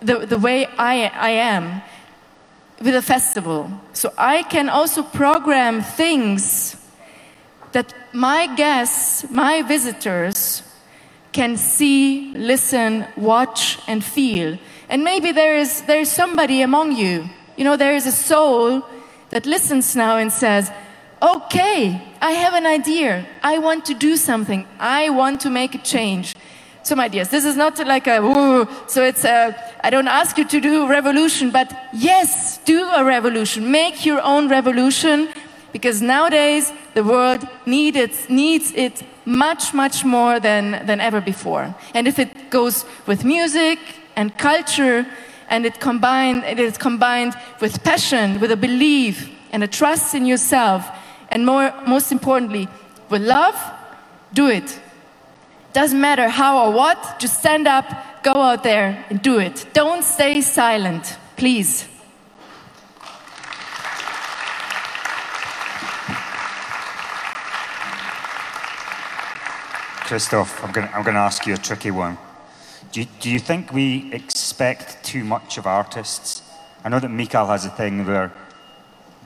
the, 0.00 0.26
the 0.26 0.38
way 0.38 0.66
I, 0.78 1.10
I 1.14 1.30
am 1.30 1.82
with 2.80 2.94
a 2.94 3.02
festival. 3.02 3.70
So 3.92 4.12
I 4.16 4.42
can 4.42 4.68
also 4.68 5.02
program 5.02 5.82
things 5.82 6.76
that 7.72 7.94
my 8.12 8.54
guests, 8.54 9.28
my 9.30 9.62
visitors, 9.62 10.62
can 11.32 11.56
see, 11.56 12.32
listen, 12.34 13.06
watch, 13.16 13.78
and 13.86 14.02
feel. 14.02 14.58
And 14.88 15.04
maybe 15.04 15.32
there 15.32 15.56
is, 15.56 15.82
there 15.82 16.00
is 16.00 16.10
somebody 16.10 16.62
among 16.62 16.96
you, 16.96 17.28
you 17.56 17.64
know, 17.64 17.76
there 17.76 17.94
is 17.94 18.06
a 18.06 18.12
soul 18.12 18.82
that 19.30 19.44
listens 19.44 19.96
now 19.96 20.16
and 20.16 20.32
says, 20.32 20.70
okay, 21.20 22.00
I 22.20 22.32
have 22.32 22.54
an 22.54 22.66
idea. 22.66 23.26
I 23.42 23.58
want 23.58 23.84
to 23.86 23.94
do 23.94 24.16
something. 24.16 24.66
I 24.78 25.10
want 25.10 25.40
to 25.42 25.50
make 25.50 25.74
a 25.74 25.78
change. 25.78 26.34
So, 26.82 26.94
my 26.94 27.08
dears, 27.08 27.28
this 27.30 27.44
is 27.44 27.56
not 27.56 27.78
like 27.86 28.06
a 28.06 28.20
woo. 28.20 28.68
So, 28.86 29.04
it's 29.04 29.24
a, 29.24 29.56
I 29.82 29.90
don't 29.90 30.08
ask 30.08 30.38
you 30.38 30.44
to 30.44 30.60
do 30.60 30.84
a 30.84 30.88
revolution, 30.88 31.50
but 31.50 31.72
yes, 31.92 32.58
do 32.58 32.88
a 32.90 33.04
revolution. 33.04 33.70
Make 33.70 34.06
your 34.06 34.20
own 34.22 34.48
revolution 34.48 35.28
because 35.72 36.00
nowadays 36.00 36.72
the 36.94 37.02
world 37.04 37.46
need 37.66 37.96
it, 37.96 38.30
needs 38.30 38.72
it 38.74 39.02
much, 39.26 39.74
much 39.74 40.04
more 40.04 40.38
than, 40.40 40.86
than 40.86 41.00
ever 41.00 41.20
before. 41.20 41.74
And 41.92 42.06
if 42.06 42.18
it 42.18 42.50
goes 42.50 42.84
with 43.06 43.24
music 43.24 43.78
and 44.14 44.36
culture 44.38 45.06
and 45.50 45.66
it, 45.66 45.80
combined, 45.80 46.44
it 46.44 46.58
is 46.58 46.78
combined 46.78 47.34
with 47.60 47.82
passion, 47.82 48.40
with 48.40 48.52
a 48.52 48.56
belief 48.56 49.28
and 49.52 49.62
a 49.64 49.66
trust 49.68 50.14
in 50.14 50.24
yourself, 50.24 50.88
and 51.36 51.44
more, 51.44 51.70
most 51.86 52.12
importantly, 52.12 52.66
with 53.10 53.20
love, 53.20 53.54
do 54.32 54.48
it. 54.48 54.80
Doesn't 55.74 56.00
matter 56.00 56.30
how 56.30 56.64
or 56.64 56.72
what, 56.72 57.18
just 57.18 57.38
stand 57.40 57.68
up, 57.68 57.84
go 58.22 58.32
out 58.32 58.62
there 58.62 59.04
and 59.10 59.20
do 59.20 59.38
it. 59.38 59.66
Don't 59.74 60.02
stay 60.02 60.40
silent, 60.40 61.18
please. 61.36 61.86
Christoph, 70.08 70.64
I'm 70.64 70.72
going, 70.72 70.88
to, 70.88 71.20
ask 71.20 71.46
you 71.46 71.52
a 71.52 71.58
tricky 71.58 71.90
one. 71.90 72.16
Do 72.92 73.00
you, 73.00 73.06
do 73.20 73.28
you 73.28 73.40
think 73.40 73.74
we 73.74 74.10
expect 74.14 75.04
too 75.04 75.22
much 75.22 75.58
of 75.58 75.66
artists? 75.66 76.40
I 76.82 76.88
know 76.88 76.98
that 76.98 77.10
Mikael 77.10 77.48
has 77.48 77.66
a 77.66 77.70
thing 77.70 78.06
where 78.06 78.32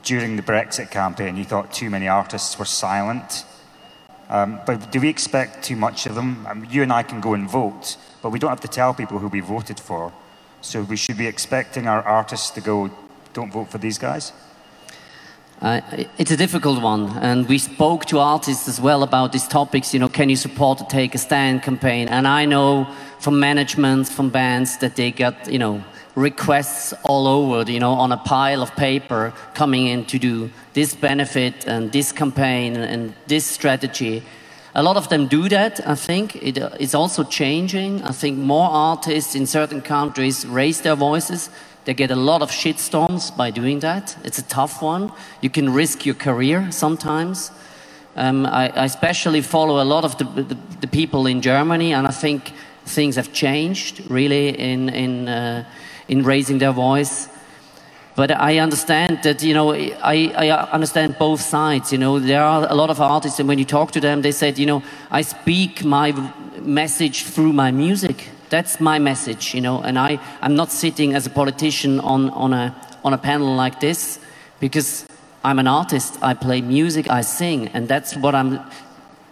during 0.02 0.36
the 0.36 0.42
Brexit 0.42 0.90
campaign 0.90 1.36
he 1.36 1.44
thought 1.44 1.72
too 1.72 1.90
many 1.90 2.08
artists 2.08 2.58
were 2.58 2.64
silent. 2.64 3.44
Um, 4.28 4.60
but 4.64 4.92
do 4.92 5.00
we 5.00 5.08
expect 5.08 5.64
too 5.64 5.76
much 5.76 6.06
of 6.06 6.14
them? 6.14 6.46
Mean, 6.54 6.68
you 6.70 6.82
and 6.82 6.92
I 6.92 7.02
can 7.02 7.20
go 7.20 7.34
and 7.34 7.50
vote, 7.50 7.96
but 8.22 8.30
we 8.30 8.38
don't 8.38 8.50
have 8.50 8.60
to 8.60 8.68
tell 8.68 8.94
people 8.94 9.18
who 9.18 9.28
we 9.28 9.40
voted 9.40 9.80
for. 9.80 10.12
So 10.60 10.82
we 10.82 10.96
should 10.96 11.18
be 11.18 11.26
expecting 11.26 11.88
our 11.88 12.02
artists 12.02 12.50
to 12.50 12.60
go, 12.60 12.90
don't 13.32 13.52
vote 13.52 13.70
for 13.70 13.78
these 13.78 13.98
guys? 13.98 14.32
Uh, 15.60 15.80
it's 16.16 16.30
a 16.30 16.36
difficult 16.36 16.80
one, 16.80 17.10
and 17.18 17.46
we 17.46 17.58
spoke 17.58 18.06
to 18.06 18.18
artists 18.18 18.66
as 18.66 18.80
well 18.80 19.02
about 19.02 19.30
these 19.30 19.46
topics. 19.46 19.92
You 19.92 20.00
know, 20.00 20.08
can 20.08 20.30
you 20.30 20.36
support 20.36 20.78
the 20.78 20.84
Take 20.84 21.14
a 21.14 21.18
Stand 21.18 21.62
campaign? 21.62 22.08
And 22.08 22.26
I 22.26 22.46
know 22.46 22.86
from 23.18 23.38
management, 23.38 24.08
from 24.08 24.30
bands, 24.30 24.78
that 24.78 24.96
they 24.96 25.10
got 25.10 25.52
you 25.52 25.58
know 25.58 25.84
requests 26.20 26.92
all 27.04 27.26
over, 27.26 27.70
you 27.70 27.80
know, 27.80 27.92
on 27.92 28.12
a 28.12 28.16
pile 28.16 28.62
of 28.62 28.74
paper 28.76 29.32
coming 29.54 29.86
in 29.86 30.04
to 30.06 30.18
do 30.18 30.50
this 30.74 30.94
benefit 30.94 31.66
and 31.66 31.92
this 31.92 32.12
campaign 32.12 32.76
and 32.76 33.14
this 33.26 33.46
strategy. 33.46 34.22
A 34.74 34.82
lot 34.82 34.96
of 34.96 35.08
them 35.08 35.26
do 35.26 35.48
that. 35.48 35.80
I 35.86 35.96
think 35.96 36.36
it 36.36 36.58
is 36.78 36.94
also 36.94 37.24
changing. 37.24 38.02
I 38.02 38.12
think 38.12 38.38
more 38.38 38.68
artists 38.70 39.34
in 39.34 39.46
certain 39.46 39.80
countries 39.82 40.46
raise 40.46 40.80
their 40.82 40.96
voices 40.96 41.50
they 41.84 41.94
get 41.94 42.10
a 42.10 42.16
lot 42.16 42.42
of 42.42 42.50
shitstorms 42.50 43.34
by 43.36 43.50
doing 43.50 43.80
that. 43.80 44.16
It's 44.22 44.38
a 44.38 44.42
tough 44.42 44.82
one. 44.82 45.12
You 45.40 45.50
can 45.50 45.72
risk 45.72 46.04
your 46.04 46.14
career 46.14 46.70
sometimes. 46.70 47.50
Um, 48.16 48.44
I, 48.44 48.68
I, 48.68 48.84
especially 48.84 49.40
follow 49.40 49.82
a 49.82 49.84
lot 49.84 50.04
of 50.04 50.18
the, 50.18 50.24
the, 50.24 50.56
the, 50.80 50.86
people 50.86 51.26
in 51.26 51.40
Germany, 51.40 51.94
and 51.94 52.06
I 52.06 52.10
think 52.10 52.52
things 52.84 53.16
have 53.16 53.32
changed 53.32 54.02
really 54.10 54.48
in, 54.50 54.88
in, 54.90 55.28
uh, 55.28 55.64
in 56.10 56.24
raising 56.24 56.58
their 56.58 56.72
voice. 56.72 57.28
But 58.16 58.32
I 58.32 58.58
understand 58.58 59.20
that, 59.22 59.42
you 59.42 59.54
know, 59.54 59.72
I, 59.72 60.32
I 60.36 60.50
understand 60.72 61.16
both 61.18 61.40
sides. 61.40 61.92
You 61.92 61.98
know, 61.98 62.18
there 62.18 62.42
are 62.42 62.66
a 62.68 62.74
lot 62.74 62.90
of 62.90 63.00
artists, 63.00 63.38
and 63.38 63.48
when 63.48 63.58
you 63.58 63.64
talk 63.64 63.92
to 63.92 64.00
them, 64.00 64.20
they 64.20 64.32
said, 64.32 64.58
you 64.58 64.66
know, 64.66 64.82
I 65.10 65.22
speak 65.22 65.84
my 65.84 66.12
message 66.60 67.22
through 67.24 67.52
my 67.52 67.70
music. 67.70 68.28
That's 68.50 68.80
my 68.80 68.98
message, 68.98 69.54
you 69.54 69.60
know, 69.60 69.80
and 69.80 69.96
I, 69.96 70.18
I'm 70.42 70.56
not 70.56 70.72
sitting 70.72 71.14
as 71.14 71.24
a 71.26 71.30
politician 71.30 72.00
on, 72.00 72.30
on, 72.30 72.52
a, 72.52 72.74
on 73.04 73.12
a 73.14 73.18
panel 73.18 73.54
like 73.54 73.78
this 73.78 74.18
because 74.58 75.06
I'm 75.44 75.60
an 75.60 75.68
artist. 75.68 76.18
I 76.20 76.34
play 76.34 76.60
music, 76.60 77.08
I 77.08 77.20
sing, 77.22 77.68
and 77.68 77.88
that's 77.88 78.16
what 78.16 78.34
I'm. 78.34 78.60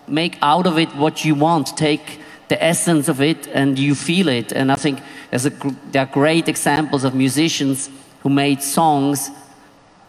Make 0.06 0.38
out 0.40 0.66
of 0.66 0.78
it 0.78 0.88
what 0.96 1.24
you 1.24 1.34
want. 1.34 1.76
Take 1.76 2.20
the 2.48 2.62
essence 2.64 3.08
of 3.08 3.20
it 3.20 3.46
and 3.48 3.78
you 3.78 3.94
feel 3.94 4.28
it. 4.28 4.52
And 4.52 4.72
I 4.72 4.76
think 4.76 5.00
a, 5.32 5.50
there 5.92 6.02
are 6.02 6.12
great 6.12 6.48
examples 6.48 7.04
of 7.04 7.14
musicians 7.14 7.90
who 8.22 8.30
made 8.30 8.62
songs 8.62 9.30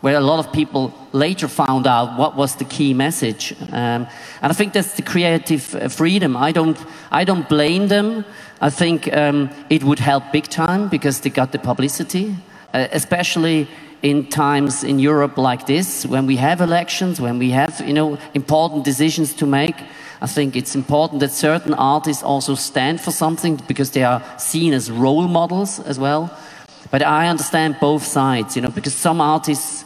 where 0.01 0.15
a 0.15 0.21
lot 0.21 0.39
of 0.39 0.53
people 0.53 0.93
later 1.11 1.47
found 1.47 1.85
out 1.85 2.17
what 2.17 2.35
was 2.35 2.55
the 2.55 2.63
key 2.63 2.93
message. 2.93 3.53
Um, 3.71 4.07
and 4.41 4.51
I 4.51 4.53
think 4.53 4.71
that's 4.71 4.93
the 4.95 5.01
creative 5.01 5.75
uh, 5.75 5.89
freedom. 5.89 6.37
I 6.37 6.53
don't, 6.53 6.77
I 7.11 7.25
don't 7.25 7.49
blame 7.49 7.89
them. 7.89 8.23
I 8.61 8.69
think 8.69 9.13
um, 9.13 9.49
it 9.69 9.83
would 9.83 9.99
help 9.99 10.31
big 10.31 10.47
time 10.47 10.87
because 10.87 11.19
they 11.19 11.29
got 11.29 11.51
the 11.51 11.59
publicity, 11.59 12.35
uh, 12.73 12.87
especially 12.91 13.67
in 14.01 14.27
times 14.27 14.83
in 14.83 14.99
Europe 14.99 15.37
like 15.37 15.65
this, 15.65 16.05
when 16.05 16.25
we 16.25 16.37
have 16.37 16.61
elections, 16.61 17.19
when 17.19 17.37
we 17.37 17.51
have 17.51 17.81
you 17.85 17.93
know 17.93 18.17
important 18.33 18.85
decisions 18.85 19.33
to 19.33 19.45
make. 19.45 19.75
I 20.21 20.27
think 20.27 20.55
it's 20.55 20.75
important 20.75 21.21
that 21.21 21.31
certain 21.31 21.73
artists 21.73 22.23
also 22.23 22.55
stand 22.55 22.99
for 22.99 23.11
something 23.11 23.55
because 23.67 23.91
they 23.91 24.03
are 24.03 24.21
seen 24.37 24.73
as 24.73 24.91
role 24.91 25.27
models 25.27 25.79
as 25.79 25.97
well. 25.97 26.29
But 26.91 27.01
I 27.01 27.27
understand 27.27 27.77
both 27.79 28.03
sides, 28.03 28.55
you 28.55 28.61
know, 28.61 28.71
because 28.71 28.93
some 28.95 29.21
artists 29.21 29.85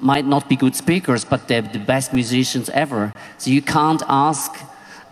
might 0.00 0.26
not 0.26 0.48
be 0.48 0.56
good 0.56 0.74
speakers, 0.74 1.24
but 1.24 1.48
they're 1.48 1.62
the 1.62 1.78
best 1.78 2.12
musicians 2.12 2.68
ever. 2.70 3.12
So 3.38 3.50
you 3.50 3.62
can't 3.62 4.02
ask 4.08 4.52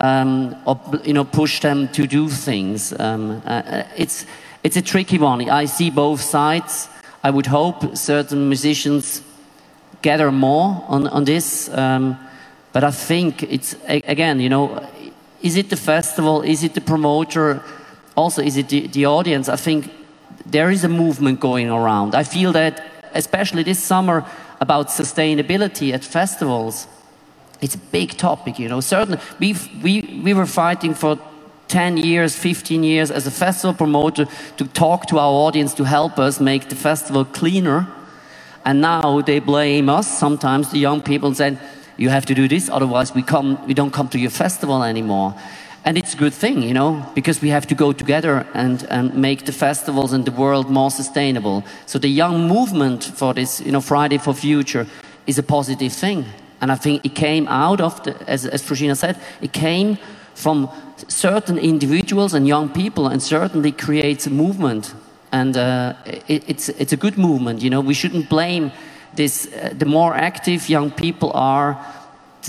um, 0.00 0.56
or 0.66 0.78
you 1.04 1.12
know 1.12 1.24
push 1.24 1.60
them 1.60 1.88
to 1.88 2.06
do 2.06 2.28
things. 2.28 2.92
Um, 2.98 3.42
uh, 3.46 3.84
it's 3.96 4.26
it's 4.62 4.76
a 4.76 4.82
tricky 4.82 5.18
one. 5.18 5.48
I 5.48 5.66
see 5.66 5.90
both 5.90 6.20
sides. 6.20 6.88
I 7.22 7.30
would 7.30 7.46
hope 7.46 7.96
certain 7.96 8.48
musicians 8.48 9.22
gather 10.02 10.30
more 10.32 10.84
on 10.88 11.06
on 11.08 11.24
this, 11.24 11.68
um, 11.70 12.18
but 12.74 12.82
I 12.82 12.90
think 12.90 13.44
it's 13.44 13.76
again, 13.88 14.40
you 14.40 14.48
know, 14.48 14.84
is 15.40 15.56
it 15.56 15.70
the 15.70 15.76
festival? 15.76 16.42
Is 16.42 16.64
it 16.64 16.74
the 16.74 16.80
promoter? 16.80 17.62
Also, 18.16 18.42
is 18.42 18.56
it 18.56 18.68
the, 18.68 18.88
the 18.88 19.06
audience? 19.06 19.48
I 19.48 19.54
think 19.56 19.92
there 20.44 20.72
is 20.72 20.82
a 20.82 20.88
movement 20.88 21.38
going 21.38 21.70
around. 21.70 22.16
I 22.16 22.24
feel 22.24 22.52
that, 22.52 22.84
especially 23.14 23.62
this 23.62 23.80
summer, 23.80 24.24
about 24.60 24.88
sustainability 24.88 25.92
at 25.94 26.04
festivals. 26.04 26.88
It's 27.60 27.76
a 27.76 27.84
big 27.92 28.16
topic, 28.16 28.58
you 28.58 28.68
know. 28.68 28.80
Certainly, 28.80 29.20
we 29.38 29.54
we, 29.80 30.20
we 30.24 30.34
were 30.34 30.46
fighting 30.46 30.94
for 30.94 31.16
10 31.68 31.96
years, 31.96 32.36
15 32.36 32.82
years 32.82 33.12
as 33.12 33.24
a 33.26 33.30
festival 33.30 33.74
promoter 33.74 34.26
to 34.56 34.66
talk 34.66 35.06
to 35.06 35.18
our 35.20 35.32
audience 35.46 35.74
to 35.74 35.84
help 35.84 36.18
us 36.18 36.40
make 36.40 36.68
the 36.68 36.76
festival 36.76 37.24
cleaner. 37.24 37.86
And 38.64 38.80
now 38.80 39.20
they 39.20 39.38
blame 39.38 39.88
us, 39.88 40.18
sometimes 40.18 40.70
the 40.70 40.78
young 40.78 41.02
people, 41.02 41.28
and 41.28 41.36
say, 41.36 41.58
you 41.96 42.08
have 42.08 42.26
to 42.26 42.34
do 42.34 42.48
this, 42.48 42.68
otherwise 42.68 43.14
we, 43.14 43.22
come, 43.22 43.64
we 43.66 43.74
don't 43.74 43.92
come 43.92 44.08
to 44.08 44.18
your 44.18 44.30
festival 44.30 44.82
anymore. 44.82 45.34
And 45.86 45.98
it's 45.98 46.14
a 46.14 46.16
good 46.16 46.32
thing, 46.32 46.62
you 46.62 46.72
know, 46.72 47.04
because 47.14 47.42
we 47.42 47.50
have 47.50 47.66
to 47.66 47.74
go 47.74 47.92
together 47.92 48.46
and, 48.54 48.84
and 48.84 49.14
make 49.14 49.44
the 49.44 49.52
festivals 49.52 50.14
and 50.14 50.24
the 50.24 50.32
world 50.32 50.70
more 50.70 50.90
sustainable. 50.90 51.62
So 51.84 51.98
the 51.98 52.08
young 52.08 52.48
movement 52.48 53.04
for 53.04 53.34
this, 53.34 53.60
you 53.60 53.70
know, 53.70 53.82
Friday 53.82 54.16
for 54.16 54.32
Future 54.32 54.86
is 55.26 55.38
a 55.38 55.42
positive 55.42 55.92
thing. 55.92 56.24
And 56.62 56.72
I 56.72 56.76
think 56.76 57.04
it 57.04 57.14
came 57.14 57.46
out 57.48 57.82
of, 57.82 58.02
the, 58.02 58.16
as, 58.26 58.46
as 58.46 58.62
said, 58.98 59.20
it 59.42 59.52
came 59.52 59.98
from 60.34 60.70
certain 61.08 61.58
individuals 61.58 62.32
and 62.32 62.48
young 62.48 62.70
people 62.70 63.06
and 63.08 63.22
certainly 63.22 63.70
creates 63.70 64.26
a 64.26 64.30
movement. 64.30 64.94
And 65.32 65.54
uh, 65.56 65.94
it, 66.06 66.44
it's, 66.48 66.70
it's 66.70 66.92
a 66.94 66.96
good 66.96 67.18
movement, 67.18 67.60
you 67.60 67.68
know, 67.68 67.80
we 67.80 67.92
shouldn't 67.94 68.30
blame 68.30 68.72
this. 69.16 69.46
Uh, 69.46 69.72
the 69.78 69.86
more 69.86 70.14
active 70.14 70.68
young 70.68 70.90
people 70.90 71.30
are, 71.34 71.78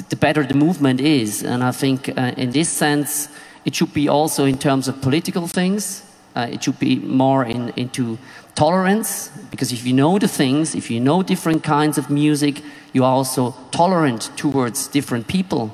the 0.09 0.15
better 0.15 0.43
the 0.43 0.53
movement 0.53 0.99
is. 0.99 1.43
And 1.43 1.63
I 1.63 1.71
think 1.71 2.09
uh, 2.09 2.33
in 2.37 2.51
this 2.51 2.69
sense, 2.69 3.29
it 3.63 3.75
should 3.75 3.93
be 3.93 4.07
also 4.09 4.45
in 4.45 4.57
terms 4.57 4.87
of 4.87 5.01
political 5.01 5.47
things. 5.47 6.03
Uh, 6.35 6.47
it 6.51 6.63
should 6.63 6.79
be 6.79 6.97
more 6.97 7.45
in, 7.45 7.69
into 7.75 8.17
tolerance, 8.55 9.29
because 9.51 9.71
if 9.71 9.85
you 9.85 9.93
know 9.93 10.19
the 10.19 10.27
things, 10.27 10.75
if 10.75 10.89
you 10.89 10.99
know 10.99 11.23
different 11.23 11.63
kinds 11.63 11.97
of 11.97 12.09
music, 12.09 12.61
you 12.93 13.03
are 13.03 13.11
also 13.11 13.55
tolerant 13.71 14.31
towards 14.37 14.87
different 14.87 15.27
people. 15.27 15.69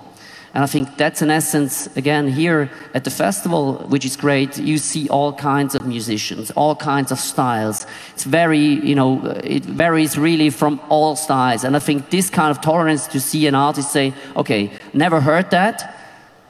And 0.53 0.63
I 0.63 0.67
think 0.67 0.97
that's 0.97 1.21
in 1.21 1.29
essence, 1.29 1.87
again, 1.95 2.27
here 2.27 2.69
at 2.93 3.05
the 3.05 3.09
festival, 3.09 3.85
which 3.87 4.03
is 4.03 4.17
great, 4.17 4.57
you 4.57 4.77
see 4.77 5.07
all 5.07 5.31
kinds 5.31 5.75
of 5.75 5.87
musicians, 5.87 6.51
all 6.51 6.75
kinds 6.75 7.11
of 7.11 7.19
styles. 7.19 7.87
It's 8.13 8.25
very, 8.25 8.59
you 8.59 8.93
know, 8.93 9.25
it 9.43 9.63
varies 9.63 10.17
really 10.17 10.49
from 10.49 10.81
all 10.89 11.15
styles. 11.15 11.63
And 11.63 11.75
I 11.77 11.79
think 11.79 12.09
this 12.09 12.29
kind 12.29 12.51
of 12.51 12.59
tolerance 12.59 13.07
to 13.07 13.21
see 13.21 13.47
an 13.47 13.55
artist 13.55 13.93
say, 13.93 14.13
okay, 14.35 14.71
never 14.93 15.21
heard 15.21 15.51
that, 15.51 15.97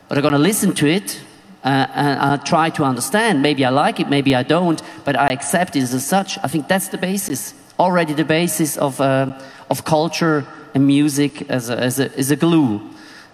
but 0.07 0.17
I'm 0.17 0.23
going 0.23 0.33
to 0.33 0.39
listen 0.39 0.73
to 0.75 0.87
it 0.87 1.21
uh, 1.63 1.85
and 1.93 2.19
I 2.19 2.37
try 2.37 2.71
to 2.71 2.83
understand. 2.83 3.43
Maybe 3.43 3.63
I 3.65 3.69
like 3.69 3.99
it, 3.99 4.09
maybe 4.09 4.33
I 4.33 4.41
don't, 4.41 4.81
but 5.05 5.15
I 5.15 5.27
accept 5.27 5.75
it 5.75 5.83
as 5.83 6.05
such. 6.07 6.39
I 6.39 6.47
think 6.47 6.67
that's 6.67 6.87
the 6.87 6.97
basis, 6.97 7.53
already 7.77 8.13
the 8.13 8.25
basis 8.25 8.77
of, 8.77 8.99
uh, 8.99 9.39
of 9.69 9.85
culture 9.85 10.43
and 10.73 10.87
music 10.87 11.49
as 11.51 11.69
a, 11.69 11.77
as, 11.77 11.99
a, 11.99 12.17
as 12.17 12.31
a 12.31 12.35
glue. 12.35 12.81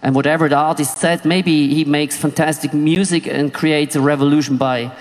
And 0.02 0.16
whatever 0.16 0.48
the 0.48 0.56
artist 0.58 0.98
said, 0.98 1.26
maybe 1.26 1.74
he 1.74 1.86
makes 1.86 2.18
fantastic 2.18 2.74
music 2.74 3.28
and 3.28 3.54
creates 3.54 3.96
a 3.96 4.02
revolution 4.02 4.58
by 4.58 4.86
uh, 4.86 4.92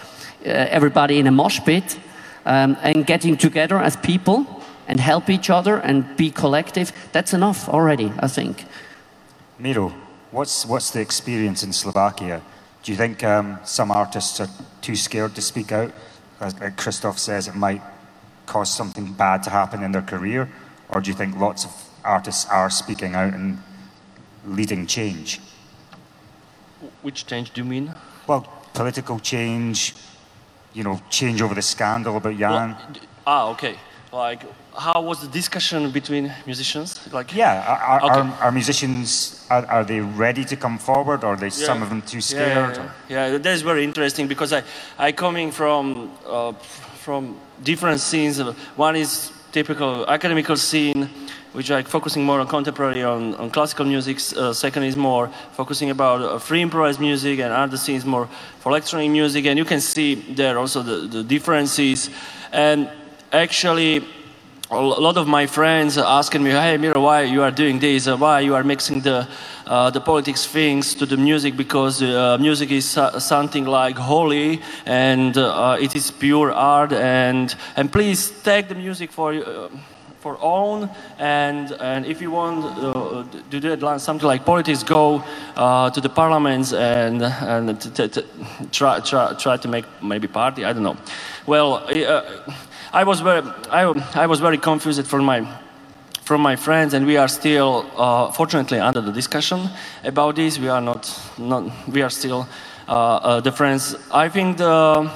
everybody 0.45 1.19
in 1.19 1.27
a 1.27 1.33
mosh 1.33 1.61
pit. 1.61 1.99
um, 2.47 2.77
and 2.81 3.05
getting 3.05 3.37
together 3.37 3.79
as 3.79 3.97
people 3.97 4.47
and 4.89 5.01
help 5.01 5.29
each 5.29 5.51
other 5.51 5.77
and 5.79 6.17
be 6.17 6.31
collective, 6.31 6.93
that's 7.13 7.35
enough 7.35 7.69
already, 7.69 8.13
I 8.21 8.29
think. 8.29 8.65
Miro, 9.59 9.93
what's, 10.31 10.65
what's 10.65 10.93
the 10.93 11.01
experience 11.01 11.65
in 11.65 11.73
Slovakia? 11.73 12.41
Do 12.85 12.93
you 12.93 12.97
think 12.97 13.25
um, 13.25 13.59
some 13.65 13.91
artists 13.91 14.41
are 14.41 14.49
too 14.81 14.95
scared 14.95 15.35
to 15.35 15.43
speak 15.43 15.73
out? 15.73 15.93
As, 16.41 16.59
like 16.61 16.77
Christoph 16.77 17.19
says, 17.19 17.49
it 17.49 17.57
might 17.57 17.83
cause 18.47 18.73
something 18.73 19.13
bad 19.13 19.43
to 19.43 19.51
happen 19.51 19.83
in 19.83 19.91
their 19.91 20.03
career? 20.03 20.49
Or 20.89 21.01
do 21.01 21.11
you 21.11 21.17
think 21.17 21.37
lots 21.37 21.65
of 21.65 21.73
artists 22.05 22.47
are 22.49 22.71
speaking 22.71 23.17
out 23.17 23.35
and 23.35 23.59
leading 24.47 24.87
change? 24.87 25.41
Which 27.03 27.27
change 27.27 27.53
do 27.53 27.61
you 27.61 27.65
mean? 27.65 27.95
Well, 28.27 28.47
political 28.75 29.19
change, 29.19 29.95
you 30.75 30.85
know, 30.85 31.01
change 31.11 31.43
over 31.43 31.55
the 31.55 31.63
scandal 31.63 32.17
about 32.17 32.37
Jan. 32.37 32.71
Well, 32.71 32.79
ah, 33.27 33.51
okay. 33.51 33.77
Like, 34.13 34.43
how 34.79 35.03
was 35.03 35.21
the 35.21 35.29
discussion 35.29 35.91
between 35.91 36.33
musicians? 36.47 37.13
Like, 37.13 37.35
yeah, 37.35 37.77
are, 37.89 38.03
okay. 38.03 38.21
are, 38.21 38.45
are 38.45 38.53
musicians 38.53 39.47
are, 39.51 39.67
are, 39.67 39.85
they 39.85 40.01
ready 40.01 40.45
to 40.45 40.57
come 40.57 40.79
forward, 40.79 41.25
or 41.25 41.35
are 41.35 41.37
they 41.37 41.47
yeah. 41.47 41.67
some 41.69 41.83
of 41.83 41.89
them 41.89 42.03
too 42.03 42.21
scared? 42.21 42.77
Yeah, 42.77 42.91
yeah, 43.09 43.27
yeah. 43.27 43.39
that 43.39 43.53
is 43.53 43.63
very 43.63 43.85
interesting 43.85 44.29
because 44.29 44.53
I, 44.53 44.63
I 44.99 45.13
coming 45.13 45.51
from 45.51 46.11
uh, 46.27 46.53
from 46.53 47.37
different 47.63 48.01
scenes. 48.01 48.39
One 48.77 48.97
is 48.97 49.33
typical 49.53 50.07
academical 50.09 50.57
scene, 50.57 51.09
which 51.57 51.71
are 51.71 51.83
focusing 51.83 52.23
more 52.23 52.39
on 52.39 52.47
contemporary, 52.47 53.03
on, 53.03 53.35
on 53.37 53.49
classical 53.49 53.87
music. 53.87 54.19
Uh, 54.37 54.53
second 54.53 54.83
is 54.83 54.95
more 54.95 55.29
focusing 55.53 55.89
about 55.89 56.21
uh, 56.21 56.39
free 56.39 56.61
improvised 56.61 57.01
music, 57.01 57.41
and 57.41 57.51
other 57.51 57.79
scenes 57.79 58.05
more 58.05 58.29
for 58.61 58.69
electronic 58.69 59.11
music. 59.11 59.47
And 59.47 59.57
you 59.59 59.65
can 59.65 59.81
see 59.81 60.17
there 60.35 60.59
also 60.59 60.83
the, 60.83 61.09
the 61.09 61.23
differences. 61.23 62.11
And 62.53 62.91
actually, 63.33 64.05
a 64.71 64.79
lot 64.79 65.17
of 65.17 65.27
my 65.27 65.47
friends 65.47 65.97
asking 65.97 66.43
me, 66.43 66.51
"Hey, 66.51 66.77
Miro, 66.77 67.01
why 67.01 67.23
you 67.23 67.43
are 67.43 67.51
doing 67.51 67.79
this? 67.79 68.07
Uh, 68.07 68.19
why 68.19 68.41
you 68.41 68.55
are 68.55 68.65
mixing 68.65 69.01
the 69.01 69.27
uh, 69.67 69.89
the 69.91 70.01
politics 70.01 70.45
things 70.45 70.95
to 70.97 71.07
the 71.07 71.17
music? 71.17 71.57
Because 71.57 72.03
uh, 72.03 72.37
music 72.39 72.71
is 72.71 72.99
something 73.19 73.65
like 73.65 73.97
holy 73.97 74.61
and 74.85 75.39
uh, 75.39 75.79
it 75.81 75.97
is 75.97 76.11
pure 76.11 76.53
art. 76.53 76.93
And 76.93 77.55
and 77.77 77.91
please 77.91 78.31
take 78.43 78.69
the 78.69 78.75
music 78.75 79.11
for." 79.11 79.33
Uh, 80.27 80.35
for 80.35 80.43
own 80.43 80.91
and 81.19 81.73
and 81.81 82.05
if 82.07 82.21
you 82.21 82.31
want 82.31 82.65
uh, 82.65 83.25
to 83.51 83.61
do 83.61 83.99
something 83.99 84.27
like 84.27 84.45
politics 84.45 84.83
go 84.83 85.23
to 85.95 86.01
the 86.01 86.09
parliaments 86.09 86.73
and 86.73 87.23
and 87.23 87.67
try, 88.73 89.01
try 89.01 89.35
try 89.39 89.57
to 89.57 89.69
make 89.69 89.85
maybe 90.03 90.27
party 90.29 90.65
I 90.65 90.73
don't 90.73 90.83
know 90.83 90.97
well 91.47 91.87
I 92.93 93.05
was 93.05 93.21
very, 93.21 93.43
I, 93.71 93.83
I 94.15 94.27
was 94.27 94.41
very 94.41 94.59
confused 94.59 95.07
from 95.07 95.25
my, 95.25 95.47
from 96.23 96.41
my 96.41 96.57
friends, 96.57 96.95
and 96.95 97.05
we 97.05 97.19
are 97.19 97.29
still, 97.29 97.85
uh, 97.97 98.33
fortunately, 98.33 98.79
under 98.79 99.03
the 99.03 99.13
discussion 99.13 99.69
about 100.03 100.37
this. 100.37 100.59
We 100.59 100.69
are 100.69 100.81
not, 100.81 101.03
not 101.37 101.71
we 101.87 102.03
are 102.03 102.11
still 102.11 102.49
uh, 102.89 102.93
uh, 102.93 103.41
the 103.41 103.53
friends. 103.53 103.97
I 104.11 104.31
think 104.31 104.57
the, 104.57 105.11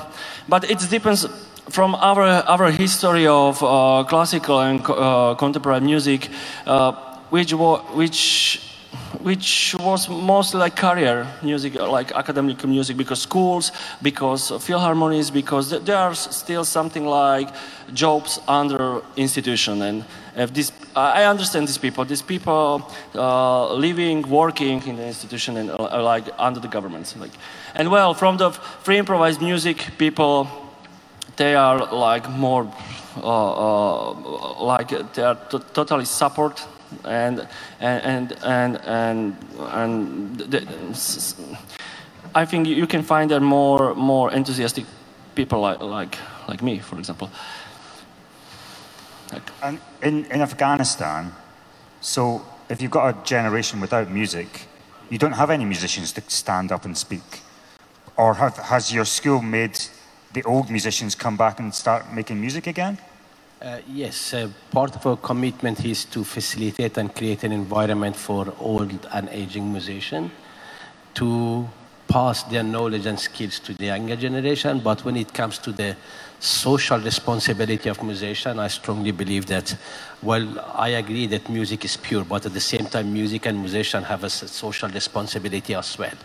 but 0.48 0.70
it 0.70 0.78
depends 0.90 1.26
from 1.68 1.94
our, 1.94 2.22
our 2.22 2.70
history 2.70 3.26
of 3.26 3.62
uh, 3.62 4.04
classical 4.08 4.60
and 4.60 4.80
uh, 4.88 5.34
contemporary 5.34 5.80
music, 5.80 6.28
uh, 6.66 6.92
which, 7.30 7.52
which 7.52 8.70
which 9.22 9.74
was 9.78 10.08
mostly 10.08 10.60
like 10.60 10.76
career 10.76 11.26
music, 11.42 11.74
like 11.74 12.12
academic 12.12 12.64
music, 12.64 12.96
because 12.96 13.20
schools, 13.20 13.72
because 14.02 14.50
philharmonies, 14.64 15.30
because 15.30 15.70
there 15.70 15.96
are 15.96 16.14
still 16.14 16.64
something 16.64 17.06
like 17.06 17.52
jobs 17.92 18.40
under 18.48 19.02
institution. 19.16 19.82
And 19.82 20.04
if 20.36 20.52
this, 20.54 20.72
I 20.96 21.24
understand 21.24 21.68
these 21.68 21.78
people. 21.78 22.04
These 22.04 22.22
people 22.22 22.90
uh, 23.14 23.74
living, 23.74 24.22
working 24.22 24.82
in 24.86 24.96
the 24.96 25.06
institution 25.06 25.56
and 25.56 25.70
uh, 25.70 26.02
like 26.02 26.28
under 26.38 26.60
the 26.60 26.68
government. 26.68 27.14
Like, 27.18 27.32
and 27.74 27.90
well, 27.90 28.14
from 28.14 28.38
the 28.38 28.50
free 28.50 28.98
improvised 28.98 29.42
music, 29.42 29.76
people, 29.98 30.48
they 31.36 31.54
are 31.54 31.78
like 31.92 32.28
more, 32.30 32.70
uh, 33.16 34.10
uh 34.10 34.64
like 34.64 35.12
they 35.14 35.22
are 35.22 35.36
totally 35.74 36.04
support 36.04 36.66
and 37.04 37.46
and 37.80 38.32
and 38.42 38.80
and 38.84 39.36
and, 39.72 40.38
the, 40.38 40.66
I 42.34 42.44
think 42.44 42.66
you 42.66 42.86
can 42.86 43.02
find 43.02 43.30
there 43.30 43.40
more 43.40 43.94
more 43.94 44.32
enthusiastic 44.32 44.84
people 45.34 45.60
like 45.60 45.80
like 45.80 46.18
like 46.48 46.62
me, 46.62 46.78
for 46.78 46.98
example. 46.98 47.30
Like, 49.32 49.50
and 49.62 49.78
in 50.02 50.24
in 50.26 50.40
Afghanistan, 50.42 51.32
so 52.00 52.42
if 52.68 52.82
you've 52.82 52.90
got 52.90 53.14
a 53.14 53.24
generation 53.24 53.80
without 53.80 54.10
music, 54.10 54.66
you 55.10 55.18
don't 55.18 55.34
have 55.34 55.50
any 55.50 55.64
musicians 55.64 56.12
to 56.12 56.22
stand 56.28 56.72
up 56.72 56.84
and 56.84 56.96
speak, 56.96 57.42
or 58.16 58.34
have, 58.34 58.56
has 58.56 58.92
your 58.92 59.04
school 59.04 59.42
made 59.42 59.78
the 60.32 60.42
old 60.44 60.70
musicians 60.70 61.14
come 61.14 61.36
back 61.36 61.60
and 61.60 61.74
start 61.74 62.12
making 62.12 62.40
music 62.40 62.66
again? 62.66 62.98
Uh, 63.60 63.78
yes, 63.86 64.32
uh, 64.32 64.48
part 64.70 64.96
of 64.96 65.04
our 65.06 65.16
commitment 65.16 65.84
is 65.84 66.06
to 66.06 66.24
facilitate 66.24 66.96
and 66.96 67.14
create 67.14 67.44
an 67.44 67.52
environment 67.52 68.16
for 68.16 68.54
old 68.58 69.06
and 69.12 69.28
aging 69.30 69.70
musicians 69.70 70.30
to 71.12 71.68
pass 72.08 72.42
their 72.44 72.62
knowledge 72.62 73.06
and 73.06 73.18
skills 73.20 73.60
to 73.60 73.74
the 73.74 73.86
younger 73.86 74.16
generation. 74.16 74.80
But 74.80 75.04
when 75.04 75.16
it 75.16 75.32
comes 75.34 75.58
to 75.58 75.72
the 75.72 75.94
social 76.40 76.98
responsibility 76.98 77.88
of 77.88 78.02
musician, 78.02 78.58
I 78.58 78.68
strongly 78.68 79.12
believe 79.12 79.46
that, 79.46 79.76
well, 80.22 80.46
I 80.74 80.88
agree 80.90 81.26
that 81.26 81.48
music 81.48 81.84
is 81.84 81.96
pure, 81.96 82.24
but 82.24 82.46
at 82.46 82.54
the 82.54 82.60
same 82.60 82.86
time, 82.86 83.12
music 83.12 83.46
and 83.46 83.60
musician 83.60 84.02
have 84.04 84.24
a 84.24 84.30
social 84.30 84.88
responsibility 84.88 85.74
as 85.74 85.98
well. 85.98 86.16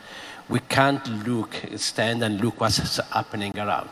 We 0.50 0.60
can't 0.60 1.28
look, 1.28 1.56
stand 1.78 2.24
and 2.24 2.40
look 2.40 2.62
what's 2.62 2.98
happening 3.12 3.58
around 3.58 3.90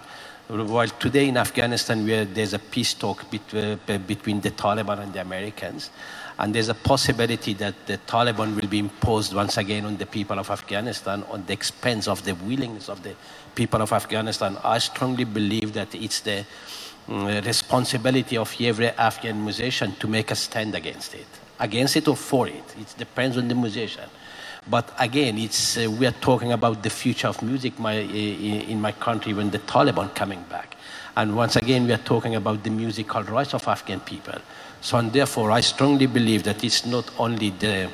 while 0.49 0.87
today 0.87 1.29
in 1.29 1.37
Afghanistan, 1.37 2.05
there's 2.05 2.53
a 2.53 2.59
peace 2.59 2.93
talk 2.93 3.29
between, 3.31 3.79
uh, 3.87 3.97
between 3.99 4.41
the 4.41 4.51
Taliban 4.51 4.99
and 4.99 5.13
the 5.13 5.21
Americans, 5.21 5.89
and 6.37 6.53
there's 6.53 6.69
a 6.69 6.73
possibility 6.73 7.53
that 7.53 7.73
the 7.85 7.97
Taliban 7.99 8.55
will 8.59 8.67
be 8.67 8.79
imposed 8.79 9.33
once 9.33 9.57
again 9.57 9.85
on 9.85 9.97
the 9.97 10.05
people 10.05 10.37
of 10.37 10.49
Afghanistan 10.49 11.23
on 11.29 11.45
the 11.45 11.53
expense 11.53 12.07
of 12.07 12.23
the 12.25 12.33
willingness 12.35 12.89
of 12.89 13.01
the 13.03 13.15
people 13.55 13.81
of 13.81 13.93
Afghanistan. 13.93 14.57
I 14.63 14.79
strongly 14.79 15.23
believe 15.23 15.73
that 15.73 15.93
it's 15.95 16.21
the 16.21 16.45
um, 17.07 17.27
responsibility 17.27 18.37
of 18.37 18.53
every 18.59 18.89
Afghan 18.89 19.43
musician 19.43 19.93
to 19.99 20.07
make 20.07 20.31
a 20.31 20.35
stand 20.35 20.75
against 20.75 21.13
it, 21.13 21.27
against 21.59 21.95
it 21.95 22.07
or 22.07 22.15
for 22.15 22.47
it. 22.47 22.75
It 22.79 22.93
depends 22.97 23.37
on 23.37 23.47
the 23.47 23.55
musician. 23.55 24.09
But 24.69 24.93
again, 24.97 25.37
it's, 25.37 25.77
uh, 25.77 25.91
we 25.91 26.05
are 26.05 26.15
talking 26.21 26.53
about 26.53 26.83
the 26.83 26.89
future 26.89 27.27
of 27.27 27.41
music 27.41 27.77
my, 27.79 27.93
in 27.93 28.79
my 28.79 28.93
country 28.93 29.33
when 29.33 29.49
the 29.49 29.59
Taliban 29.59 30.15
coming 30.15 30.43
back. 30.49 30.77
And 31.15 31.35
once 31.35 31.57
again, 31.57 31.85
we 31.85 31.93
are 31.93 31.97
talking 31.97 32.35
about 32.35 32.63
the 32.63 32.69
musical 32.69 33.23
rights 33.23 33.53
of 33.53 33.67
Afghan 33.67 33.99
people. 33.99 34.39
So, 34.81 34.97
and 34.97 35.11
therefore, 35.11 35.51
I 35.51 35.61
strongly 35.61 36.07
believe 36.07 36.43
that 36.43 36.63
it's 36.63 36.85
not 36.85 37.11
only 37.19 37.49
the, 37.51 37.89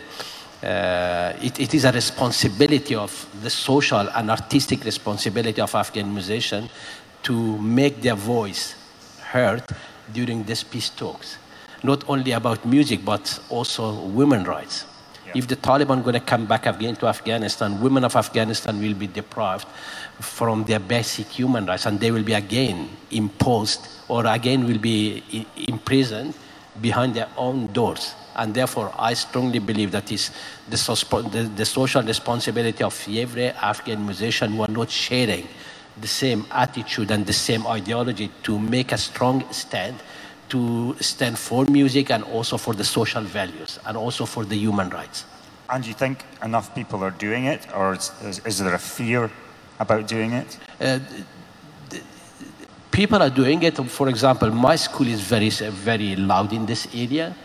uh, 0.64 1.34
it, 1.42 1.60
it 1.60 1.74
is 1.74 1.86
a 1.86 1.92
responsibility 1.92 2.96
of 2.96 3.28
the 3.42 3.50
social 3.50 4.08
and 4.10 4.30
artistic 4.30 4.84
responsibility 4.84 5.62
of 5.62 5.74
Afghan 5.76 6.14
musicians 6.14 6.70
to 7.24 7.58
make 7.58 8.02
their 8.02 8.16
voice 8.16 8.76
heard 9.22 9.64
during 10.14 10.44
these 10.44 10.64
peace 10.64 10.90
talks. 10.90 11.38
Not 11.84 12.08
only 12.08 12.32
about 12.32 12.66
music, 12.66 13.04
but 13.04 13.40
also 13.50 14.06
women 14.06 14.44
rights. 14.44 14.86
If 15.36 15.48
the 15.48 15.56
Taliban 15.56 16.04
going 16.04 16.14
to 16.14 16.20
come 16.20 16.46
back 16.46 16.66
again 16.66 16.96
to 16.98 17.08
Afghanistan, 17.08 17.82
women 17.82 18.04
of 18.04 18.16
Afghanistan 18.16 18.80
will 18.80 18.94
be 18.94 19.08
deprived 19.08 19.68
from 20.20 20.64
their 20.66 20.80
basic 20.80 21.28
human 21.28 21.66
rights, 21.66 21.86
and 21.86 22.00
they 22.00 22.12
will 22.12 22.24
be 22.24 22.34
again 22.34 22.90
imposed 23.12 23.88
or 24.08 24.26
again 24.26 24.66
will 24.66 24.80
be 24.80 25.46
imprisoned 25.68 26.34
behind 26.82 27.14
their 27.14 27.30
own 27.38 27.68
doors. 27.74 28.14
And 28.36 28.54
therefore, 28.54 28.94
I 28.98 29.14
strongly 29.16 29.60
believe 29.60 29.92
that 29.92 30.12
is 30.12 30.32
the, 30.70 30.78
the, 31.32 31.52
the 31.56 31.66
social 31.66 32.02
responsibility 32.02 32.84
of 32.84 33.08
every 33.10 33.50
Afghan 33.50 34.06
musician 34.06 34.54
who 34.54 34.62
are 34.62 34.68
not 34.70 34.90
sharing 34.90 35.48
the 36.00 36.08
same 36.08 36.46
attitude 36.52 37.12
and 37.12 37.26
the 37.26 37.34
same 37.34 37.68
ideology 37.68 38.32
to 38.44 38.58
make 38.58 38.92
a 38.92 38.98
strong 38.98 39.44
stand 39.52 40.00
to 40.50 40.96
stand 41.00 41.38
for 41.38 41.66
music 41.66 42.12
and 42.12 42.24
also 42.24 42.58
for 42.58 42.74
the 42.74 42.84
social 42.84 43.24
values 43.24 43.80
and 43.86 43.96
also 43.98 44.26
for 44.26 44.46
the 44.46 44.56
human 44.56 44.90
rights. 44.90 45.26
And 45.70 45.84
do 45.84 45.90
you 45.90 45.96
think 45.96 46.26
enough 46.44 46.74
people 46.74 47.04
are 47.04 47.12
doing 47.12 47.46
it, 47.46 47.68
or 47.76 47.94
is, 47.94 48.12
is, 48.24 48.40
is 48.46 48.58
there 48.60 48.74
a 48.74 48.80
fear 48.80 49.30
about 49.80 50.08
doing 50.08 50.34
it? 50.34 50.58
Uh, 50.82 51.00
people 52.92 53.22
are 53.22 53.30
doing 53.30 53.62
it. 53.62 53.78
For 53.78 54.10
example, 54.10 54.50
my 54.50 54.76
school 54.76 55.08
is 55.08 55.22
very, 55.22 55.50
very 55.50 56.16
loud 56.16 56.54
in 56.54 56.66
this 56.66 56.88
area. 56.94 57.36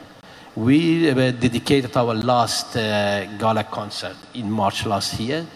We 0.56 1.10
uh, 1.10 1.32
dedicated 1.32 1.96
our 1.96 2.14
last 2.14 2.76
uh, 2.76 3.26
gala 3.36 3.64
concert 3.64 4.16
in 4.34 4.50
March 4.50 4.86
last 4.86 5.20
year 5.20 5.46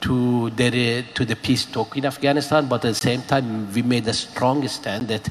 to 0.00 0.50
the, 0.50 1.04
to 1.14 1.24
the 1.24 1.36
peace 1.36 1.66
talk 1.66 1.96
in 1.96 2.04
Afghanistan, 2.04 2.66
but 2.66 2.84
at 2.84 2.88
the 2.88 2.94
same 2.94 3.22
time, 3.22 3.72
we 3.72 3.82
made 3.82 4.08
a 4.08 4.12
strong 4.12 4.66
stand 4.66 5.06
that 5.08 5.28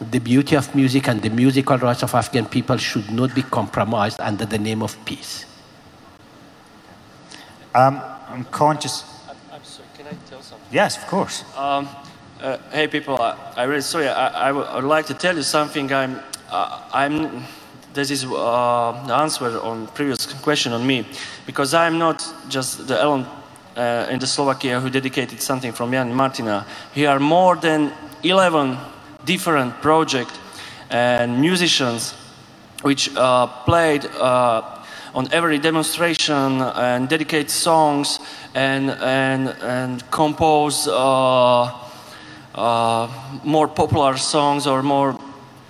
the 0.00 0.18
beauty 0.18 0.56
of 0.56 0.74
music 0.74 1.08
and 1.08 1.20
the 1.22 1.28
musical 1.30 1.76
rights 1.78 2.02
of 2.02 2.14
Afghan 2.14 2.46
people 2.46 2.76
should 2.76 3.10
not 3.10 3.34
be 3.34 3.42
compromised 3.42 4.20
under 4.20 4.46
the 4.46 4.58
name 4.58 4.82
of 4.82 4.96
peace. 5.04 5.44
Um, 7.74 8.00
I'm 8.28 8.44
conscious. 8.44 9.04
I'm 9.52 9.62
sorry, 9.62 9.88
can 9.96 10.06
I 10.06 10.14
tell 10.28 10.42
something? 10.42 10.66
Yes, 10.72 10.96
of 10.96 11.06
course. 11.06 11.44
Um, 11.56 11.88
uh, 12.40 12.58
hey 12.72 12.88
people, 12.88 13.20
I, 13.20 13.36
I 13.56 13.64
really 13.64 13.82
sorry. 13.82 14.08
I, 14.08 14.46
I, 14.46 14.48
w- 14.48 14.66
I 14.66 14.76
would 14.76 14.84
like 14.84 15.06
to 15.06 15.14
tell 15.14 15.36
you 15.36 15.42
something. 15.42 15.92
I'm, 15.92 16.20
uh, 16.50 16.82
I'm. 16.92 17.44
This 17.92 18.10
is 18.10 18.24
uh, 18.24 19.04
the 19.06 19.14
answer 19.14 19.60
on 19.60 19.88
previous 19.88 20.26
question 20.42 20.72
on 20.72 20.86
me, 20.86 21.04
because 21.44 21.74
I'm 21.74 21.98
not 21.98 22.24
just 22.48 22.86
the 22.86 23.00
Elon 23.00 23.26
uh, 23.76 24.06
in 24.10 24.18
the 24.20 24.26
Slovakia 24.26 24.80
who 24.80 24.90
dedicated 24.90 25.40
something 25.42 25.72
from 25.72 25.90
Jan 25.90 26.14
Martina. 26.14 26.64
Here 26.94 27.10
are 27.10 27.18
more 27.20 27.56
than 27.56 27.92
11 28.22 28.78
different 29.24 29.80
projects 29.80 30.38
and 30.90 31.40
musicians 31.40 32.14
which 32.82 33.14
uh, 33.16 33.46
played 33.64 34.04
uh, 34.06 34.62
on 35.14 35.28
every 35.32 35.58
demonstration 35.58 36.62
and 36.62 37.08
dedicate 37.08 37.50
songs 37.50 38.20
and 38.54 38.90
and 38.90 39.48
and 39.62 40.10
compose 40.10 40.88
uh, 40.88 41.72
uh, 42.54 43.08
more 43.44 43.68
popular 43.68 44.16
songs 44.16 44.66
or 44.66 44.82
more 44.82 45.18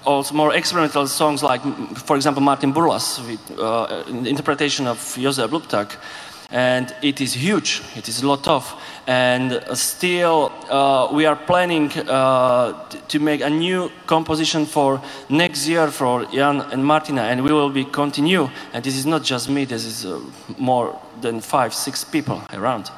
also 0.05 0.35
more 0.35 0.55
experimental 0.55 1.07
songs 1.07 1.43
like 1.43 1.63
for 1.97 2.17
example 2.17 2.43
Martin 2.43 2.73
Burlas 2.73 3.19
with 3.27 3.59
uh, 3.59 4.05
interpretation 4.27 4.87
of 4.87 4.99
Jozef 5.17 5.49
Lupták 5.49 5.97
and 6.51 6.95
it 7.03 7.21
is 7.21 7.35
huge. 7.35 7.83
It 7.97 8.09
is 8.09 8.23
a 8.23 8.27
lot 8.27 8.47
of 8.49 8.75
and 9.11 9.55
uh, 9.55 9.75
still 9.75 10.53
uh, 10.71 11.09
we 11.13 11.27
are 11.27 11.35
planning 11.35 11.91
uh, 11.91 12.89
to 13.09 13.19
make 13.19 13.41
a 13.41 13.51
new 13.51 13.91
composition 14.07 14.65
for 14.65 15.03
next 15.29 15.67
year 15.67 15.89
for 15.89 16.25
Jan 16.27 16.61
and 16.71 16.85
Martina 16.85 17.23
and 17.23 17.43
we 17.43 17.53
will 17.53 17.71
be 17.71 17.85
continue 17.85 18.49
and 18.73 18.85
this 18.85 18.97
is 18.97 19.07
not 19.07 19.25
just 19.25 19.51
me 19.51 19.65
this 19.65 19.85
is 19.85 20.07
uh, 20.07 20.21
more 20.59 20.97
than 21.21 21.41
five 21.41 21.75
six 21.75 22.05
people 22.05 22.41
around 22.53 22.89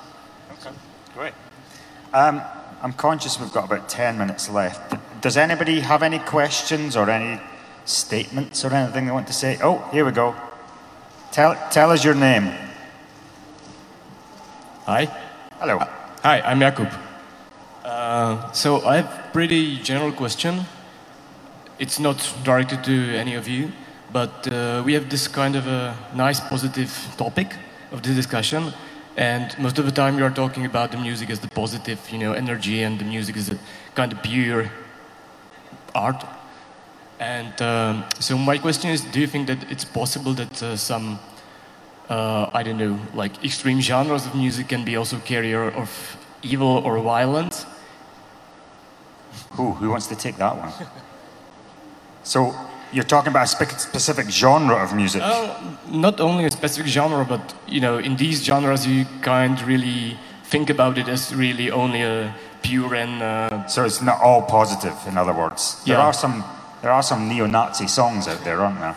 Okay, 0.61 0.77
Great. 1.15 1.35
Um, 2.13 2.43
I'm 2.83 2.93
conscious 2.93 3.41
we've 3.41 3.53
got 3.53 3.65
about 3.65 3.89
10 3.89 4.19
minutes 4.19 4.51
left. 4.51 4.95
Does 5.23 5.39
anybody 5.39 5.81
have 5.81 6.03
any 6.03 6.19
questions 6.19 6.95
or 6.95 7.09
any 7.09 7.41
statements 7.87 8.67
or 8.67 8.75
anything 8.75 9.07
they 9.07 9.13
want 9.13 9.29
to 9.29 9.33
say? 9.33 9.59
Oh, 9.63 9.89
here 9.93 10.05
we 10.05 10.13
go. 10.13 10.35
Tell, 11.31 11.57
tell 11.71 11.91
us 11.91 12.05
your 12.05 12.15
name. 12.15 12.53
Hi. 14.85 15.07
Hello. 15.59 16.02
Hi, 16.23 16.41
I'm 16.43 16.61
Jakub. 16.61 16.89
Uh, 17.85 18.53
so 18.53 18.87
I 18.87 18.99
have 18.99 19.33
pretty 19.33 19.79
general 19.83 20.13
question. 20.13 20.67
It's 21.81 21.99
not 21.99 22.33
directed 22.45 22.85
to 22.85 23.17
any 23.17 23.35
of 23.35 23.49
you, 23.49 23.73
but 24.13 24.47
uh, 24.47 24.85
we 24.87 24.93
have 24.93 25.11
this 25.11 25.27
kind 25.27 25.57
of 25.57 25.67
a 25.67 25.97
nice 26.15 26.39
positive 26.39 26.93
topic 27.17 27.57
of 27.91 28.05
the 28.05 28.15
discussion, 28.15 28.73
and 29.17 29.59
most 29.59 29.81
of 29.81 29.85
the 29.85 29.91
time 29.91 30.17
you 30.17 30.25
are 30.25 30.31
talking 30.31 30.65
about 30.65 30.93
the 30.93 30.97
music 30.97 31.29
as 31.29 31.41
the 31.41 31.49
positive, 31.49 31.99
you 32.09 32.19
know, 32.19 32.35
energy, 32.35 32.85
and 32.85 33.01
the 33.01 33.05
music 33.05 33.37
is 33.37 33.51
a 33.51 33.59
kind 33.97 34.13
of 34.13 34.23
pure 34.23 34.71
art. 35.93 36.25
And 37.19 37.61
um, 37.61 38.05
so 38.21 38.39
my 38.39 38.59
question 38.59 38.91
is, 38.91 39.01
do 39.01 39.19
you 39.19 39.27
think 39.27 39.49
that 39.49 39.69
it's 39.73 39.85
possible 39.85 40.35
that 40.35 40.63
uh, 40.63 40.77
some 40.77 41.19
uh, 42.09 42.51
I 42.53 42.63
don't 42.63 42.79
know, 42.79 42.99
like 43.15 43.45
extreme 43.45 43.81
genres 43.81 44.27
of 44.27 44.35
music 44.35 44.69
can 44.69 44.85
be 44.85 44.97
also 44.97 45.19
carrier 45.19 45.71
of 45.71 46.17
evil 46.43 46.83
or 46.85 46.99
violence. 47.01 47.67
Who, 49.53 49.73
who 49.73 49.91
wants 49.91 50.07
to 50.09 50.17
take 50.17 50.37
that 50.37 50.57
one? 50.57 50.73
so 52.23 52.55
you're 52.93 53.05
talking 53.05 53.31
about 53.31 53.45
a 53.45 53.47
spe- 53.47 53.79
specific 53.79 54.31
genre 54.31 54.77
of 54.83 54.95
music. 54.95 55.23
Uh, 55.23 55.55
not 55.91 56.21
only 56.21 56.45
a 56.45 56.51
specific 56.51 56.91
genre, 56.91 57.25
but 57.25 57.55
you 57.67 57.81
know, 57.81 57.99
in 57.99 58.17
these 58.17 58.43
genres 58.45 58.87
you 58.87 59.07
can't 59.23 59.65
really 59.67 60.17
think 60.45 60.71
about 60.71 60.99
it 60.99 61.09
as 61.09 61.35
really 61.35 61.71
only 61.71 62.03
a 62.03 62.35
pure 62.63 62.95
and 62.95 63.23
uh, 63.23 63.67
So 63.67 63.85
it's 63.85 64.03
not 64.03 64.21
all 64.21 64.43
positive, 64.43 64.95
in 65.07 65.17
other 65.17 65.33
words. 65.33 65.83
There 65.85 65.97
Yeah. 65.97 66.07
are 66.07 66.13
some 66.13 66.45
there 66.83 66.91
are 66.93 67.03
some 67.03 67.29
neo-Nazi 67.29 67.87
songs 67.87 68.27
out 68.27 68.43
there, 68.45 68.61
aren't 68.61 68.81
there? 68.81 68.97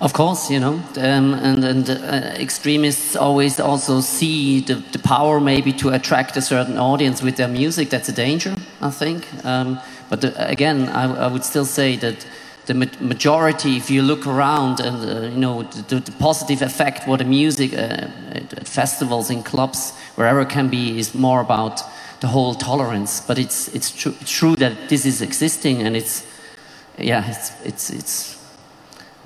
Of 0.00 0.12
course, 0.12 0.48
you 0.48 0.60
know, 0.60 0.74
um, 0.96 1.34
and, 1.34 1.64
and 1.64 1.90
uh, 1.90 1.94
extremists 2.38 3.16
always 3.16 3.58
also 3.58 4.00
see 4.00 4.60
the, 4.60 4.76
the 4.92 4.98
power 5.00 5.40
maybe 5.40 5.72
to 5.72 5.88
attract 5.88 6.36
a 6.36 6.40
certain 6.40 6.78
audience 6.78 7.20
with 7.20 7.36
their 7.36 7.48
music. 7.48 7.90
That's 7.90 8.08
a 8.08 8.12
danger, 8.12 8.54
I 8.80 8.90
think. 8.90 9.26
Um, 9.44 9.80
but 10.08 10.20
the, 10.20 10.48
again, 10.48 10.88
I, 10.90 11.24
I 11.24 11.26
would 11.26 11.42
still 11.42 11.64
say 11.64 11.96
that 11.96 12.24
the 12.66 12.74
ma- 12.74 12.86
majority, 13.00 13.76
if 13.76 13.90
you 13.90 14.02
look 14.02 14.24
around 14.24 14.78
and 14.78 14.96
uh, 15.04 15.28
you 15.30 15.40
know 15.40 15.64
the, 15.64 15.98
the 15.98 16.12
positive 16.12 16.62
effect 16.62 17.08
what 17.08 17.18
the 17.18 17.24
music 17.24 17.72
uh, 17.72 18.06
at, 18.30 18.68
festivals, 18.68 19.30
in 19.30 19.42
clubs, 19.42 19.92
wherever 20.14 20.44
can 20.44 20.68
be, 20.68 20.96
is 20.98 21.12
more 21.12 21.40
about 21.40 21.82
the 22.20 22.28
whole 22.28 22.54
tolerance. 22.54 23.20
But 23.20 23.38
it's 23.38 23.66
it's 23.74 23.90
true, 23.90 24.14
true 24.24 24.54
that 24.56 24.88
this 24.88 25.04
is 25.04 25.22
existing, 25.22 25.82
and 25.82 25.96
it's 25.96 26.24
yeah, 26.98 27.28
it's 27.28 27.50
it's 27.64 27.90
it's 27.90 28.37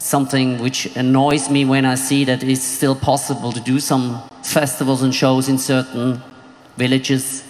something 0.03 0.59
which 0.59 0.87
annoys 0.97 1.49
me 1.49 1.65
when 1.65 1.85
I 1.85 1.95
see 1.95 2.25
that 2.25 2.43
it's 2.43 2.63
still 2.63 2.97
possible 2.97 3.53
to 3.53 3.61
do 3.61 3.79
some 3.79 4.21
festivals 4.43 5.03
and 5.03 5.15
shows 5.15 5.49
in 5.49 5.59
certain 5.59 6.21
villages 6.77 7.45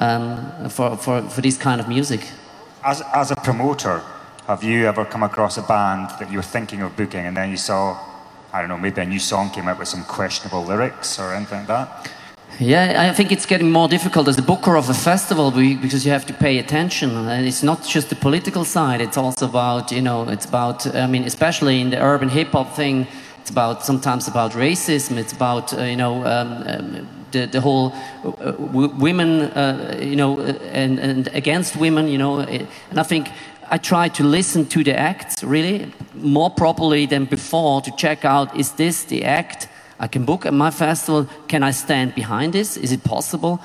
um, 0.00 0.70
for, 0.70 0.96
for, 0.96 1.22
for 1.28 1.40
this 1.42 1.58
kind 1.58 1.80
of 1.80 1.88
music. 1.88 2.26
As, 2.82 3.02
as 3.14 3.30
a 3.30 3.36
promoter, 3.36 4.02
have 4.46 4.64
you 4.64 4.86
ever 4.86 5.04
come 5.04 5.22
across 5.22 5.58
a 5.58 5.62
band 5.62 6.10
that 6.18 6.30
you 6.30 6.38
were 6.38 6.42
thinking 6.42 6.80
of 6.80 6.96
booking 6.96 7.26
and 7.26 7.36
then 7.36 7.50
you 7.50 7.58
saw, 7.58 7.98
I 8.52 8.60
don't 8.60 8.70
know, 8.70 8.78
maybe 8.78 9.02
a 9.02 9.04
new 9.04 9.18
song 9.18 9.50
came 9.50 9.68
out 9.68 9.78
with 9.78 9.88
some 9.88 10.04
questionable 10.04 10.64
lyrics 10.64 11.18
or 11.18 11.34
anything 11.34 11.58
like 11.58 11.68
that? 11.68 12.10
Yeah, 12.60 13.08
I 13.08 13.14
think 13.14 13.30
it's 13.30 13.46
getting 13.46 13.70
more 13.70 13.86
difficult 13.86 14.26
as 14.26 14.34
the 14.34 14.42
booker 14.42 14.76
of 14.76 14.90
a 14.90 14.94
festival 14.94 15.52
because 15.52 16.04
you 16.04 16.10
have 16.10 16.26
to 16.26 16.34
pay 16.34 16.58
attention. 16.58 17.10
And 17.16 17.46
it's 17.46 17.62
not 17.62 17.86
just 17.86 18.08
the 18.08 18.16
political 18.16 18.64
side, 18.64 19.00
it's 19.00 19.16
also 19.16 19.46
about, 19.46 19.92
you 19.92 20.02
know, 20.02 20.28
it's 20.28 20.44
about, 20.44 20.84
I 20.92 21.06
mean, 21.06 21.22
especially 21.22 21.80
in 21.80 21.90
the 21.90 22.02
urban 22.02 22.28
hip 22.28 22.48
hop 22.48 22.74
thing, 22.74 23.06
it's 23.40 23.50
about 23.50 23.84
sometimes 23.84 24.26
about 24.26 24.52
racism, 24.52 25.18
it's 25.18 25.32
about, 25.32 25.72
uh, 25.72 25.82
you 25.82 25.96
know, 25.96 26.24
um, 26.26 26.64
um, 26.66 27.08
the, 27.30 27.46
the 27.46 27.60
whole 27.60 27.92
uh, 28.24 28.54
women, 28.58 29.42
uh, 29.42 29.96
you 30.02 30.16
know, 30.16 30.40
uh, 30.40 30.52
and, 30.72 30.98
and 30.98 31.28
against 31.28 31.76
women, 31.76 32.08
you 32.08 32.18
know. 32.18 32.40
And 32.40 32.98
I 32.98 33.04
think 33.04 33.28
I 33.70 33.78
try 33.78 34.08
to 34.08 34.24
listen 34.24 34.66
to 34.66 34.82
the 34.82 34.98
acts 34.98 35.44
really 35.44 35.92
more 36.14 36.50
properly 36.50 37.06
than 37.06 37.26
before 37.26 37.82
to 37.82 37.90
check 37.96 38.24
out 38.24 38.56
is 38.56 38.72
this 38.72 39.04
the 39.04 39.24
act 39.24 39.68
I 40.00 40.06
can 40.06 40.24
book 40.24 40.46
at 40.46 40.54
my 40.54 40.70
festival? 40.70 41.28
Can 41.48 41.62
I 41.62 41.72
stand 41.72 42.14
behind 42.14 42.52
this? 42.52 42.76
Is 42.76 42.92
it 42.92 43.02
possible? 43.04 43.60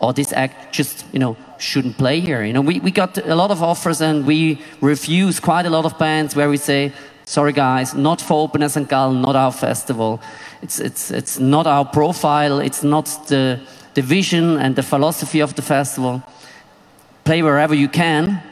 Or 0.00 0.12
this 0.12 0.32
act 0.32 0.72
just, 0.72 1.04
you 1.12 1.18
know, 1.18 1.36
shouldn't 1.58 1.98
play 1.98 2.20
here? 2.20 2.44
You 2.44 2.52
know, 2.52 2.60
we, 2.60 2.80
we 2.80 2.90
got 2.90 3.18
a 3.18 3.34
lot 3.34 3.50
of 3.50 3.62
offers 3.62 4.00
and 4.00 4.26
we 4.26 4.60
refuse 4.80 5.40
quite 5.40 5.66
a 5.66 5.70
lot 5.70 5.84
of 5.84 5.98
bands 5.98 6.36
where 6.36 6.48
we 6.48 6.56
say, 6.56 6.92
sorry 7.24 7.52
guys, 7.52 7.94
not 7.94 8.20
for 8.20 8.42
Open 8.44 8.62
Air 8.62 8.68
St. 8.68 8.88
Gallen, 8.88 9.22
not 9.22 9.34
our 9.34 9.52
festival. 9.52 10.20
It's, 10.62 10.78
it's, 10.78 11.10
it's 11.10 11.38
not 11.38 11.66
our 11.66 11.84
profile, 11.84 12.60
it's 12.60 12.82
not 12.82 13.06
the, 13.28 13.60
the 13.94 14.02
vision 14.02 14.56
and 14.58 14.76
the 14.76 14.82
philosophy 14.82 15.40
of 15.40 15.54
the 15.54 15.62
festival. 15.62 16.22
Play 17.24 17.42
wherever 17.42 17.74
you 17.74 17.88
can, 17.88 18.42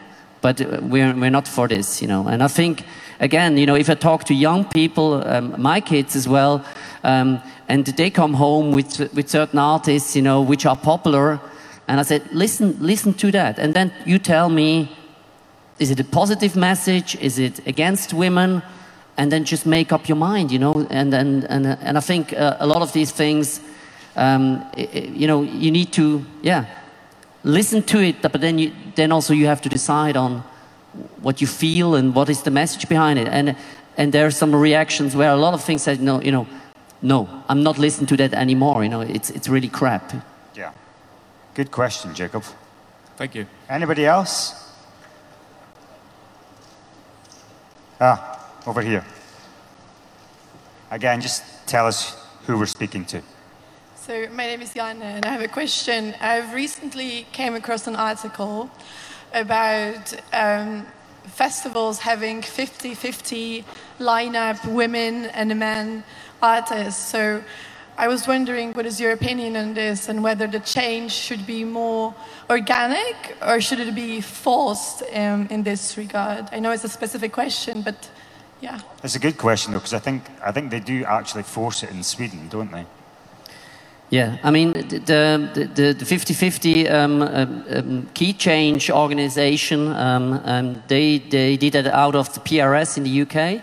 but 0.47 0.61
uh, 0.61 0.79
we're, 0.81 1.13
we're 1.13 1.37
not 1.39 1.49
for 1.49 1.67
this, 1.67 2.01
you 2.01 2.07
know. 2.07 2.29
And 2.29 2.41
I 2.41 2.47
think, 2.47 2.85
again, 3.19 3.59
you 3.59 3.67
know, 3.67 3.75
if 3.75 3.91
I 3.91 3.95
talk 3.95 4.23
to 4.25 4.35
young 4.35 4.65
people, 4.65 5.27
um, 5.27 5.61
my 5.61 5.81
kids 5.81 6.15
as 6.15 6.29
well, 6.29 6.65
um, 7.03 7.41
and 7.69 7.85
they 7.85 8.11
come 8.11 8.35
home 8.35 8.71
with, 8.71 9.13
with 9.13 9.29
certain 9.29 9.59
artists, 9.59 10.15
you 10.15 10.23
know, 10.23 10.41
which 10.41 10.65
are 10.65 10.77
popular, 10.77 11.41
and 11.89 11.99
I 11.99 12.05
said, 12.05 12.23
listen, 12.33 12.77
listen 12.81 13.13
to 13.15 13.33
that. 13.33 13.59
And 13.59 13.75
then 13.75 13.91
you 14.05 14.21
tell 14.21 14.49
me, 14.49 14.89
is 15.81 15.91
it 15.91 15.99
a 15.99 16.05
positive 16.05 16.55
message? 16.55 17.17
Is 17.21 17.39
it 17.39 17.67
against 17.67 18.15
women? 18.15 18.63
And 19.17 19.33
then 19.33 19.45
just 19.45 19.67
make 19.67 19.93
up 19.93 20.09
your 20.09 20.19
mind, 20.19 20.53
you 20.53 20.61
know. 20.61 20.87
And 20.91 21.15
and 21.15 21.45
and, 21.45 21.67
and 21.67 21.97
I 21.99 22.01
think 22.01 22.33
uh, 22.33 22.57
a 22.61 22.67
lot 22.67 22.83
of 22.83 22.93
these 22.93 23.13
things, 23.13 23.61
um, 24.15 24.63
you 24.77 25.27
know, 25.27 25.43
you 25.43 25.71
need 25.71 25.93
to, 25.93 26.25
yeah, 26.43 26.65
listen 27.47 27.83
to 27.85 28.01
it, 28.01 28.21
but 28.21 28.41
then 28.41 28.59
you 28.59 28.73
then 28.97 29.13
also 29.13 29.33
you 29.33 29.47
have 29.47 29.61
to 29.63 29.69
decide 29.69 30.17
on 30.17 30.43
what 31.23 31.41
you 31.41 31.47
feel 31.47 31.95
and 31.95 32.15
what 32.15 32.29
is 32.29 32.43
the 32.43 32.51
message 32.51 32.89
behind 32.89 33.19
it. 33.19 33.29
And 33.29 33.57
and 33.97 34.13
there 34.13 34.27
are 34.27 34.33
some 34.33 34.55
reactions 34.55 35.15
where 35.15 35.31
a 35.31 35.37
lot 35.37 35.55
of 35.55 35.65
things 35.65 35.83
said, 35.83 36.01
no, 36.01 36.21
you 36.21 36.33
know, 36.33 36.47
no, 37.01 37.29
I'm 37.49 37.63
not 37.63 37.79
listening 37.79 38.07
to 38.09 38.17
that 38.17 38.35
anymore. 38.35 38.83
You 38.83 38.91
know, 38.91 39.01
it's 39.01 39.31
it's 39.31 39.49
really 39.49 39.69
crap. 39.69 40.13
Yeah. 40.55 40.73
Good 41.55 41.71
question, 41.71 42.15
Jacob. 42.15 42.43
Thank 43.17 43.35
you. 43.35 43.47
Anybody 43.69 44.05
else? 44.05 44.55
Ah, 47.99 48.39
over 48.67 48.83
here. 48.83 49.05
Again, 50.91 51.21
just 51.21 51.43
tell 51.67 51.87
us 51.87 52.15
who 52.47 52.59
we're 52.59 52.67
speaking 52.67 53.07
to. 53.07 53.23
So 54.07 54.29
my 54.31 54.47
name 54.47 54.63
is 54.63 54.73
Jan 54.73 55.03
and 55.03 55.27
I 55.27 55.31
have 55.31 55.41
a 55.41 55.49
question. 55.49 56.15
I've 56.21 56.55
recently 56.55 57.27
came 57.33 57.57
across 57.57 57.89
an 57.89 57.97
article 57.97 58.71
about 59.35 60.15
um, 60.33 60.87
festivals 61.25 61.99
having 61.99 62.41
50-50 62.41 63.65
lineup 63.99 64.65
women 64.73 65.25
and 65.35 65.59
men 65.59 66.05
artists. 66.41 67.05
So 67.05 67.43
I 67.99 68.07
was 68.07 68.29
wondering 68.29 68.75
what 68.75 68.87
is 68.87 69.01
your 69.01 69.11
opinion 69.11 69.57
on 69.57 69.75
this 69.75 70.09
and 70.09 70.23
whether 70.23 70.47
the 70.47 70.61
change 70.61 71.11
should 71.11 71.45
be 71.45 71.65
more 71.65 72.15
organic 72.49 73.37
or 73.45 73.61
should 73.61 73.81
it 73.81 73.93
be 73.93 74.21
forced 74.21 75.03
um, 75.15 75.49
in 75.51 75.65
this 75.65 75.99
regard? 75.99 76.49
I 76.53 76.61
know 76.61 76.71
it's 76.71 76.85
a 76.85 76.89
specific 76.89 77.33
question, 77.33 77.83
but 77.83 78.09
yeah. 78.61 78.79
It's 79.03 79.17
a 79.17 79.19
good 79.19 79.37
question 79.37 79.73
though, 79.73 79.81
because 79.81 79.95
I 79.95 79.99
think 79.99 80.23
I 80.45 80.53
think 80.53 80.71
they 80.71 80.79
do 80.79 81.05
actually 81.05 81.43
force 81.43 81.83
it 81.83 81.91
in 81.91 82.05
Sweden, 82.05 82.49
don't 82.49 82.71
they? 82.71 82.87
Yeah, 84.09 84.39
I 84.45 84.53
mean, 84.53 84.73
the, 84.73 85.71
the, 85.75 85.93
the 85.93 86.05
50-50 86.05 86.91
um, 86.93 87.23
um, 87.23 87.65
um, 87.71 88.09
Keychange 88.15 88.89
organization, 88.89 89.89
um, 89.89 90.41
um, 90.45 90.83
they, 90.87 91.19
they 91.19 91.57
did 91.57 91.75
it 91.75 91.89
out 91.89 92.15
of 92.15 92.33
the 92.33 92.39
PRS 92.39 92.99
in 92.99 93.03
the 93.03 93.23
UK. 93.23 93.63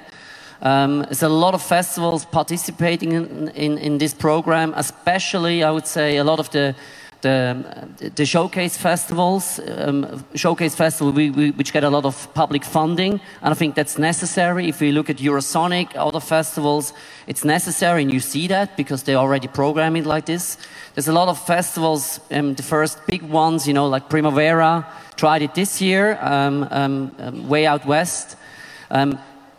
Um, 0.62 1.04
there's 1.04 1.24
a 1.24 1.30
lot 1.30 1.54
of 1.54 1.62
festivals 1.62 2.26
participating 2.26 3.14
in, 3.14 3.50
in, 3.50 3.78
in, 3.78 3.98
this 3.98 4.14
program, 4.14 4.74
especially, 4.76 5.64
I 5.64 5.72
would 5.72 5.88
say, 5.88 6.18
a 6.18 6.24
lot 6.26 6.40
of 6.40 6.50
the 6.52 6.76
the, 7.24 8.12
the 8.16 8.26
showcase 8.26 8.78
festivals, 8.78 9.60
um, 9.78 10.24
showcase 10.36 10.76
festival 10.76 11.12
we, 11.12 11.32
we, 11.32 11.52
which 11.52 11.74
get 11.74 11.84
a 11.84 11.90
lot 11.90 12.06
of 12.06 12.32
public 12.34 12.64
funding, 12.64 13.20
and 13.42 13.52
I 13.52 13.54
think 13.56 13.76
that's 13.76 13.98
necessary. 13.98 14.70
If 14.70 14.80
we 14.82 14.92
look 14.92 15.10
at 15.10 15.18
Eurosonic, 15.18 15.96
other 15.96 16.20
festivals, 16.20 16.94
it's 17.26 17.44
necessary, 17.44 18.04
and 18.04 18.14
you 18.14 18.20
see 18.20 18.48
that 18.48 18.78
because 18.78 19.04
they 19.04 19.16
already 19.16 19.48
program 19.48 19.96
it 19.96 20.06
like 20.06 20.26
this. 20.26 20.58
There's 20.94 21.08
a 21.08 21.14
lot 21.14 21.30
of 21.30 21.40
festivals, 21.40 22.20
um, 22.32 22.54
the 22.54 22.64
first 22.64 23.00
big 23.08 23.24
ones, 23.24 23.68
you 23.68 23.74
know, 23.74 23.88
like 23.88 24.10
Primavera, 24.10 24.86
tried 25.16 25.42
it 25.42 25.56
this 25.56 25.82
year, 25.82 26.20
um, 26.22 26.68
um, 26.72 27.16
um 27.20 27.48
way 27.48 27.66
out 27.66 27.86
west. 27.86 28.38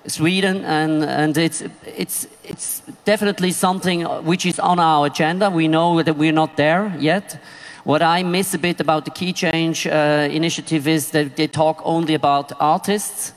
Sweden, 0.07 0.65
and, 0.65 1.03
and 1.03 1.37
it's, 1.37 1.63
it's, 1.87 2.27
it's 2.43 2.83
definitely 3.05 3.53
something 3.53 4.03
which 4.25 4.45
is 4.47 4.59
on 4.59 4.79
our 4.79 5.07
agenda. 5.07 5.51
We 5.51 5.69
know 5.69 6.03
that 6.03 6.17
we're 6.17 6.33
not 6.33 6.57
there 6.57 6.95
yet. 6.99 7.41
What 7.85 8.03
I 8.03 8.23
miss 8.23 8.55
a 8.55 8.59
bit 8.59 8.81
about 8.81 9.05
the 9.05 9.11
Keychange 9.11 9.87
uh, 9.87 10.31
initiative 10.31 10.89
is 10.89 11.11
that 11.11 11.37
they 11.37 11.47
talk 11.47 11.83
only 11.85 12.15
about 12.15 12.53
artists. 12.61 13.33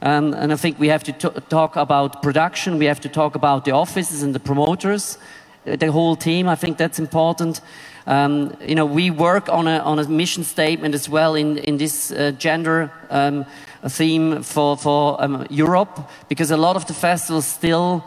Um, 0.00 0.34
and 0.34 0.52
I 0.52 0.56
think 0.56 0.78
we 0.78 0.88
have 0.88 1.02
to 1.04 1.12
talk 1.48 1.76
about 1.76 2.22
production, 2.22 2.78
we 2.78 2.86
have 2.86 3.00
to 3.00 3.08
talk 3.08 3.34
about 3.34 3.64
the 3.64 3.72
offices 3.72 4.22
and 4.22 4.32
the 4.32 4.40
promoters, 4.40 5.18
uh, 5.66 5.74
the 5.74 5.90
whole 5.90 6.14
team. 6.14 6.48
I 6.48 6.54
think 6.54 6.78
that's 6.78 7.00
important. 7.00 7.60
Um, 8.08 8.56
you 8.66 8.74
know, 8.74 8.86
we 8.86 9.10
work 9.10 9.50
on 9.50 9.68
a, 9.68 9.80
on 9.80 9.98
a 9.98 10.08
mission 10.08 10.42
statement 10.42 10.94
as 10.94 11.10
well 11.10 11.34
in, 11.34 11.58
in 11.58 11.76
this 11.76 12.10
uh, 12.10 12.32
gender 12.38 12.90
um, 13.10 13.44
theme 13.86 14.42
for, 14.42 14.78
for 14.78 15.22
um, 15.22 15.46
Europe 15.50 16.08
because 16.26 16.50
a 16.50 16.56
lot 16.56 16.74
of 16.74 16.86
the 16.86 16.94
festivals 16.94 17.46
still 17.46 18.02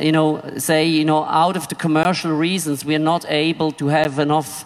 you 0.00 0.10
know, 0.10 0.42
say, 0.58 0.86
you 0.86 1.04
know, 1.04 1.24
out 1.24 1.56
of 1.56 1.68
the 1.68 1.76
commercial 1.76 2.32
reasons, 2.32 2.84
we 2.84 2.96
are 2.96 3.04
not 3.04 3.24
able 3.28 3.70
to 3.72 3.86
have 3.86 4.18
enough 4.18 4.64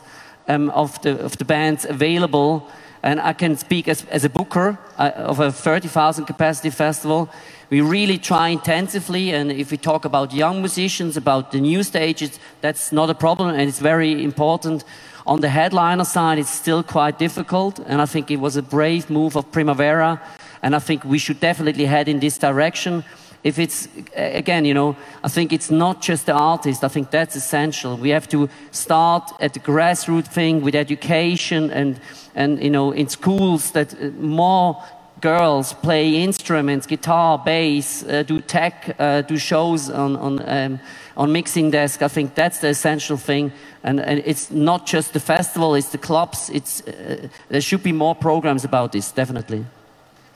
um, 0.48 0.70
of, 0.70 1.00
the, 1.02 1.18
of 1.18 1.36
the 1.36 1.44
bands 1.44 1.84
available. 1.84 2.66
And 3.02 3.20
I 3.20 3.34
can 3.34 3.56
speak 3.56 3.86
as, 3.86 4.04
as 4.06 4.24
a 4.24 4.30
booker 4.30 4.78
uh, 4.98 5.10
of 5.14 5.40
a 5.40 5.52
30,000 5.52 6.24
capacity 6.24 6.70
festival. 6.70 7.28
We 7.70 7.80
really 7.80 8.18
try 8.18 8.48
intensively, 8.48 9.32
and 9.32 9.50
if 9.52 9.70
we 9.70 9.76
talk 9.76 10.04
about 10.04 10.34
young 10.34 10.60
musicians, 10.60 11.16
about 11.16 11.52
the 11.52 11.60
new 11.60 11.82
stages, 11.82 12.40
that's 12.60 12.92
not 12.92 13.10
a 13.10 13.14
problem, 13.14 13.50
and 13.50 13.62
it's 13.62 13.78
very 13.78 14.24
important. 14.24 14.84
On 15.26 15.40
the 15.40 15.48
headliner 15.48 16.04
side, 16.04 16.38
it's 16.38 16.50
still 16.50 16.82
quite 16.82 17.18
difficult, 17.18 17.78
and 17.86 18.02
I 18.02 18.06
think 18.06 18.30
it 18.30 18.40
was 18.40 18.56
a 18.56 18.62
brave 18.62 19.08
move 19.08 19.36
of 19.36 19.50
Primavera 19.52 20.20
and 20.62 20.76
I 20.76 20.78
think 20.78 21.04
we 21.04 21.18
should 21.18 21.40
definitely 21.40 21.86
head 21.86 22.08
in 22.08 22.20
this 22.20 22.38
direction. 22.38 23.04
If 23.42 23.58
it's, 23.58 23.88
again, 24.14 24.66
you 24.66 24.74
know, 24.74 24.96
I 25.24 25.28
think 25.28 25.52
it's 25.52 25.70
not 25.70 26.02
just 26.02 26.26
the 26.26 26.34
artist. 26.34 26.84
I 26.84 26.88
think 26.88 27.10
that's 27.10 27.36
essential. 27.36 27.96
We 27.96 28.10
have 28.10 28.28
to 28.28 28.50
start 28.70 29.32
at 29.40 29.54
the 29.54 29.60
grassroots 29.60 30.28
thing 30.28 30.60
with 30.60 30.74
education 30.74 31.70
and, 31.70 31.98
and 32.34 32.62
you 32.62 32.68
know, 32.68 32.92
in 32.92 33.08
schools 33.08 33.70
that 33.70 33.94
uh, 33.94 34.10
more 34.20 34.82
girls 35.20 35.72
play 35.72 36.22
instruments, 36.22 36.86
guitar, 36.86 37.38
bass, 37.38 38.02
uh, 38.04 38.22
do 38.22 38.40
tech, 38.40 38.96
uh, 38.98 39.22
do 39.22 39.36
shows 39.36 39.90
on, 39.90 40.16
on, 40.16 40.48
um, 40.48 40.80
on 41.16 41.32
mixing 41.32 41.70
desk. 41.70 42.02
I 42.02 42.08
think 42.08 42.34
that's 42.34 42.58
the 42.58 42.68
essential 42.68 43.16
thing. 43.16 43.52
And, 43.82 44.00
and 44.00 44.22
it's 44.24 44.50
not 44.50 44.86
just 44.86 45.12
the 45.12 45.20
festival, 45.20 45.74
it's 45.74 45.90
the 45.90 45.98
clubs. 45.98 46.50
It's, 46.50 46.82
uh, 46.82 47.28
there 47.48 47.60
should 47.60 47.82
be 47.82 47.92
more 47.92 48.14
programs 48.14 48.64
about 48.64 48.92
this, 48.92 49.12
definitely. 49.12 49.66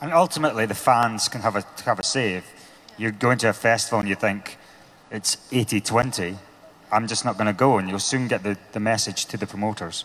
And 0.00 0.12
ultimately, 0.12 0.66
the 0.66 0.74
fans 0.74 1.28
can 1.28 1.40
have 1.40 1.56
a, 1.56 1.64
have 1.84 1.98
a 1.98 2.02
say. 2.02 2.34
If 2.34 2.44
you're 2.98 3.10
going 3.10 3.38
to 3.38 3.48
a 3.48 3.52
festival 3.52 4.00
and 4.00 4.08
you 4.08 4.16
think 4.16 4.58
it's 5.10 5.36
80 5.50 5.80
20, 5.80 6.36
I'm 6.92 7.08
just 7.08 7.24
not 7.24 7.38
going 7.38 7.46
to 7.46 7.52
go, 7.52 7.78
and 7.78 7.88
you'll 7.88 7.98
soon 7.98 8.28
get 8.28 8.42
the, 8.42 8.56
the 8.72 8.80
message 8.80 9.26
to 9.26 9.36
the 9.36 9.46
promoters. 9.46 10.04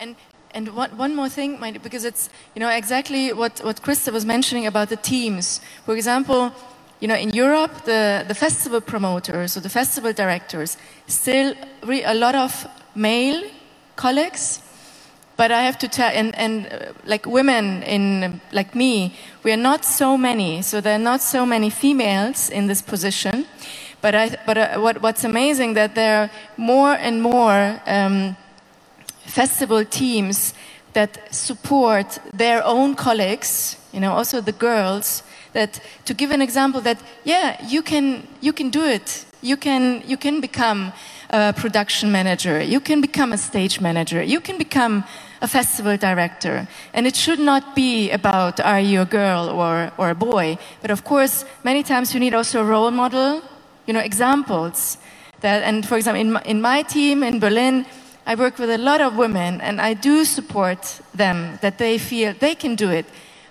And 0.00 0.16
and 0.54 0.68
one, 0.74 0.96
one 0.96 1.14
more 1.14 1.28
thing, 1.28 1.58
because 1.82 2.04
it's 2.04 2.30
you 2.54 2.60
know 2.60 2.70
exactly 2.70 3.32
what 3.32 3.60
what 3.64 3.82
Christoph 3.82 4.14
was 4.14 4.24
mentioning 4.24 4.66
about 4.66 4.88
the 4.88 4.96
teams. 4.96 5.60
For 5.84 5.94
example, 5.94 6.52
you 7.00 7.08
know 7.08 7.16
in 7.16 7.30
Europe, 7.30 7.84
the 7.84 8.24
the 8.26 8.34
festival 8.34 8.80
promoters 8.80 9.56
or 9.56 9.60
the 9.60 9.70
festival 9.70 10.12
directors 10.12 10.76
still 11.06 11.54
a 11.82 12.14
lot 12.14 12.34
of 12.34 12.66
male 12.94 13.42
colleagues 13.96 14.60
but 15.36 15.50
I 15.50 15.62
have 15.62 15.78
to 15.78 15.88
tell, 15.88 16.10
and, 16.12 16.34
and 16.36 16.66
uh, 16.66 16.92
like 17.04 17.26
women 17.26 17.82
in 17.82 18.40
like 18.52 18.74
me, 18.74 19.14
we 19.42 19.52
are 19.52 19.56
not 19.56 19.84
so 19.84 20.16
many. 20.16 20.62
So 20.62 20.80
there 20.80 20.94
are 20.94 21.02
not 21.02 21.20
so 21.22 21.44
many 21.44 21.70
females 21.70 22.50
in 22.50 22.68
this 22.68 22.80
position. 22.80 23.46
But 24.00 24.14
I, 24.14 24.36
but 24.46 24.58
uh, 24.58 24.78
what, 24.78 25.02
what's 25.02 25.24
amazing 25.24 25.74
that 25.74 25.94
there 25.94 26.22
are 26.22 26.30
more 26.56 26.92
and 26.92 27.20
more 27.22 27.80
um, 27.86 28.36
festival 29.26 29.84
teams 29.84 30.54
that 30.92 31.34
support 31.34 32.18
their 32.32 32.64
own 32.64 32.94
colleagues. 32.94 33.76
You 33.92 34.00
know, 34.00 34.12
also 34.12 34.40
the 34.40 34.52
girls. 34.52 35.22
That 35.52 35.80
to 36.04 36.14
give 36.14 36.30
an 36.30 36.42
example, 36.42 36.80
that 36.80 36.98
yeah, 37.24 37.64
you 37.66 37.82
can 37.82 38.26
you 38.40 38.52
can 38.52 38.70
do 38.70 38.84
it. 38.84 39.24
You 39.40 39.56
can 39.56 40.02
you 40.06 40.16
can 40.16 40.40
become 40.40 40.92
a 41.30 41.52
production 41.52 42.12
manager. 42.12 42.62
You 42.62 42.80
can 42.80 43.00
become 43.00 43.32
a 43.32 43.38
stage 43.38 43.80
manager. 43.80 44.22
You 44.22 44.40
can 44.40 44.58
become 44.58 45.04
a 45.44 45.48
festival 45.48 45.96
director. 45.96 46.66
And 46.92 47.06
it 47.06 47.16
should 47.16 47.38
not 47.38 47.74
be 47.74 48.10
about 48.10 48.60
are 48.60 48.80
you 48.80 49.02
a 49.02 49.04
girl 49.04 49.50
or, 49.50 49.92
or 49.98 50.10
a 50.10 50.14
boy, 50.14 50.58
but 50.80 50.90
of 50.90 51.04
course, 51.04 51.44
many 51.62 51.82
times 51.82 52.14
you 52.14 52.20
need 52.20 52.34
also 52.34 52.60
a 52.60 52.64
role 52.64 52.90
model, 52.90 53.42
you 53.86 53.92
know, 53.92 54.00
examples. 54.00 54.98
That, 55.40 55.62
and 55.62 55.86
for 55.86 55.96
example, 55.96 56.20
in 56.20 56.32
my, 56.32 56.42
in 56.42 56.60
my 56.60 56.82
team 56.82 57.22
in 57.22 57.38
Berlin, 57.38 57.84
I 58.26 58.34
work 58.34 58.58
with 58.58 58.70
a 58.70 58.78
lot 58.78 59.00
of 59.00 59.16
women 59.16 59.60
and 59.60 59.80
I 59.80 59.94
do 59.94 60.24
support 60.24 61.00
them 61.14 61.58
that 61.60 61.78
they 61.78 61.98
feel 61.98 62.34
they 62.38 62.54
can 62.54 62.74
do 62.74 62.90
it. 62.90 63.06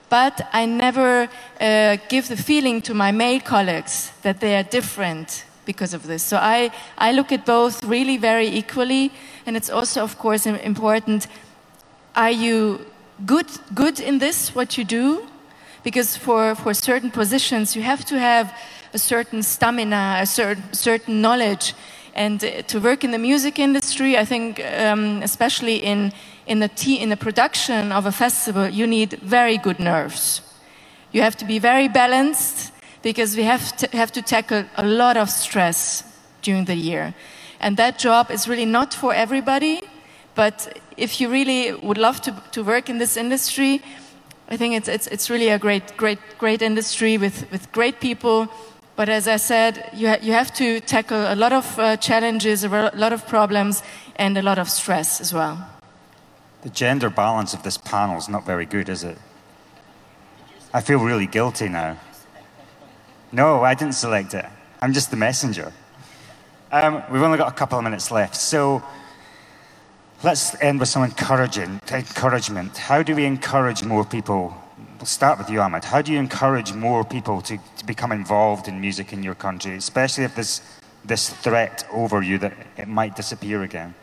But 0.09 0.47
I 0.51 0.65
never 0.65 1.29
uh, 1.59 1.97
give 2.09 2.27
the 2.27 2.37
feeling 2.37 2.81
to 2.83 2.93
my 2.93 3.11
male 3.11 3.39
colleagues 3.39 4.11
that 4.21 4.39
they 4.39 4.55
are 4.55 4.63
different 4.63 5.45
because 5.65 5.93
of 5.93 6.07
this. 6.07 6.23
So 6.23 6.37
I, 6.37 6.71
I 6.97 7.11
look 7.11 7.31
at 7.31 7.45
both 7.45 7.83
really 7.83 8.17
very 8.17 8.47
equally. 8.47 9.11
And 9.45 9.55
it's 9.55 9.69
also, 9.69 10.03
of 10.03 10.17
course, 10.17 10.45
important 10.45 11.27
are 12.15 12.31
you 12.31 12.85
good, 13.25 13.47
good 13.73 13.99
in 13.99 14.19
this, 14.19 14.53
what 14.53 14.77
you 14.77 14.83
do? 14.83 15.27
Because 15.83 16.15
for, 16.15 16.55
for 16.55 16.73
certain 16.73 17.11
positions, 17.11 17.75
you 17.75 17.81
have 17.81 18.05
to 18.05 18.19
have 18.19 18.55
a 18.93 18.99
certain 18.99 19.41
stamina, 19.41 20.19
a 20.21 20.25
certain, 20.25 20.73
certain 20.73 21.21
knowledge. 21.21 21.73
And 22.15 22.39
to 22.67 22.79
work 22.79 23.03
in 23.03 23.11
the 23.11 23.17
music 23.17 23.57
industry, 23.57 24.17
I 24.17 24.25
think, 24.25 24.59
um, 24.59 25.21
especially 25.23 25.77
in, 25.77 26.13
in, 26.45 26.59
the 26.59 26.69
in 26.99 27.09
the 27.09 27.17
production 27.17 27.91
of 27.91 28.05
a 28.05 28.11
festival, 28.11 28.69
you 28.69 28.85
need 28.85 29.13
very 29.21 29.57
good 29.57 29.79
nerves. 29.79 30.41
You 31.11 31.21
have 31.21 31.35
to 31.37 31.45
be 31.45 31.59
very 31.59 31.87
balanced 31.87 32.71
because 33.01 33.35
we 33.35 33.43
have 33.43 33.75
to, 33.77 33.97
have 33.97 34.11
to 34.11 34.21
tackle 34.21 34.65
a 34.77 34.85
lot 34.85 35.17
of 35.17 35.29
stress 35.29 36.03
during 36.41 36.65
the 36.65 36.75
year. 36.75 37.13
And 37.59 37.77
that 37.77 37.97
job 37.97 38.29
is 38.29 38.47
really 38.47 38.65
not 38.65 38.93
for 38.93 39.13
everybody, 39.13 39.81
but 40.35 40.79
if 40.97 41.19
you 41.19 41.29
really 41.29 41.73
would 41.73 41.97
love 41.97 42.21
to, 42.21 42.43
to 42.51 42.63
work 42.63 42.89
in 42.89 42.97
this 42.97 43.17
industry, 43.17 43.81
I 44.49 44.57
think 44.57 44.75
it's, 44.75 44.87
it's, 44.87 45.07
it's 45.07 45.29
really 45.29 45.49
a 45.49 45.57
great, 45.57 45.95
great, 45.97 46.19
great 46.37 46.61
industry 46.61 47.17
with, 47.17 47.49
with 47.51 47.71
great 47.71 47.99
people. 47.99 48.49
But 48.95 49.09
as 49.09 49.27
I 49.27 49.37
said, 49.37 49.89
you, 49.93 50.07
ha 50.07 50.17
you 50.21 50.33
have 50.33 50.53
to 50.55 50.79
tackle 50.79 51.33
a 51.33 51.35
lot 51.35 51.51
of 51.51 51.79
uh, 51.79 51.97
challenges, 51.97 52.63
a 52.63 52.69
lot 52.93 53.11
of 53.11 53.27
problems, 53.27 53.81
and 54.15 54.37
a 54.37 54.41
lot 54.41 54.59
of 54.59 54.69
stress 54.69 55.19
as 55.19 55.33
well. 55.33 55.67
The 56.61 56.69
gender 56.69 57.09
balance 57.09 57.53
of 57.53 57.63
this 57.63 57.77
panel 57.77 58.17
is 58.17 58.29
not 58.29 58.45
very 58.45 58.65
good, 58.65 58.89
is 58.89 59.03
it? 59.03 59.17
I 60.73 60.81
feel 60.81 60.99
really 60.99 61.27
guilty 61.27 61.69
now. 61.69 61.97
No, 63.31 63.63
I 63.63 63.73
didn't 63.73 63.95
select 63.95 64.33
it. 64.33 64.45
I'm 64.81 64.93
just 64.93 65.09
the 65.09 65.17
messenger. 65.17 65.73
Um, 66.71 67.03
we've 67.11 67.21
only 67.21 67.37
got 67.37 67.51
a 67.51 67.55
couple 67.55 67.77
of 67.77 67.83
minutes 67.83 68.11
left. 68.11 68.35
So, 68.35 68.83
let's 70.23 70.55
end 70.61 70.79
with 70.79 70.89
some 70.89 71.03
encouraging, 71.03 71.81
encouragement. 71.91 72.77
How 72.77 73.03
do 73.03 73.15
we 73.15 73.25
encourage 73.25 73.83
more 73.83 74.05
people? 74.05 74.62
We'll 75.03 75.07
start 75.07 75.37
with 75.37 75.49
you, 75.49 75.59
Ahmed. 75.59 75.83
How 75.83 76.01
do 76.01 76.13
you 76.13 76.17
encourage 76.17 76.71
more 76.71 77.03
people 77.03 77.41
to, 77.41 77.57
to 77.57 77.85
become 77.85 78.13
involved 78.13 78.69
in 78.69 78.79
music 78.79 79.11
in 79.11 79.21
your 79.21 79.35
country, 79.35 79.75
especially 79.75 80.23
if 80.23 80.35
there's 80.35 80.61
this 81.03 81.27
threat 81.27 81.85
over 81.91 82.21
you 82.21 82.37
that 82.37 82.53
it 82.77 82.87
might 82.87 83.13
disappear 83.13 83.63
again? 83.63 83.93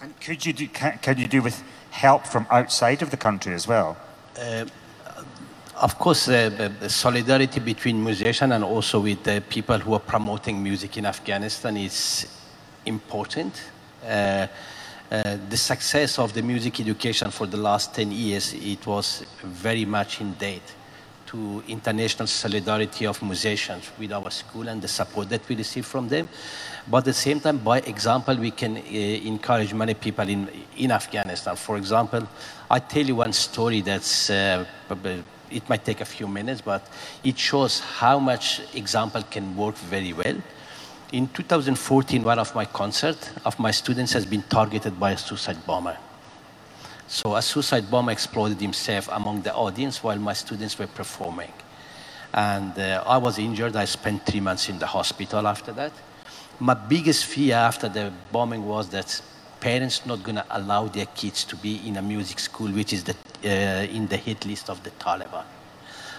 And 0.00 0.14
could 0.20 0.46
you 0.46 0.52
do, 0.52 0.68
can, 0.68 1.00
can 1.02 1.18
you 1.18 1.26
do 1.26 1.42
with 1.42 1.64
help 1.90 2.24
from 2.24 2.46
outside 2.48 3.02
of 3.02 3.10
the 3.10 3.16
country 3.16 3.52
as 3.52 3.66
well? 3.66 3.96
Uh, 4.40 4.66
of 5.74 5.98
course, 5.98 6.28
uh, 6.28 6.70
the 6.78 6.88
solidarity 6.88 7.58
between 7.58 8.04
musicians 8.04 8.52
and 8.52 8.62
also 8.62 9.00
with 9.00 9.24
the 9.24 9.42
people 9.48 9.78
who 9.80 9.94
are 9.94 10.06
promoting 10.14 10.62
music 10.62 10.96
in 10.96 11.06
Afghanistan 11.06 11.76
is 11.76 12.28
important. 12.84 13.64
Uh, 14.06 14.46
uh, 15.10 15.36
the 15.48 15.56
success 15.56 16.18
of 16.18 16.32
the 16.32 16.42
music 16.42 16.80
education 16.80 17.30
for 17.30 17.46
the 17.46 17.56
last 17.56 17.94
10 17.94 18.10
years, 18.10 18.54
it 18.54 18.84
was 18.86 19.24
very 19.42 19.84
much 19.84 20.20
in 20.20 20.32
date 20.34 20.74
to 21.26 21.62
international 21.68 22.26
solidarity 22.26 23.06
of 23.06 23.22
musicians 23.22 23.90
with 23.98 24.12
our 24.12 24.30
school 24.30 24.68
and 24.68 24.80
the 24.82 24.88
support 24.88 25.28
that 25.28 25.48
we 25.48 25.56
receive 25.56 25.86
from 25.86 26.08
them. 26.08 26.28
But 26.88 26.98
at 26.98 27.04
the 27.04 27.12
same 27.12 27.40
time, 27.40 27.58
by 27.58 27.78
example, 27.80 28.36
we 28.36 28.50
can 28.50 28.76
uh, 28.76 28.80
encourage 28.80 29.74
many 29.74 29.94
people 29.94 30.28
in, 30.28 30.48
in 30.76 30.90
Afghanistan. 30.90 31.56
For 31.56 31.76
example, 31.76 32.26
I 32.70 32.78
tell 32.78 33.04
you 33.04 33.16
one 33.16 33.32
story 33.32 33.80
that's, 33.80 34.30
uh, 34.30 34.64
it 35.50 35.68
might 35.68 35.84
take 35.84 36.00
a 36.00 36.04
few 36.04 36.28
minutes, 36.28 36.60
but 36.60 36.88
it 37.24 37.38
shows 37.38 37.80
how 37.80 38.18
much 38.18 38.60
example 38.74 39.22
can 39.22 39.56
work 39.56 39.76
very 39.76 40.12
well. 40.12 40.36
In 41.12 41.28
2014, 41.28 42.24
one 42.24 42.40
of 42.40 42.52
my 42.56 42.64
concerts 42.64 43.30
of 43.44 43.56
my 43.60 43.70
students 43.70 44.12
has 44.12 44.26
been 44.26 44.42
targeted 44.42 44.98
by 44.98 45.12
a 45.12 45.16
suicide 45.16 45.64
bomber. 45.64 45.96
So 47.06 47.36
a 47.36 47.42
suicide 47.42 47.88
bomber 47.88 48.10
exploded 48.10 48.60
himself 48.60 49.08
among 49.12 49.42
the 49.42 49.54
audience 49.54 50.02
while 50.02 50.18
my 50.18 50.32
students 50.32 50.76
were 50.76 50.88
performing. 50.88 51.52
And 52.34 52.76
uh, 52.76 53.04
I 53.06 53.18
was 53.18 53.38
injured. 53.38 53.76
I 53.76 53.84
spent 53.84 54.26
three 54.26 54.40
months 54.40 54.68
in 54.68 54.80
the 54.80 54.86
hospital 54.86 55.46
after 55.46 55.70
that. 55.74 55.92
My 56.58 56.74
biggest 56.74 57.26
fear 57.26 57.54
after 57.54 57.88
the 57.88 58.12
bombing 58.32 58.66
was 58.66 58.88
that 58.88 59.22
parents 59.60 60.06
not 60.06 60.24
going 60.24 60.36
to 60.36 60.46
allow 60.50 60.88
their 60.88 61.06
kids 61.06 61.44
to 61.44 61.56
be 61.56 61.86
in 61.86 61.98
a 61.98 62.02
music 62.02 62.40
school, 62.40 62.72
which 62.72 62.92
is 62.92 63.04
the, 63.04 63.14
uh, 63.44 63.86
in 63.96 64.08
the 64.08 64.16
hit 64.16 64.44
list 64.44 64.68
of 64.68 64.82
the 64.82 64.90
Taliban. 64.90 65.44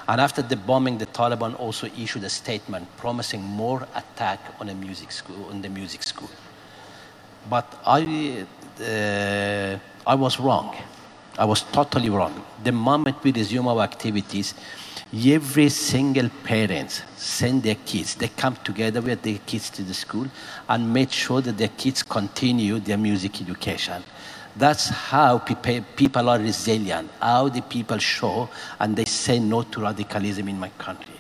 And 0.08 0.22
after 0.22 0.42
the 0.42 0.56
bombing, 0.56 0.98
the 0.98 1.06
Taliban 1.06 1.60
also 1.60 1.88
issued 1.88 2.24
a 2.24 2.30
statement 2.30 2.88
promising 2.98 3.42
more 3.44 3.86
attack 3.96 4.40
on 4.60 4.70
a 4.70 4.74
music 4.74 5.12
school, 5.12 5.50
on 5.50 5.62
the 5.62 5.70
music 5.70 6.04
school. 6.04 6.30
But 7.50 7.66
I, 7.86 8.46
uh, 8.82 9.78
I 10.06 10.16
was 10.16 10.40
wrong. 10.40 10.76
I 11.38 11.46
was 11.46 11.64
totally 11.64 12.10
wrong. 12.10 12.42
The 12.64 12.72
moment 12.72 13.24
we 13.24 13.32
resume 13.32 13.68
our 13.68 13.82
activities, 13.82 14.54
every 15.14 15.70
single 15.70 16.30
parent 16.44 17.04
send 17.16 17.64
their 17.64 17.76
kids. 17.76 18.16
They 18.16 18.30
come 18.30 18.56
together 18.64 19.02
with 19.02 19.22
their 19.22 19.40
kids 19.46 19.70
to 19.72 19.84
the 19.84 19.94
school 19.94 20.28
and 20.68 20.94
make 20.94 21.12
sure 21.12 21.42
that 21.42 21.58
their 21.58 21.70
kids 21.70 22.02
continue 22.02 22.80
their 22.80 22.98
music 22.98 23.42
education. 23.42 24.04
That's 24.58 24.90
how 24.90 25.38
people 25.38 26.30
are 26.30 26.40
resilient, 26.40 27.12
how 27.22 27.50
the 27.50 27.62
people 27.62 28.00
show 28.00 28.50
and 28.80 28.96
they 28.96 29.06
say 29.06 29.40
no 29.40 29.62
to 29.64 29.82
radicalism 29.82 30.48
in 30.48 30.60
my 30.60 30.70
country. 30.78 31.14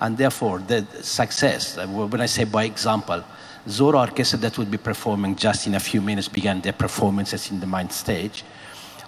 And 0.00 0.16
therefore, 0.16 0.60
the 0.60 0.86
success, 1.02 1.76
uh, 1.76 1.86
when 1.86 2.20
I 2.20 2.26
say 2.26 2.44
by 2.44 2.64
example, 2.64 3.22
Zohra 3.66 4.00
Orchestra 4.08 4.38
that 4.38 4.56
will 4.56 4.64
be 4.64 4.78
performing 4.78 5.36
just 5.36 5.66
in 5.66 5.74
a 5.74 5.80
few 5.80 6.00
minutes 6.00 6.28
began 6.28 6.60
their 6.60 6.72
performances 6.72 7.50
in 7.50 7.60
the 7.60 7.66
main 7.66 7.90
stage. 7.90 8.44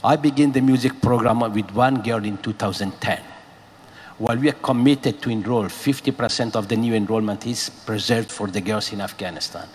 I 0.05 0.17
began 0.17 0.53
the 0.53 0.61
music 0.61 1.01
program 1.01 1.41
with 1.53 1.71
one 1.71 2.03
girl 2.03 2.25
in 2.25 2.37
2010. 2.39 3.21
While 4.19 4.37
we 4.37 4.51
are 4.51 4.61
committed 4.61 5.23
to 5.23 5.31
enroll, 5.31 5.65
50% 5.65 6.55
of 6.55 6.69
the 6.69 6.77
new 6.77 6.95
enrollment 6.95 7.47
is 7.47 7.71
preserved 7.71 8.31
for 8.31 8.49
the 8.49 8.61
girls 8.61 8.93
in 8.93 9.01
Afghanistan. 9.01 9.67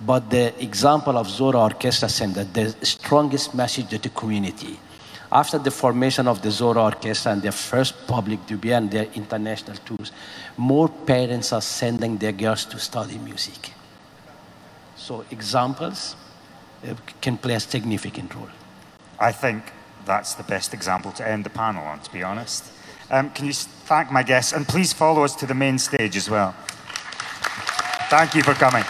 But 0.00 0.30
the 0.30 0.54
example 0.62 1.18
of 1.18 1.26
Zohra 1.26 1.60
Orchestra 1.60 2.08
sent 2.08 2.34
the 2.34 2.74
strongest 2.82 3.54
message 3.54 3.88
to 3.90 3.98
the 3.98 4.08
community. 4.08 4.78
After 5.32 5.58
the 5.58 5.70
formation 5.70 6.26
of 6.26 6.42
the 6.42 6.48
Zohra 6.48 6.82
Orchestra 6.84 7.32
and 7.32 7.42
their 7.42 7.52
first 7.52 8.06
public 8.06 8.44
debut 8.46 8.72
and 8.72 8.90
their 8.90 9.06
international 9.14 9.76
tours, 9.84 10.10
more 10.56 10.88
parents 10.88 11.52
are 11.52 11.60
sending 11.60 12.16
their 12.16 12.32
girls 12.32 12.64
to 12.64 12.78
study 12.78 13.18
music. 13.18 13.74
So 14.96 15.24
examples 15.30 16.16
uh, 16.86 16.94
can 17.20 17.36
play 17.36 17.54
a 17.54 17.60
significant 17.60 18.34
role. 18.34 18.48
I 19.18 19.32
think 19.32 19.64
that's 20.06 20.34
the 20.34 20.42
best 20.42 20.74
example 20.74 21.12
to 21.12 21.28
end 21.28 21.44
the 21.44 21.50
panel 21.50 21.84
on, 21.84 22.00
to 22.00 22.12
be 22.12 22.22
honest. 22.22 22.64
Um, 23.10 23.30
can 23.30 23.46
you 23.46 23.52
thank 23.52 24.10
my 24.10 24.22
guests? 24.22 24.52
And 24.52 24.66
please 24.66 24.92
follow 24.92 25.24
us 25.24 25.36
to 25.36 25.46
the 25.46 25.54
main 25.54 25.78
stage 25.78 26.16
as 26.16 26.30
well. 26.30 26.54
Thank 28.08 28.34
you 28.34 28.42
for 28.42 28.54
coming. 28.54 28.84